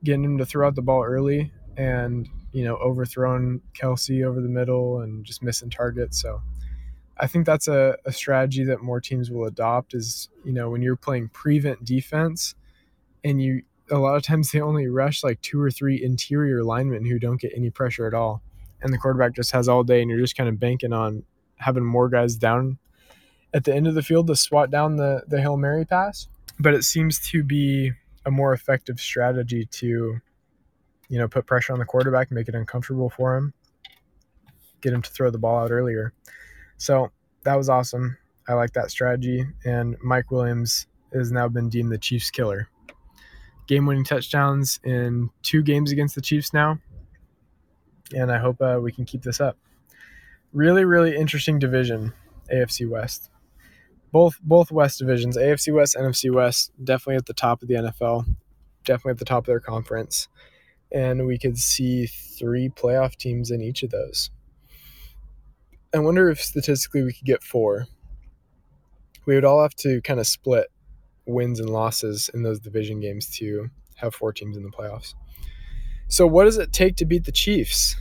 getting 0.03 0.25
him 0.25 0.39
to 0.39 0.47
throw 0.47 0.67
out 0.67 0.75
the 0.75 0.83
ball 0.83 1.05
early 1.05 1.53
and 1.77 2.29
you 2.53 2.65
know 2.65 2.77
overthrowing 2.79 3.61
Kelce 3.75 4.25
over 4.25 4.41
the 4.41 4.49
middle 4.49 5.01
and 5.01 5.25
just 5.25 5.43
missing 5.43 5.71
targets. 5.71 6.21
So 6.21 6.41
I 7.21 7.27
think 7.27 7.45
that's 7.45 7.69
a, 7.69 7.97
a 8.07 8.13
strategy 8.13 8.65
that 8.65 8.83
more 8.83 9.01
teams 9.01 9.31
will 9.31 9.45
adopt 9.45 9.95
is, 9.95 10.31
you 10.45 10.53
know, 10.53 10.71
when 10.71 10.81
you're 10.81 10.97
playing 10.97 11.29
prevent 11.29 11.85
defense 11.85 12.55
and 13.23 13.43
you 13.43 13.63
a 13.91 13.99
lot 13.99 14.17
of 14.17 14.23
times 14.23 14.51
they 14.53 14.61
only 14.61 14.89
rush 14.89 15.23
like 15.23 15.41
two 15.43 15.61
or 15.61 15.71
three 15.71 16.03
interior 16.03 16.65
linemen 16.65 17.05
who 17.05 17.19
don't 17.19 17.41
get 17.41 17.53
any 17.55 17.71
pressure 17.71 18.07
at 18.07 18.15
all. 18.15 18.43
And 18.83 18.93
the 18.93 18.99
quarterback 18.99 19.35
just 19.35 19.53
has 19.53 19.69
all 19.69 19.85
day 19.85 20.01
and 20.01 20.11
you're 20.11 20.21
just 20.21 20.37
kind 20.37 20.49
of 20.49 20.59
banking 20.59 20.95
on 20.95 21.25
having 21.57 21.85
more 21.85 22.09
guys 22.09 22.37
down 22.37 22.79
at 23.53 23.65
the 23.65 23.75
end 23.75 23.87
of 23.87 23.95
the 23.95 24.03
field 24.03 24.27
to 24.29 24.37
swat 24.37 24.71
down 24.71 24.97
the, 24.97 25.23
the 25.29 25.43
Hail 25.43 25.59
Mary 25.59 25.85
pass. 25.85 26.29
But 26.59 26.73
it 26.73 26.85
seems 26.85 27.21
to 27.31 27.43
be 27.43 27.93
a 28.25 28.31
more 28.31 28.55
effective 28.55 28.99
strategy 28.99 29.67
to, 29.67 30.21
you 31.09 31.19
know, 31.19 31.29
put 31.29 31.47
pressure 31.47 31.75
on 31.75 31.79
the 31.79 31.85
quarterback, 31.85 32.31
make 32.31 32.49
it 32.49 32.55
uncomfortable 32.55 33.11
for 33.11 33.37
him, 33.37 33.53
get 34.81 34.95
him 34.95 35.03
to 35.03 35.11
throw 35.11 35.31
the 35.31 35.39
ball 35.39 35.65
out 35.65 35.71
earlier. 35.71 36.15
So 36.81 37.13
that 37.45 37.57
was 37.57 37.69
awesome. 37.69 38.17
I 38.49 38.55
like 38.55 38.73
that 38.73 38.91
strategy. 38.91 39.45
And 39.67 39.97
Mike 40.03 40.31
Williams 40.31 40.87
has 41.13 41.31
now 41.31 41.47
been 41.47 41.69
deemed 41.69 41.93
the 41.93 41.99
Chiefs 41.99 42.31
killer. 42.31 42.69
Game 43.69 43.85
winning 43.85 44.05
touchdowns 44.05 44.81
in 44.83 45.29
two 45.43 45.63
games 45.63 45.93
against 45.93 46.15
the 46.15 46.23
Chiefs 46.23 46.55
now. 46.55 46.79
And 48.17 48.33
I 48.33 48.39
hope 48.39 48.63
uh, 48.63 48.81
we 48.83 48.93
can 48.93 49.05
keep 49.05 49.23
this 49.23 49.43
up. 49.43 49.59
Really, 50.55 50.87
really 50.87 51.15
interesting 51.15 51.59
division, 51.59 52.15
AFC 52.51 52.89
West. 52.89 53.31
Both 54.11 54.41
both 54.43 54.73
West 54.73 54.99
divisions, 54.99 55.37
AFC 55.37 55.73
West, 55.75 55.97
NFC 55.97 56.33
West, 56.33 56.73
definitely 56.83 57.17
at 57.17 57.27
the 57.27 57.35
top 57.35 57.61
of 57.61 57.69
the 57.69 57.75
NFL, 57.75 58.25
definitely 58.85 59.13
at 59.13 59.19
the 59.19 59.27
top 59.27 59.43
of 59.43 59.47
their 59.47 59.61
conference. 59.61 60.29
And 60.91 61.27
we 61.27 61.39
could 61.39 61.59
see 61.59 62.07
three 62.07 62.71
playoff 62.71 63.17
teams 63.17 63.51
in 63.51 63.61
each 63.61 63.83
of 63.83 63.91
those. 63.91 64.31
I 65.93 65.99
wonder 65.99 66.31
if 66.31 66.41
statistically 66.41 67.03
we 67.03 67.13
could 67.13 67.27
get 67.27 67.43
four. 67.43 67.87
We 69.27 69.35
would 69.35 69.45
all 69.45 69.63
have 69.63 69.75
to 69.77 70.01
kind 70.03 70.21
of 70.21 70.27
split 70.27 70.69
wins 71.27 71.59
and 71.59 71.69
losses 71.69 72.31
in 72.33 72.43
those 72.43 72.61
division 72.61 73.01
games 73.01 73.29
to 73.39 73.71
have 73.97 74.15
four 74.15 74.33
teams 74.33 74.57
in 74.57 74.63
the 74.63 74.71
playoffs. 74.71 75.15
So, 76.09 76.27
what 76.27 76.45
does 76.45 76.59
it 76.59 76.73
take 76.73 76.97
to 76.97 77.05
beat 77.05 77.25
the 77.25 77.33
Chiefs? 77.33 77.97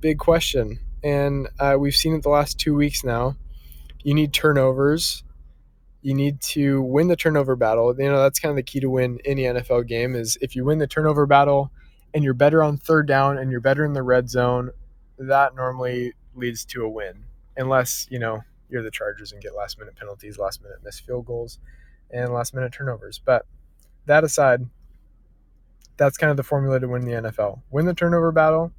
Big 0.00 0.18
question. 0.18 0.78
And 1.02 1.48
uh, 1.58 1.76
we've 1.78 1.94
seen 1.94 2.14
it 2.14 2.22
the 2.22 2.28
last 2.28 2.58
two 2.58 2.74
weeks 2.74 3.04
now. 3.04 3.36
You 4.02 4.14
need 4.14 4.32
turnovers. 4.32 5.22
You 6.02 6.14
need 6.14 6.40
to 6.42 6.82
win 6.82 7.08
the 7.08 7.16
turnover 7.16 7.56
battle. 7.56 7.94
You 7.96 8.08
know, 8.08 8.22
that's 8.22 8.38
kind 8.38 8.50
of 8.50 8.56
the 8.56 8.62
key 8.62 8.80
to 8.80 8.90
win 8.90 9.18
any 9.24 9.42
NFL 9.42 9.86
game 9.86 10.14
is 10.14 10.38
if 10.40 10.54
you 10.54 10.64
win 10.64 10.78
the 10.78 10.86
turnover 10.86 11.26
battle 11.26 11.72
and 12.14 12.24
you're 12.24 12.34
better 12.34 12.62
on 12.62 12.76
third 12.76 13.06
down 13.06 13.38
and 13.38 13.50
you're 13.50 13.60
better 13.60 13.84
in 13.84 13.92
the 13.92 14.02
red 14.02 14.30
zone, 14.30 14.70
that 15.18 15.54
normally 15.54 16.14
leads 16.38 16.64
to 16.66 16.84
a 16.84 16.88
win. 16.88 17.24
Unless, 17.56 18.06
you 18.10 18.18
know, 18.18 18.42
you're 18.68 18.82
the 18.82 18.90
Chargers 18.90 19.32
and 19.32 19.42
get 19.42 19.54
last 19.54 19.78
minute 19.78 19.96
penalties, 19.96 20.38
last 20.38 20.62
minute 20.62 20.78
missed 20.84 21.04
field 21.04 21.26
goals, 21.26 21.58
and 22.10 22.32
last 22.32 22.54
minute 22.54 22.72
turnovers. 22.72 23.20
But 23.24 23.46
that 24.06 24.24
aside, 24.24 24.66
that's 25.96 26.16
kind 26.16 26.30
of 26.30 26.36
the 26.36 26.42
formula 26.42 26.80
to 26.80 26.88
win 26.88 27.04
the 27.04 27.12
NFL. 27.12 27.62
Win 27.70 27.86
the 27.86 27.94
turnover 27.94 28.32
battle, 28.32 28.72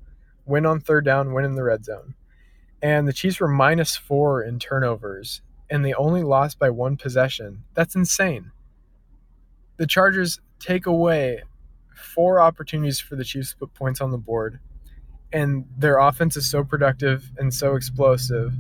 win 0.46 0.66
on 0.66 0.80
third 0.80 1.06
down, 1.06 1.34
win 1.34 1.46
in 1.46 1.56
the 1.56 1.64
red 1.64 1.86
zone. 1.86 2.16
And 2.82 3.08
the 3.08 3.14
Chiefs 3.14 3.40
were 3.40 3.48
minus 3.48 3.96
four 3.96 4.42
in 4.42 4.58
turnovers, 4.58 5.42
and 5.70 5.84
they 5.84 5.94
only 5.94 6.24
lost 6.24 6.58
by 6.58 6.70
one 6.70 6.96
possession. 6.96 7.64
That's 7.74 7.96
insane. 7.96 8.52
The 9.78 9.88
Chargers 9.88 10.40
take 10.60 10.86
away 10.86 11.44
four 11.94 12.40
opportunities 12.40 13.00
for 13.00 13.16
the 13.16 13.26
Chiefs 13.26 13.52
to 13.52 13.58
put 13.58 13.74
points 13.74 14.02
on 14.02 14.12
the 14.12 14.18
board, 14.18 14.60
and 15.32 15.66
their 15.78 16.00
offense 16.00 16.36
is 16.36 16.50
so 16.50 16.64
productive 16.64 17.32
and 17.38 17.54
so 17.54 17.76
explosive 17.76 18.54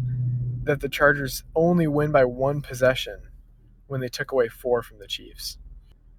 that 0.63 0.81
the 0.81 0.89
Chargers 0.89 1.43
only 1.55 1.87
win 1.87 2.11
by 2.11 2.25
one 2.25 2.61
possession 2.61 3.19
when 3.87 4.01
they 4.01 4.07
took 4.07 4.31
away 4.31 4.47
four 4.47 4.83
from 4.83 4.99
the 4.99 5.07
Chiefs. 5.07 5.57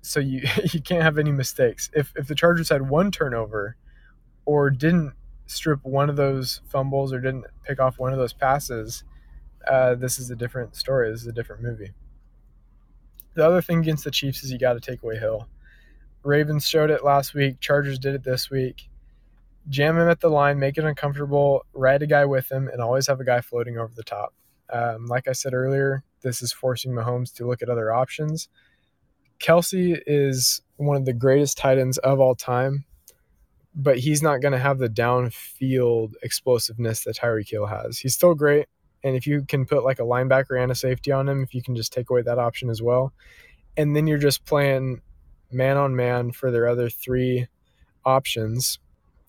So 0.02 0.20
you 0.20 0.42
you 0.72 0.80
can't 0.80 1.02
have 1.02 1.18
any 1.18 1.32
mistakes. 1.32 1.90
If 1.94 2.12
if 2.16 2.26
the 2.26 2.34
Chargers 2.34 2.68
had 2.68 2.88
one 2.88 3.10
turnover 3.10 3.76
or 4.44 4.70
didn't 4.70 5.14
strip 5.46 5.84
one 5.84 6.10
of 6.10 6.16
those 6.16 6.60
fumbles 6.68 7.12
or 7.12 7.20
didn't 7.20 7.44
pick 7.64 7.80
off 7.80 7.98
one 7.98 8.12
of 8.12 8.18
those 8.18 8.32
passes, 8.32 9.04
uh, 9.68 9.94
this 9.94 10.18
is 10.18 10.30
a 10.30 10.36
different 10.36 10.74
story. 10.76 11.10
This 11.10 11.22
is 11.22 11.26
a 11.26 11.32
different 11.32 11.62
movie. 11.62 11.92
The 13.34 13.46
other 13.46 13.62
thing 13.62 13.78
against 13.78 14.04
the 14.04 14.10
Chiefs 14.10 14.42
is 14.42 14.50
you 14.50 14.58
got 14.58 14.74
to 14.74 14.80
take 14.80 15.02
away 15.02 15.16
Hill. 15.16 15.48
Ravens 16.22 16.66
showed 16.66 16.90
it 16.90 17.04
last 17.04 17.34
week. 17.34 17.60
Chargers 17.60 17.98
did 17.98 18.14
it 18.14 18.24
this 18.24 18.50
week. 18.50 18.89
Jam 19.68 19.96
him 19.96 20.08
at 20.08 20.20
the 20.20 20.28
line, 20.28 20.58
make 20.58 20.78
it 20.78 20.84
uncomfortable, 20.84 21.64
ride 21.72 22.02
a 22.02 22.06
guy 22.06 22.24
with 22.24 22.50
him, 22.50 22.68
and 22.68 22.80
always 22.80 23.06
have 23.06 23.20
a 23.20 23.24
guy 23.24 23.40
floating 23.40 23.78
over 23.78 23.92
the 23.94 24.02
top. 24.02 24.34
Um, 24.72 25.06
like 25.06 25.28
I 25.28 25.32
said 25.32 25.54
earlier, 25.54 26.04
this 26.22 26.42
is 26.42 26.52
forcing 26.52 26.92
Mahomes 26.92 27.34
to 27.34 27.46
look 27.46 27.62
at 27.62 27.68
other 27.68 27.92
options. 27.92 28.48
Kelce 29.38 30.00
is 30.06 30.60
one 30.76 30.96
of 30.96 31.04
the 31.04 31.12
greatest 31.12 31.56
tight 31.56 31.78
ends 31.78 31.98
of 31.98 32.20
all 32.20 32.34
time, 32.34 32.84
but 33.74 33.98
he's 33.98 34.22
not 34.22 34.40
going 34.40 34.52
to 34.52 34.58
have 34.58 34.78
the 34.78 34.88
downfield 34.88 36.12
explosiveness 36.22 37.04
that 37.04 37.16
Tyreek 37.16 37.50
Hill 37.50 37.66
has. 37.66 37.98
He's 37.98 38.14
still 38.14 38.34
great, 38.34 38.66
and 39.02 39.16
if 39.16 39.26
you 39.26 39.44
can 39.46 39.66
put 39.66 39.84
like 39.84 39.98
a 39.98 40.04
linebacker 40.04 40.60
and 40.60 40.70
a 40.70 40.74
safety 40.74 41.10
on 41.12 41.28
him, 41.28 41.42
if 41.42 41.54
you 41.54 41.62
can 41.62 41.74
just 41.74 41.92
take 41.92 42.10
away 42.10 42.22
that 42.22 42.38
option 42.38 42.70
as 42.70 42.82
well, 42.82 43.12
and 43.76 43.96
then 43.96 44.06
you're 44.06 44.18
just 44.18 44.44
playing 44.44 45.00
man 45.50 45.76
on 45.76 45.96
man 45.96 46.32
for 46.32 46.50
their 46.50 46.68
other 46.68 46.90
three 46.90 47.46
options, 48.04 48.78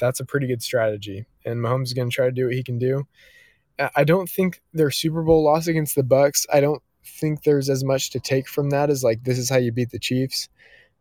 that's 0.02 0.20
a 0.20 0.26
pretty 0.26 0.48
good 0.48 0.62
strategy. 0.62 1.26
And 1.46 1.60
Mahomes 1.60 1.84
is 1.84 1.94
going 1.94 2.10
to 2.10 2.14
try 2.14 2.26
to 2.26 2.32
do 2.32 2.46
what 2.46 2.56
he 2.56 2.64
can 2.64 2.78
do. 2.78 3.08
I 3.96 4.04
don't 4.04 4.30
think 4.30 4.62
their 4.74 4.92
Super 4.92 5.24
Bowl 5.24 5.44
loss 5.44 5.68
against 5.68 5.96
the 5.96 6.04
Bucs. 6.04 6.46
I 6.52 6.60
don't 6.60 6.84
think 7.06 7.44
there's 7.44 7.70
as 7.70 7.84
much 7.84 8.10
to 8.12 8.20
take 8.20 8.48
from 8.48 8.70
that 8.72 8.90
as 8.90 9.04
like 9.04 9.24
this 9.24 9.38
is 9.38 9.50
how 9.50 9.58
you 9.58 9.72
beat 9.72 9.92
the 9.92 10.00
Chiefs, 10.00 10.50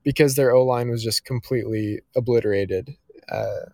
because 0.02 0.34
their 0.34 0.52
O 0.54 0.64
line 0.64 0.88
was 0.88 1.02
just 1.02 1.24
completely 1.24 2.00
obliterated. 2.14 2.96
Uh, 3.28 3.70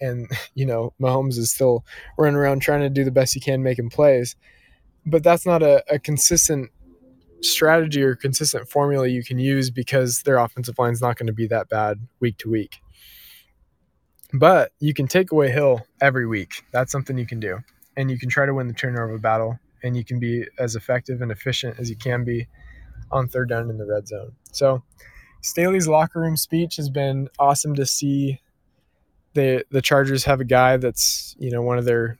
and 0.00 0.28
you 0.54 0.66
know 0.66 0.92
Mahomes 1.00 1.38
is 1.38 1.50
still 1.50 1.84
running 2.18 2.36
around 2.36 2.60
trying 2.60 2.82
to 2.82 2.90
do 2.90 3.04
the 3.04 3.10
best 3.10 3.34
he 3.34 3.40
can 3.40 3.62
making 3.62 3.90
plays. 3.90 4.36
But 5.06 5.22
that's 5.22 5.46
not 5.46 5.62
a, 5.62 5.84
a 5.88 5.98
consistent 5.98 6.70
strategy 7.40 8.02
or 8.02 8.16
consistent 8.16 8.68
formula 8.68 9.06
you 9.06 9.22
can 9.22 9.38
use 9.38 9.70
because 9.70 10.22
their 10.22 10.38
offensive 10.38 10.78
line 10.78 10.92
is 10.92 11.00
not 11.00 11.16
going 11.16 11.28
to 11.28 11.32
be 11.32 11.46
that 11.46 11.68
bad 11.68 12.00
week 12.20 12.38
to 12.38 12.50
week. 12.50 12.80
But 14.38 14.72
you 14.80 14.92
can 14.92 15.06
take 15.06 15.32
away 15.32 15.50
Hill 15.50 15.86
every 16.00 16.26
week. 16.26 16.64
That's 16.72 16.92
something 16.92 17.16
you 17.16 17.26
can 17.26 17.40
do. 17.40 17.58
And 17.96 18.10
you 18.10 18.18
can 18.18 18.28
try 18.28 18.44
to 18.44 18.52
win 18.52 18.68
the 18.68 18.74
turnover 18.74 19.18
battle 19.18 19.58
and 19.82 19.96
you 19.96 20.04
can 20.04 20.18
be 20.18 20.44
as 20.58 20.76
effective 20.76 21.22
and 21.22 21.30
efficient 21.30 21.78
as 21.78 21.88
you 21.88 21.96
can 21.96 22.24
be 22.24 22.46
on 23.10 23.28
third 23.28 23.48
down 23.48 23.70
in 23.70 23.78
the 23.78 23.86
red 23.86 24.08
zone. 24.08 24.32
So 24.52 24.82
Staley's 25.42 25.88
locker 25.88 26.20
room 26.20 26.36
speech 26.36 26.76
has 26.76 26.90
been 26.90 27.28
awesome 27.38 27.74
to 27.76 27.86
see. 27.86 28.40
The 29.34 29.64
the 29.70 29.82
Chargers 29.82 30.24
have 30.24 30.40
a 30.40 30.44
guy 30.44 30.76
that's, 30.76 31.36
you 31.38 31.50
know, 31.50 31.62
one 31.62 31.78
of 31.78 31.84
their 31.84 32.18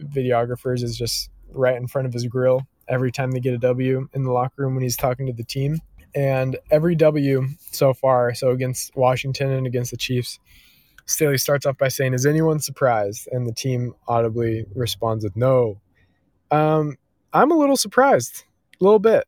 videographers 0.00 0.82
is 0.82 0.96
just 0.96 1.30
right 1.50 1.76
in 1.76 1.86
front 1.86 2.06
of 2.06 2.12
his 2.12 2.26
grill 2.26 2.66
every 2.88 3.12
time 3.12 3.30
they 3.30 3.40
get 3.40 3.54
a 3.54 3.58
W 3.58 4.08
in 4.12 4.22
the 4.22 4.32
locker 4.32 4.62
room 4.62 4.74
when 4.74 4.82
he's 4.82 4.96
talking 4.96 5.26
to 5.26 5.32
the 5.32 5.44
team. 5.44 5.78
And 6.14 6.58
every 6.70 6.94
W 6.94 7.48
so 7.72 7.94
far, 7.94 8.34
so 8.34 8.50
against 8.50 8.94
Washington 8.94 9.50
and 9.50 9.66
against 9.66 9.90
the 9.90 9.96
Chiefs, 9.96 10.38
Staley 11.06 11.38
starts 11.38 11.66
off 11.66 11.78
by 11.78 11.88
saying, 11.88 12.14
Is 12.14 12.26
anyone 12.26 12.60
surprised? 12.60 13.28
And 13.32 13.46
the 13.46 13.52
team 13.52 13.94
audibly 14.08 14.64
responds 14.74 15.24
with 15.24 15.36
no. 15.36 15.80
Um, 16.50 16.96
I'm 17.32 17.50
a 17.50 17.56
little 17.56 17.76
surprised, 17.76 18.44
a 18.80 18.84
little 18.84 18.98
bit. 18.98 19.24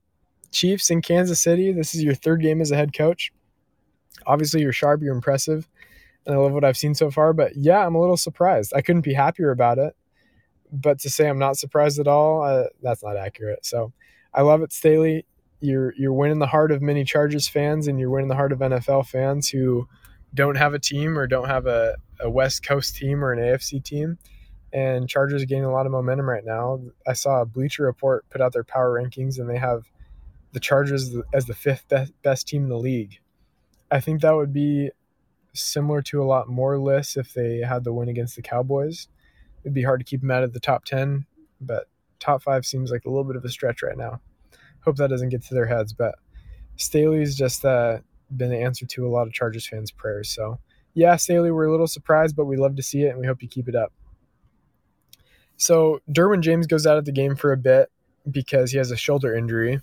Chiefs 0.51 0.91
in 0.91 1.03
Kansas 1.03 1.43
City, 1.43 1.73
this 1.73 1.95
is 1.95 2.05
your 2.05 2.15
third 2.15 2.41
game 2.41 2.61
as 2.61 2.71
a 2.71 2.77
head 2.77 2.97
coach. 2.97 3.33
Obviously, 4.27 4.61
you're 4.61 4.73
sharp, 4.73 5.03
you're 5.03 5.15
impressive, 5.15 5.69
and 6.25 6.35
I 6.35 6.39
love 6.39 6.53
what 6.53 6.65
I've 6.65 6.77
seen 6.77 6.95
so 6.95 7.11
far. 7.11 7.33
But 7.33 7.57
yeah, 7.57 7.85
I'm 7.85 7.95
a 7.95 8.01
little 8.01 8.17
surprised. 8.17 8.73
I 8.75 8.81
couldn't 8.81 9.03
be 9.03 9.15
happier 9.15 9.51
about 9.51 9.79
it. 9.79 9.97
But 10.73 10.99
to 11.01 11.11
say 11.11 11.29
I'm 11.29 11.39
not 11.39 11.57
surprised 11.57 11.99
at 11.99 12.09
all, 12.09 12.43
uh, 12.43 12.65
that's 12.83 13.03
not 13.03 13.17
accurate. 13.17 13.65
So 13.67 13.93
I 14.33 14.43
love 14.43 14.63
it, 14.63 14.73
Staley. 14.73 15.27
You're 15.61 15.95
you're 15.97 16.13
winning 16.13 16.41
the 16.41 16.47
heart 16.47 16.73
of 16.73 16.83
many 16.83 17.05
Chargers 17.05 17.49
fans, 17.49 17.89
and 17.89 17.99
you're 17.99 18.11
winning 18.11 18.29
the 18.29 18.35
heart 18.35 18.53
of 18.53 18.59
NFL 18.59 19.07
fans 19.07 19.49
who 19.49 19.89
don't 20.35 20.57
have 20.57 20.75
a 20.75 20.79
team 20.79 21.17
or 21.19 21.27
don't 21.27 21.49
have 21.49 21.67
a, 21.67 21.97
a 22.21 22.29
West 22.29 22.67
Coast 22.67 22.97
team 22.97 23.25
or 23.25 23.33
an 23.33 23.39
AFC 23.39 23.83
team. 23.83 24.19
And 24.73 25.09
Chargers 25.09 25.43
are 25.43 25.47
gaining 25.47 25.65
a 25.65 25.73
lot 25.73 25.87
of 25.87 25.93
momentum 25.93 26.29
right 26.29 26.45
now. 26.45 26.81
I 27.07 27.13
saw 27.13 27.41
a 27.41 27.47
Bleacher 27.47 27.85
Report 27.85 28.29
put 28.29 28.41
out 28.41 28.53
their 28.53 28.65
power 28.65 29.01
rankings, 29.01 29.39
and 29.39 29.49
they 29.49 29.59
have 29.59 29.85
the 30.53 30.59
Chargers 30.59 31.15
as 31.33 31.47
the 31.47 31.55
fifth 31.55 31.89
best, 31.89 32.13
best 32.23 32.49
team 32.49 32.65
in 32.65 32.69
the 32.69 32.79
league. 32.79 33.21
I 33.91 34.01
think 34.01 34.21
that 34.23 34.35
would 34.35 34.53
be 34.53 34.91
similar 35.53 36.03
to 36.03 36.21
a 36.21 36.25
lot 36.25 36.49
more 36.49 36.79
lists 36.79 37.17
if 37.17 37.33
they 37.33 37.59
had 37.59 37.85
the 37.85 37.93
win 37.93 38.09
against 38.09 38.35
the 38.35 38.43
Cowboys. 38.43 39.07
It'd 39.63 39.75
be 39.75 39.85
hard 39.85 40.01
to 40.01 40.05
keep 40.05 40.21
them 40.21 40.33
out 40.33 40.43
of 40.43 40.53
the 40.53 40.61
top 40.61 40.85
10, 40.85 41.27
but 41.61 41.89
top 42.19 42.43
five 42.43 42.67
seems 42.67 42.91
like 42.91 43.05
a 43.05 43.09
little 43.09 43.25
bit 43.25 43.37
of 43.37 43.45
a 43.45 43.49
stretch 43.49 43.83
right 43.83 43.97
now. 43.97 44.21
Hope 44.81 44.97
that 44.97 45.11
doesn't 45.11 45.29
get 45.29 45.43
to 45.45 45.55
their 45.55 45.67
heads, 45.67 45.93
but 45.93 46.17
Staley's 46.77 47.37
just 47.37 47.65
uh, 47.65 47.99
been 48.35 48.51
the 48.51 48.59
answer 48.59 48.87
to 48.87 49.07
a 49.07 49.11
lot 49.11 49.27
of 49.27 49.33
Chargers 49.33 49.67
fans' 49.67 49.91
prayers. 49.91 50.29
So, 50.31 50.59
yeah, 50.95 51.17
Staley, 51.17 51.51
we're 51.51 51.67
a 51.67 51.71
little 51.71 51.87
surprised, 51.87 52.37
but 52.37 52.45
we 52.45 52.57
love 52.57 52.77
to 52.77 52.83
see 52.83 53.03
it 53.03 53.11
and 53.11 53.19
we 53.19 53.27
hope 53.27 53.43
you 53.43 53.49
keep 53.49 53.69
it 53.69 53.75
up. 53.75 53.93
So, 55.57 56.01
Derwin 56.11 56.41
James 56.41 56.67
goes 56.67 56.87
out 56.87 56.99
of 56.99 57.05
the 57.05 57.13
game 57.13 57.37
for 57.37 57.53
a 57.53 57.57
bit 57.57 57.91
because 58.31 58.73
he 58.73 58.79
has 58.79 58.91
a 58.91 58.97
shoulder 58.97 59.35
injury 59.35 59.81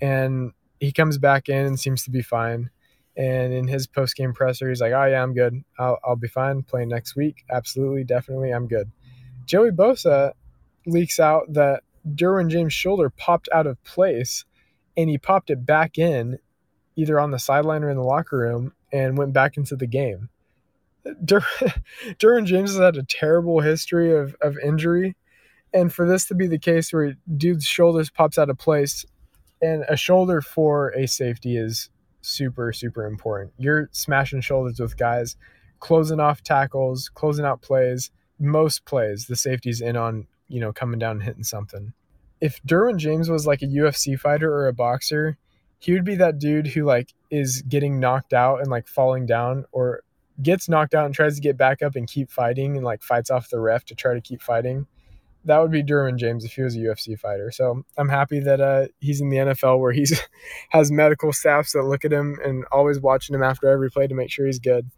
and 0.00 0.52
he 0.80 0.92
comes 0.92 1.16
back 1.16 1.48
in 1.48 1.64
and 1.64 1.78
seems 1.78 2.02
to 2.04 2.10
be 2.10 2.22
fine. 2.22 2.70
And 3.16 3.52
in 3.52 3.68
his 3.68 3.86
post 3.86 4.16
game 4.16 4.32
presser, 4.32 4.68
he's 4.68 4.80
like, 4.80 4.92
"Oh 4.92 5.04
yeah, 5.04 5.22
I'm 5.22 5.34
good. 5.34 5.62
I'll, 5.78 5.98
I'll 6.02 6.16
be 6.16 6.28
fine 6.28 6.62
playing 6.62 6.88
next 6.88 7.14
week. 7.14 7.44
Absolutely, 7.50 8.04
definitely, 8.04 8.50
I'm 8.50 8.66
good." 8.66 8.90
Joey 9.44 9.70
Bosa 9.70 10.32
leaks 10.86 11.20
out 11.20 11.52
that 11.52 11.82
Derwin 12.08 12.48
James' 12.48 12.72
shoulder 12.72 13.10
popped 13.10 13.48
out 13.52 13.66
of 13.66 13.82
place, 13.84 14.44
and 14.96 15.10
he 15.10 15.18
popped 15.18 15.50
it 15.50 15.64
back 15.64 15.98
in, 15.98 16.38
either 16.96 17.18
on 17.18 17.30
the 17.30 17.38
sideline 17.38 17.84
or 17.84 17.90
in 17.90 17.96
the 17.96 18.02
locker 18.02 18.38
room, 18.38 18.72
and 18.92 19.16
went 19.16 19.32
back 19.32 19.56
into 19.56 19.76
the 19.76 19.86
game. 19.86 20.28
Dur- 21.24 21.40
Derwin 22.18 22.44
James 22.44 22.70
has 22.70 22.80
had 22.80 22.96
a 22.96 23.02
terrible 23.02 23.60
history 23.60 24.14
of, 24.14 24.36
of 24.40 24.58
injury, 24.58 25.16
and 25.72 25.92
for 25.92 26.06
this 26.06 26.26
to 26.26 26.34
be 26.34 26.46
the 26.46 26.58
case 26.58 26.92
where 26.92 27.14
dude's 27.36 27.64
shoulders 27.64 28.10
pops 28.10 28.38
out 28.38 28.50
of 28.50 28.58
place, 28.58 29.04
and 29.60 29.84
a 29.88 29.96
shoulder 29.96 30.40
for 30.40 30.90
a 30.90 31.06
safety 31.06 31.56
is 31.56 31.88
super 32.20 32.72
super 32.72 33.06
important. 33.06 33.52
You're 33.58 33.88
smashing 33.92 34.40
shoulders 34.40 34.78
with 34.80 34.96
guys, 34.96 35.36
closing 35.80 36.20
off 36.20 36.42
tackles, 36.42 37.08
closing 37.08 37.44
out 37.44 37.62
plays. 37.62 38.10
Most 38.38 38.84
plays, 38.84 39.26
the 39.26 39.36
safety's 39.36 39.80
in 39.80 39.96
on 39.96 40.26
you 40.48 40.60
know 40.60 40.72
coming 40.72 40.98
down 40.98 41.16
and 41.16 41.22
hitting 41.22 41.44
something. 41.44 41.92
If 42.40 42.62
Derwin 42.62 42.96
James 42.96 43.28
was 43.28 43.46
like 43.46 43.62
a 43.62 43.66
UFC 43.66 44.18
fighter 44.18 44.52
or 44.52 44.66
a 44.66 44.72
boxer, 44.72 45.36
he 45.82 45.92
would 45.92 46.04
be 46.04 46.14
that 46.14 46.38
dude 46.38 46.68
who 46.68 46.84
like 46.84 47.12
is 47.30 47.62
getting 47.62 47.98
knocked 47.98 48.32
out 48.32 48.60
and 48.60 48.68
like 48.68 48.86
falling 48.86 49.26
down 49.26 49.64
or 49.72 50.02
gets 50.40 50.68
knocked 50.68 50.94
out 50.94 51.06
and 51.06 51.14
tries 51.14 51.34
to 51.34 51.42
get 51.42 51.56
back 51.56 51.82
up 51.82 51.96
and 51.96 52.08
keep 52.08 52.30
fighting 52.30 52.76
and 52.76 52.84
like 52.84 53.02
fights 53.02 53.30
off 53.30 53.50
the 53.50 53.60
ref 53.60 53.84
to 53.84 53.94
try 53.94 54.14
to 54.14 54.20
keep 54.20 54.40
fighting 54.40 54.86
that 55.44 55.58
would 55.58 55.70
be 55.70 55.82
Derwin 55.82 56.16
James 56.16 56.44
if 56.44 56.52
he 56.52 56.62
was 56.62 56.76
a 56.76 56.78
UFC 56.78 57.18
fighter. 57.18 57.50
So 57.50 57.84
I'm 57.96 58.08
happy 58.08 58.40
that 58.40 58.60
uh, 58.60 58.86
he's 59.00 59.20
in 59.20 59.28
the 59.28 59.38
NFL 59.38 59.80
where 59.80 59.92
he's 59.92 60.20
has 60.70 60.90
medical 60.90 61.32
staffs 61.32 61.72
that 61.72 61.82
look 61.82 62.04
at 62.04 62.12
him 62.12 62.38
and 62.44 62.64
always 62.70 63.00
watching 63.00 63.34
him 63.34 63.42
after 63.42 63.68
every 63.68 63.90
play 63.90 64.06
to 64.06 64.14
make 64.14 64.30
sure 64.30 64.46
he's 64.46 64.58
good, 64.58 64.90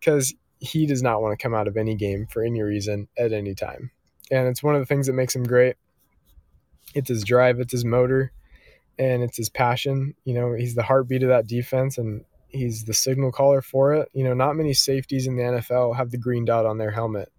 because 0.00 0.34
he 0.60 0.86
does 0.86 1.02
not 1.02 1.20
want 1.20 1.38
to 1.38 1.42
come 1.42 1.54
out 1.54 1.68
of 1.68 1.76
any 1.76 1.94
game 1.94 2.26
for 2.26 2.42
any 2.42 2.62
reason 2.62 3.08
at 3.18 3.32
any 3.32 3.54
time, 3.54 3.90
and 4.30 4.48
it's 4.48 4.62
one 4.62 4.74
of 4.74 4.80
the 4.80 4.86
things 4.86 5.06
that 5.06 5.12
makes 5.12 5.34
him 5.34 5.44
great. 5.44 5.76
It's 6.94 7.08
his 7.08 7.24
drive, 7.24 7.58
it's 7.58 7.72
his 7.72 7.84
motor, 7.84 8.32
and 9.02 9.22
it's 9.22 9.36
his 9.36 9.50
passion. 9.50 10.14
You 10.24 10.34
know, 10.34 10.52
he's 10.54 10.76
the 10.76 10.82
heartbeat 10.82 11.24
of 11.24 11.28
that 11.28 11.48
defense, 11.48 11.98
and 11.98 12.24
he's 12.48 12.84
the 12.84 12.94
signal 12.94 13.32
caller 13.32 13.60
for 13.60 13.92
it. 13.94 14.08
You 14.12 14.22
know, 14.22 14.34
not 14.34 14.54
many 14.54 14.72
safeties 14.72 15.26
in 15.26 15.36
the 15.36 15.42
NFL 15.42 15.96
have 15.96 16.10
the 16.10 16.18
green 16.18 16.44
dot 16.44 16.66
on 16.66 16.78
their 16.78 16.92
helmet. 16.92 17.32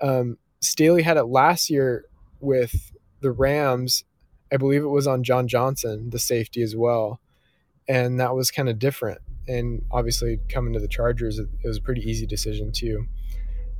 Um, 0.00 0.38
Staley 0.60 1.02
had 1.02 1.18
it 1.18 1.24
last 1.24 1.68
year 1.68 2.06
with 2.40 2.92
the 3.20 3.32
Rams. 3.32 4.04
I 4.50 4.56
believe 4.56 4.82
it 4.82 4.86
was 4.86 5.06
on 5.06 5.24
John 5.24 5.46
Johnson, 5.46 6.08
the 6.08 6.18
safety 6.18 6.62
as 6.62 6.74
well. 6.74 7.20
And 7.86 8.18
that 8.18 8.34
was 8.34 8.50
kind 8.50 8.70
of 8.70 8.78
different. 8.78 9.18
And 9.46 9.82
obviously, 9.90 10.40
coming 10.48 10.72
to 10.72 10.80
the 10.80 10.88
Chargers, 10.88 11.38
it, 11.38 11.48
it 11.62 11.68
was 11.68 11.76
a 11.76 11.82
pretty 11.82 12.08
easy 12.08 12.26
decision 12.26 12.72
to 12.76 13.04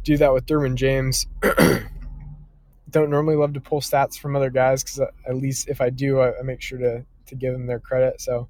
do 0.02 0.18
that 0.18 0.34
with 0.34 0.44
Derwin 0.44 0.74
James. 0.74 1.26
Don't 2.90 3.08
normally 3.10 3.36
love 3.36 3.54
to 3.54 3.60
pull 3.60 3.80
stats 3.80 4.18
from 4.18 4.36
other 4.36 4.50
guys 4.50 4.84
because 4.84 5.00
at 5.26 5.36
least 5.36 5.70
if 5.70 5.80
I 5.80 5.88
do, 5.88 6.20
I, 6.20 6.38
I 6.38 6.42
make 6.42 6.60
sure 6.60 6.78
to, 6.78 7.06
to 7.26 7.34
give 7.34 7.52
them 7.52 7.66
their 7.66 7.80
credit. 7.80 8.20
So, 8.20 8.48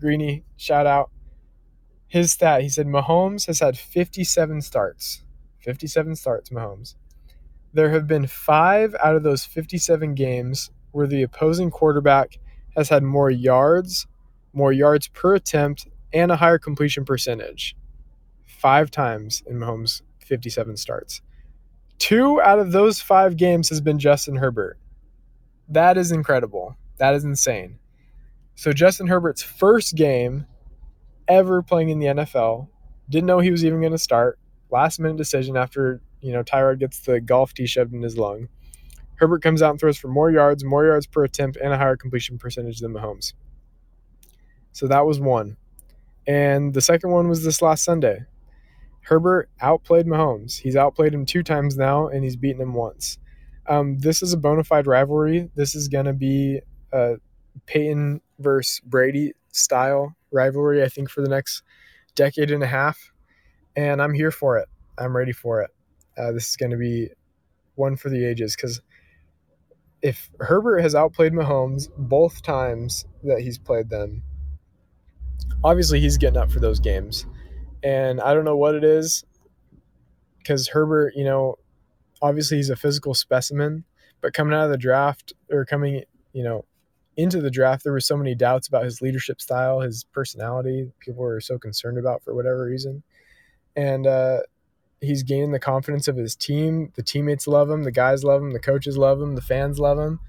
Greeny, 0.00 0.44
shout 0.56 0.86
out. 0.86 1.10
His 2.08 2.32
stat, 2.32 2.62
he 2.62 2.68
said 2.68 2.86
Mahomes 2.86 3.46
has 3.46 3.60
had 3.60 3.76
57 3.76 4.62
starts. 4.62 5.22
57 5.58 6.14
starts, 6.16 6.50
Mahomes 6.50 6.94
there 7.76 7.90
have 7.90 8.06
been 8.06 8.26
five 8.26 8.96
out 9.04 9.16
of 9.16 9.22
those 9.22 9.44
57 9.44 10.14
games 10.14 10.70
where 10.92 11.06
the 11.06 11.22
opposing 11.22 11.70
quarterback 11.70 12.38
has 12.74 12.88
had 12.88 13.02
more 13.02 13.30
yards, 13.30 14.06
more 14.54 14.72
yards 14.72 15.08
per 15.08 15.34
attempt, 15.34 15.86
and 16.12 16.32
a 16.32 16.36
higher 16.36 16.58
completion 16.58 17.04
percentage. 17.04 17.76
Five 18.46 18.90
times 18.90 19.42
in 19.46 19.58
Mahomes' 19.58 20.00
57 20.24 20.78
starts. 20.78 21.20
Two 21.98 22.40
out 22.40 22.58
of 22.58 22.72
those 22.72 23.00
five 23.00 23.36
games 23.36 23.68
has 23.68 23.82
been 23.82 23.98
Justin 23.98 24.36
Herbert. 24.36 24.78
That 25.68 25.98
is 25.98 26.12
incredible. 26.12 26.76
That 26.96 27.14
is 27.14 27.24
insane. 27.24 27.78
So, 28.56 28.72
Justin 28.72 29.06
Herbert's 29.06 29.42
first 29.42 29.94
game 29.94 30.46
ever 31.28 31.62
playing 31.62 31.90
in 31.90 31.98
the 31.98 32.06
NFL, 32.06 32.68
didn't 33.08 33.26
know 33.26 33.38
he 33.38 33.50
was 33.50 33.64
even 33.64 33.80
going 33.80 33.92
to 33.92 33.98
start. 33.98 34.38
Last 34.70 34.98
minute 34.98 35.16
decision 35.16 35.56
after 35.56 36.00
you 36.20 36.32
know, 36.32 36.42
Tyrod 36.42 36.80
gets 36.80 37.00
the 37.00 37.20
golf 37.20 37.54
tee 37.54 37.66
shoved 37.66 37.92
in 37.92 38.02
his 38.02 38.18
lung. 38.18 38.48
Herbert 39.16 39.42
comes 39.42 39.62
out 39.62 39.70
and 39.70 39.80
throws 39.80 39.96
for 39.96 40.08
more 40.08 40.30
yards, 40.30 40.64
more 40.64 40.84
yards 40.84 41.06
per 41.06 41.24
attempt, 41.24 41.56
and 41.56 41.72
a 41.72 41.78
higher 41.78 41.96
completion 41.96 42.38
percentage 42.38 42.80
than 42.80 42.92
Mahomes. 42.92 43.32
So 44.72 44.88
that 44.88 45.06
was 45.06 45.20
one. 45.20 45.56
And 46.26 46.74
the 46.74 46.80
second 46.80 47.10
one 47.10 47.28
was 47.28 47.44
this 47.44 47.62
last 47.62 47.84
Sunday. 47.84 48.24
Herbert 49.02 49.48
outplayed 49.60 50.06
Mahomes. 50.06 50.58
He's 50.58 50.74
outplayed 50.74 51.14
him 51.14 51.24
two 51.24 51.44
times 51.44 51.76
now, 51.76 52.08
and 52.08 52.24
he's 52.24 52.36
beaten 52.36 52.60
him 52.60 52.74
once. 52.74 53.18
Um, 53.68 53.98
this 53.98 54.20
is 54.20 54.32
a 54.32 54.36
bona 54.36 54.64
fide 54.64 54.86
rivalry. 54.86 55.48
This 55.54 55.74
is 55.74 55.88
going 55.88 56.06
to 56.06 56.12
be 56.12 56.60
a 56.92 57.16
Peyton 57.66 58.20
versus 58.38 58.80
Brady 58.84 59.32
style 59.52 60.14
rivalry, 60.32 60.82
I 60.82 60.88
think, 60.88 61.10
for 61.10 61.22
the 61.22 61.28
next 61.28 61.62
decade 62.14 62.50
and 62.50 62.62
a 62.62 62.66
half. 62.66 63.12
And 63.74 64.00
I'm 64.00 64.14
here 64.14 64.30
for 64.30 64.58
it. 64.58 64.68
I'm 64.98 65.16
ready 65.16 65.32
for 65.32 65.62
it. 65.62 65.70
Uh, 66.16 66.32
this 66.32 66.48
is 66.50 66.56
going 66.56 66.70
to 66.70 66.78
be 66.78 67.08
one 67.74 67.96
for 67.96 68.08
the 68.08 68.24
ages 68.24 68.56
because 68.56 68.80
if 70.02 70.30
Herbert 70.40 70.80
has 70.80 70.94
outplayed 70.94 71.32
Mahomes 71.32 71.88
both 71.96 72.42
times 72.42 73.04
that 73.24 73.40
he's 73.40 73.58
played 73.58 73.90
them, 73.90 74.22
obviously 75.62 76.00
he's 76.00 76.16
getting 76.16 76.38
up 76.38 76.50
for 76.50 76.60
those 76.60 76.80
games. 76.80 77.26
And 77.82 78.20
I 78.20 78.34
don't 78.34 78.44
know 78.44 78.56
what 78.56 78.74
it 78.74 78.84
is 78.84 79.24
because 80.38 80.68
Herbert, 80.68 81.14
you 81.16 81.24
know, 81.24 81.56
obviously 82.22 82.56
he's 82.56 82.70
a 82.70 82.76
physical 82.76 83.14
specimen, 83.14 83.84
but 84.20 84.32
coming 84.32 84.54
out 84.54 84.64
of 84.64 84.70
the 84.70 84.78
draft 84.78 85.32
or 85.50 85.64
coming, 85.64 86.02
you 86.32 86.44
know, 86.44 86.64
into 87.16 87.40
the 87.40 87.50
draft, 87.50 87.84
there 87.84 87.92
were 87.92 88.00
so 88.00 88.16
many 88.16 88.34
doubts 88.34 88.68
about 88.68 88.84
his 88.84 89.00
leadership 89.00 89.40
style, 89.40 89.80
his 89.80 90.04
personality. 90.04 90.90
People 91.00 91.22
were 91.22 91.40
so 91.40 91.58
concerned 91.58 91.98
about 91.98 92.22
for 92.22 92.34
whatever 92.34 92.64
reason, 92.64 93.02
and 93.74 94.06
uh, 94.06 94.40
he's 95.00 95.22
gaining 95.22 95.52
the 95.52 95.58
confidence 95.58 96.08
of 96.08 96.16
his 96.16 96.36
team. 96.36 96.92
The 96.94 97.02
teammates 97.02 97.46
love 97.46 97.70
him, 97.70 97.84
the 97.84 97.92
guys 97.92 98.22
love 98.22 98.42
him, 98.42 98.52
the 98.52 98.60
coaches 98.60 98.98
love 98.98 99.20
him, 99.20 99.34
the 99.34 99.42
fans 99.42 99.78
love 99.78 99.98
him, 99.98 100.20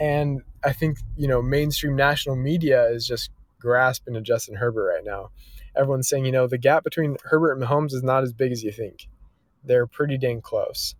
and 0.00 0.42
I 0.64 0.72
think 0.72 0.98
you 1.16 1.28
know 1.28 1.40
mainstream 1.42 1.94
national 1.94 2.36
media 2.36 2.84
is 2.86 3.06
just 3.06 3.30
grasping 3.60 4.14
to 4.14 4.20
Justin 4.20 4.56
Herbert 4.56 4.94
right 4.94 5.04
now. 5.04 5.30
Everyone's 5.76 6.08
saying, 6.08 6.26
you 6.26 6.32
know, 6.32 6.46
the 6.46 6.58
gap 6.58 6.84
between 6.84 7.16
Herbert 7.24 7.52
and 7.52 7.62
Mahomes 7.62 7.94
is 7.94 8.02
not 8.02 8.24
as 8.24 8.32
big 8.32 8.52
as 8.52 8.62
you 8.62 8.72
think. 8.72 9.08
They're 9.64 9.86
pretty 9.86 10.18
dang 10.18 10.42
close. 10.42 10.96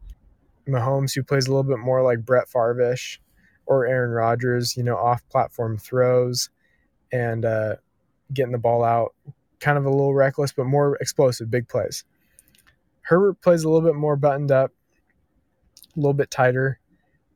Mahomes, 0.66 1.14
who 1.14 1.24
plays 1.24 1.46
a 1.46 1.50
little 1.50 1.64
bit 1.64 1.78
more 1.78 2.02
like 2.02 2.24
Brett 2.24 2.48
Favre-ish 2.48 3.20
or 3.72 3.86
Aaron 3.86 4.10
Rodgers, 4.10 4.76
you 4.76 4.82
know, 4.82 4.96
off-platform 4.96 5.78
throws 5.78 6.50
and 7.12 7.44
uh, 7.44 7.76
getting 8.32 8.52
the 8.52 8.58
ball 8.58 8.84
out, 8.84 9.14
kind 9.60 9.78
of 9.78 9.84
a 9.84 9.90
little 9.90 10.14
reckless, 10.14 10.52
but 10.52 10.64
more 10.64 10.96
explosive, 10.96 11.50
big 11.50 11.68
plays. 11.68 12.04
Herbert 13.02 13.40
plays 13.40 13.64
a 13.64 13.68
little 13.68 13.86
bit 13.86 13.96
more 13.96 14.16
buttoned 14.16 14.52
up, 14.52 14.72
a 15.96 16.00
little 16.00 16.14
bit 16.14 16.30
tighter, 16.30 16.78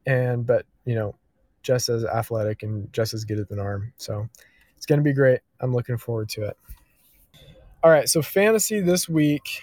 and 0.06 0.46
but 0.46 0.64
you 0.84 0.94
know, 0.94 1.16
just 1.62 1.88
as 1.88 2.04
athletic 2.04 2.62
and 2.62 2.92
just 2.92 3.12
as 3.12 3.24
good 3.24 3.40
at 3.40 3.50
an 3.50 3.58
arm. 3.58 3.92
So 3.96 4.28
it's 4.76 4.86
going 4.86 5.00
to 5.00 5.04
be 5.04 5.12
great. 5.12 5.40
I'm 5.60 5.74
looking 5.74 5.98
forward 5.98 6.28
to 6.30 6.44
it. 6.44 6.56
All 7.82 7.90
right, 7.90 8.08
so 8.08 8.22
fantasy 8.22 8.80
this 8.80 9.08
week, 9.08 9.62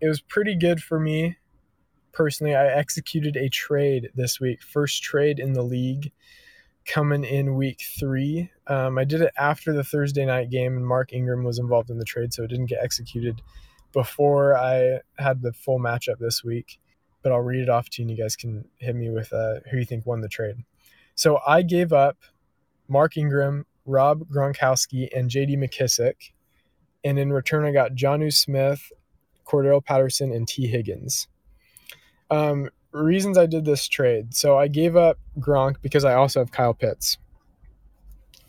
it 0.00 0.08
was 0.08 0.20
pretty 0.20 0.56
good 0.56 0.82
for 0.82 0.98
me 0.98 1.36
personally. 2.12 2.54
I 2.54 2.66
executed 2.66 3.36
a 3.36 3.48
trade 3.48 4.10
this 4.14 4.40
week, 4.40 4.62
first 4.62 5.02
trade 5.02 5.38
in 5.38 5.52
the 5.52 5.62
league 5.62 6.12
coming 6.86 7.24
in 7.24 7.54
week 7.54 7.82
three. 7.98 8.50
Um, 8.66 8.98
I 8.98 9.04
did 9.04 9.20
it 9.20 9.32
after 9.38 9.72
the 9.72 9.84
Thursday 9.84 10.24
night 10.24 10.50
game, 10.50 10.76
and 10.76 10.86
Mark 10.86 11.12
Ingram 11.12 11.44
was 11.44 11.58
involved 11.58 11.90
in 11.90 11.98
the 11.98 12.04
trade, 12.04 12.32
so 12.32 12.42
it 12.42 12.48
didn't 12.48 12.66
get 12.66 12.82
executed 12.82 13.42
before 13.92 14.56
I 14.56 15.00
had 15.18 15.42
the 15.42 15.52
full 15.52 15.78
matchup 15.78 16.18
this 16.18 16.42
week. 16.42 16.80
But 17.22 17.32
I'll 17.32 17.40
read 17.40 17.62
it 17.62 17.68
off 17.68 17.90
to 17.90 18.02
you, 18.02 18.08
and 18.08 18.16
you 18.16 18.22
guys 18.22 18.34
can 18.34 18.64
hit 18.78 18.96
me 18.96 19.10
with 19.10 19.32
uh, 19.32 19.60
who 19.70 19.78
you 19.78 19.84
think 19.84 20.06
won 20.06 20.20
the 20.20 20.28
trade. 20.28 20.56
So 21.14 21.40
I 21.46 21.62
gave 21.62 21.92
up 21.92 22.16
Mark 22.88 23.16
Ingram, 23.16 23.66
Rob 23.84 24.24
Gronkowski, 24.28 25.08
and 25.14 25.28
J.D. 25.28 25.56
McKissic, 25.56 26.32
and 27.04 27.18
in 27.18 27.32
return 27.32 27.64
I 27.64 27.72
got 27.72 27.92
Jonnu 27.92 28.32
Smith, 28.32 28.90
Cordarrelle 29.46 29.84
Patterson, 29.84 30.32
and 30.32 30.48
Tee 30.48 30.66
Higgins. 30.66 31.28
Um, 32.30 32.70
reasons 32.92 33.38
I 33.38 33.46
did 33.46 33.64
this 33.64 33.86
trade. 33.88 34.34
So 34.34 34.58
I 34.58 34.68
gave 34.68 34.96
up 34.96 35.18
Gronk 35.38 35.76
because 35.82 36.04
I 36.04 36.14
also 36.14 36.40
have 36.40 36.52
Kyle 36.52 36.74
Pitts. 36.74 37.18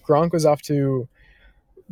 Gronk 0.08 0.32
was 0.32 0.46
off 0.46 0.62
to 0.64 1.08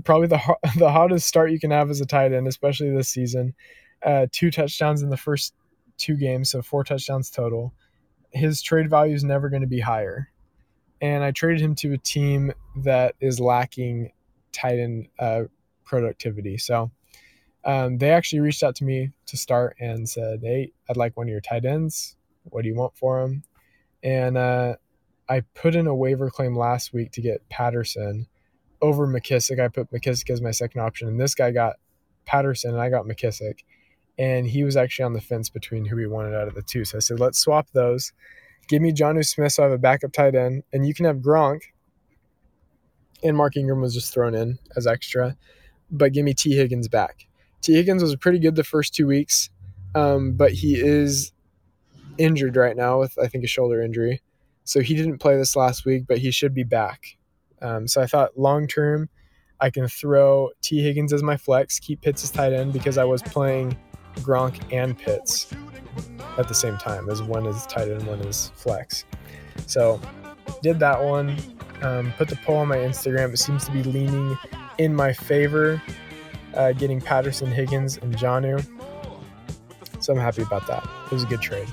probably 0.04 0.28
the 0.28 0.40
the 0.78 0.92
hottest 0.92 1.28
start 1.28 1.52
you 1.52 1.60
can 1.60 1.72
have 1.72 1.90
as 1.90 2.02
a 2.02 2.06
tight 2.06 2.34
end, 2.34 2.48
especially 2.48 2.90
this 2.92 3.10
season. 3.10 3.54
Uh, 4.04 4.28
two 4.32 4.50
touchdowns 4.50 5.02
in 5.02 5.10
the 5.10 5.18
first 5.18 5.54
two 5.98 6.16
games, 6.16 6.52
so 6.52 6.62
four 6.62 6.84
touchdowns 6.84 7.30
total. 7.30 7.74
His 8.32 8.62
trade 8.62 8.90
value 8.90 9.16
is 9.16 9.24
never 9.24 9.50
going 9.50 9.62
to 9.62 9.68
be 9.68 9.80
higher, 9.80 10.30
and 11.02 11.24
I 11.24 11.32
traded 11.32 11.62
him 11.62 11.76
to 11.76 11.94
a 11.94 11.98
team 11.98 12.54
that 12.78 13.16
is 13.20 13.40
lacking 13.40 14.12
tight 14.52 14.80
end 14.80 15.08
uh, 15.20 15.44
productivity. 15.84 16.58
So 16.58 16.92
um, 17.66 17.98
they 17.98 18.12
actually 18.12 18.40
reached 18.40 18.64
out 18.64 18.76
to 18.76 18.84
me 18.84 19.12
to 19.28 19.38
start 19.38 19.76
and 19.80 20.08
said, 20.08 20.40
"Hey, 20.42 20.72
I'd 20.90 20.98
like 20.98 21.18
one 21.18 21.28
of 21.28 21.32
your 21.32 21.42
tight 21.42 21.66
ends. 21.66 22.16
What 22.44 22.64
do 22.64 22.70
you 22.70 22.76
want 22.76 22.96
for 22.96 23.22
him?" 23.22 23.44
And 24.04 24.38
uh, 24.38 24.76
I 25.28 25.42
put 25.54 25.76
in 25.76 25.88
a 25.88 25.96
waiver 25.96 26.30
claim 26.30 26.58
last 26.58 26.94
week 26.94 27.12
to 27.14 27.22
get 27.22 27.48
Patterson 27.50 28.28
over 28.82 29.08
McKissic. 29.08 29.60
I 29.64 29.68
put 29.68 29.92
McKissic 29.92 30.30
as 30.30 30.42
my 30.42 30.52
second 30.52 30.82
option, 30.82 31.08
and 31.08 31.20
this 31.20 31.36
guy 31.36 31.52
got 31.52 31.76
Patterson, 32.26 32.72
and 32.72 32.82
I 32.82 32.90
got 32.90 33.06
McKissick. 33.06 33.60
And 34.18 34.48
he 34.48 34.64
was 34.64 34.76
actually 34.76 35.06
on 35.06 35.14
the 35.14 35.22
fence 35.22 35.50
between 35.50 35.86
who 35.86 35.98
he 35.98 36.06
wanted 36.06 36.36
out 36.36 36.48
of 36.50 36.56
the 36.56 36.62
two. 36.62 36.84
So 36.84 36.98
I 36.98 37.00
said, 37.00 37.22
let's 37.22 37.40
swap 37.40 37.70
those. 37.72 38.12
Give 38.68 38.82
me 38.82 38.92
Jonnu 38.92 39.26
Smith 39.26 39.54
so 39.54 39.64
I 39.64 39.68
have 39.68 39.74
a 39.74 39.78
backup 39.78 40.12
tight 40.12 40.36
end, 40.36 40.64
and 40.74 40.86
you 40.86 40.94
can 40.94 41.06
have 41.06 41.18
Gronk. 41.18 41.62
And 43.24 43.36
Mark 43.36 43.56
Ingram 43.56 43.82
was 43.82 43.94
just 43.94 44.14
thrown 44.14 44.36
in 44.36 44.60
as 44.76 44.88
extra, 44.88 45.38
but 45.92 46.14
give 46.14 46.26
me 46.26 46.34
Tee 46.34 46.56
Higgins 46.56 46.88
back. 46.88 47.29
Tee 47.62 47.74
Higgins 47.74 48.02
was 48.02 48.16
pretty 48.16 48.40
good 48.40 48.56
the 48.56 48.64
first 48.64 48.94
two 48.94 49.08
weeks, 49.08 49.50
um, 49.96 50.34
but 50.34 50.52
he 50.52 50.76
is 50.76 51.32
injured 52.18 52.56
right 52.56 52.76
now 52.76 53.00
with 53.00 53.18
I 53.18 53.28
think 53.28 53.44
a 53.44 53.48
shoulder 53.48 53.82
injury, 53.82 54.22
so 54.64 54.82
he 54.82 54.96
didn't 54.96 55.20
play 55.20 55.38
this 55.38 55.56
last 55.56 55.86
week, 55.86 56.06
but 56.08 56.18
he 56.18 56.32
should 56.32 56.54
be 56.54 56.64
back. 56.64 57.18
Um, 57.62 57.88
so 57.88 58.02
I 58.02 58.06
thought 58.06 58.38
long 58.38 58.68
term, 58.68 59.10
I 59.60 59.70
can 59.70 59.88
throw 59.88 60.50
Tee 60.62 60.82
Higgins 60.82 61.12
as 61.12 61.24
my 61.24 61.38
flex, 61.38 61.80
keep 61.80 62.02
Pitts 62.02 62.24
as 62.24 62.32
tight 62.32 62.54
end 62.54 62.72
because 62.72 62.98
I 62.98 63.04
was 63.04 63.22
playing 63.22 63.78
Gronk 64.18 64.62
and 64.74 64.98
Pitts 64.98 65.54
at 66.38 66.48
the 66.48 66.54
same 66.54 66.78
time 66.78 67.10
as 67.10 67.22
one 67.22 67.46
is 67.46 67.66
tight 67.66 67.90
end, 67.90 68.08
one 68.08 68.20
is 68.22 68.52
flex. 68.56 69.06
So 69.66 70.00
did 70.62 70.80
that 70.80 71.04
one. 71.04 71.38
Um, 71.82 72.14
put 72.18 72.28
the 72.28 72.36
poll 72.38 72.58
on 72.58 72.68
my 72.68 72.78
Instagram. 72.78 73.34
It 73.34 73.38
seems 73.38 73.66
to 73.66 73.72
be 73.72 73.84
leaning 73.84 74.38
in 74.78 74.94
my 74.94 75.14
favor, 75.14 75.82
uh, 76.56 76.72
getting 76.74 77.00
Patterson, 77.02 77.52
Higgins, 77.52 77.98
and 77.98 78.16
Jonnu. 78.16 78.66
So 80.00 80.14
I'm 80.14 80.20
happy 80.20 80.42
about 80.42 80.66
that. 80.68 80.88
It 81.06 81.12
was 81.12 81.24
a 81.24 81.28
good 81.28 81.42
trade. 81.42 81.68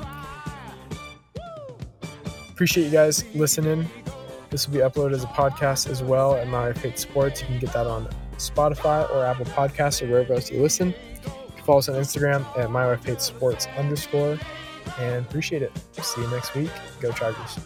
Appreciate 2.51 2.85
you 2.85 2.91
guys 2.91 3.25
listening. 3.35 3.89
This 4.51 4.67
will 4.67 4.75
be 4.75 4.81
uploaded 4.81 5.13
as 5.13 5.25
a 5.25 5.29
podcast 5.29 5.91
as 5.91 6.03
well 6.03 6.35
at 6.35 6.49
My 6.49 6.73
Fate 6.73 6.99
Sports. 6.99 7.43
You 7.43 7.47
can 7.49 7.59
get 7.59 7.73
that 7.73 7.87
on 7.87 8.09
Spotify 8.39 9.09
or 9.11 9.25
Apple 9.25 9.45
Podcasts 9.47 10.03
or 10.03 10.11
wherever 10.11 10.35
else 10.35 10.51
you 10.51 10.63
listen. 10.63 10.95
You 11.57 11.63
follow 11.65 11.79
us 11.79 11.89
on 11.89 11.97
Instagram 11.97 12.47
at 12.59 12.71
My 12.71 12.87
Wife 12.87 13.05
Hates 13.05 13.25
Sports 13.25 13.67
underscore. 13.77 14.39
And 14.99 15.27
appreciate 15.27 15.63
it. 15.63 15.73
See 15.93 16.21
you 16.21 16.31
next 16.31 16.55
week. 16.55 16.71
Go 17.01 17.13
Chargers. 17.13 17.59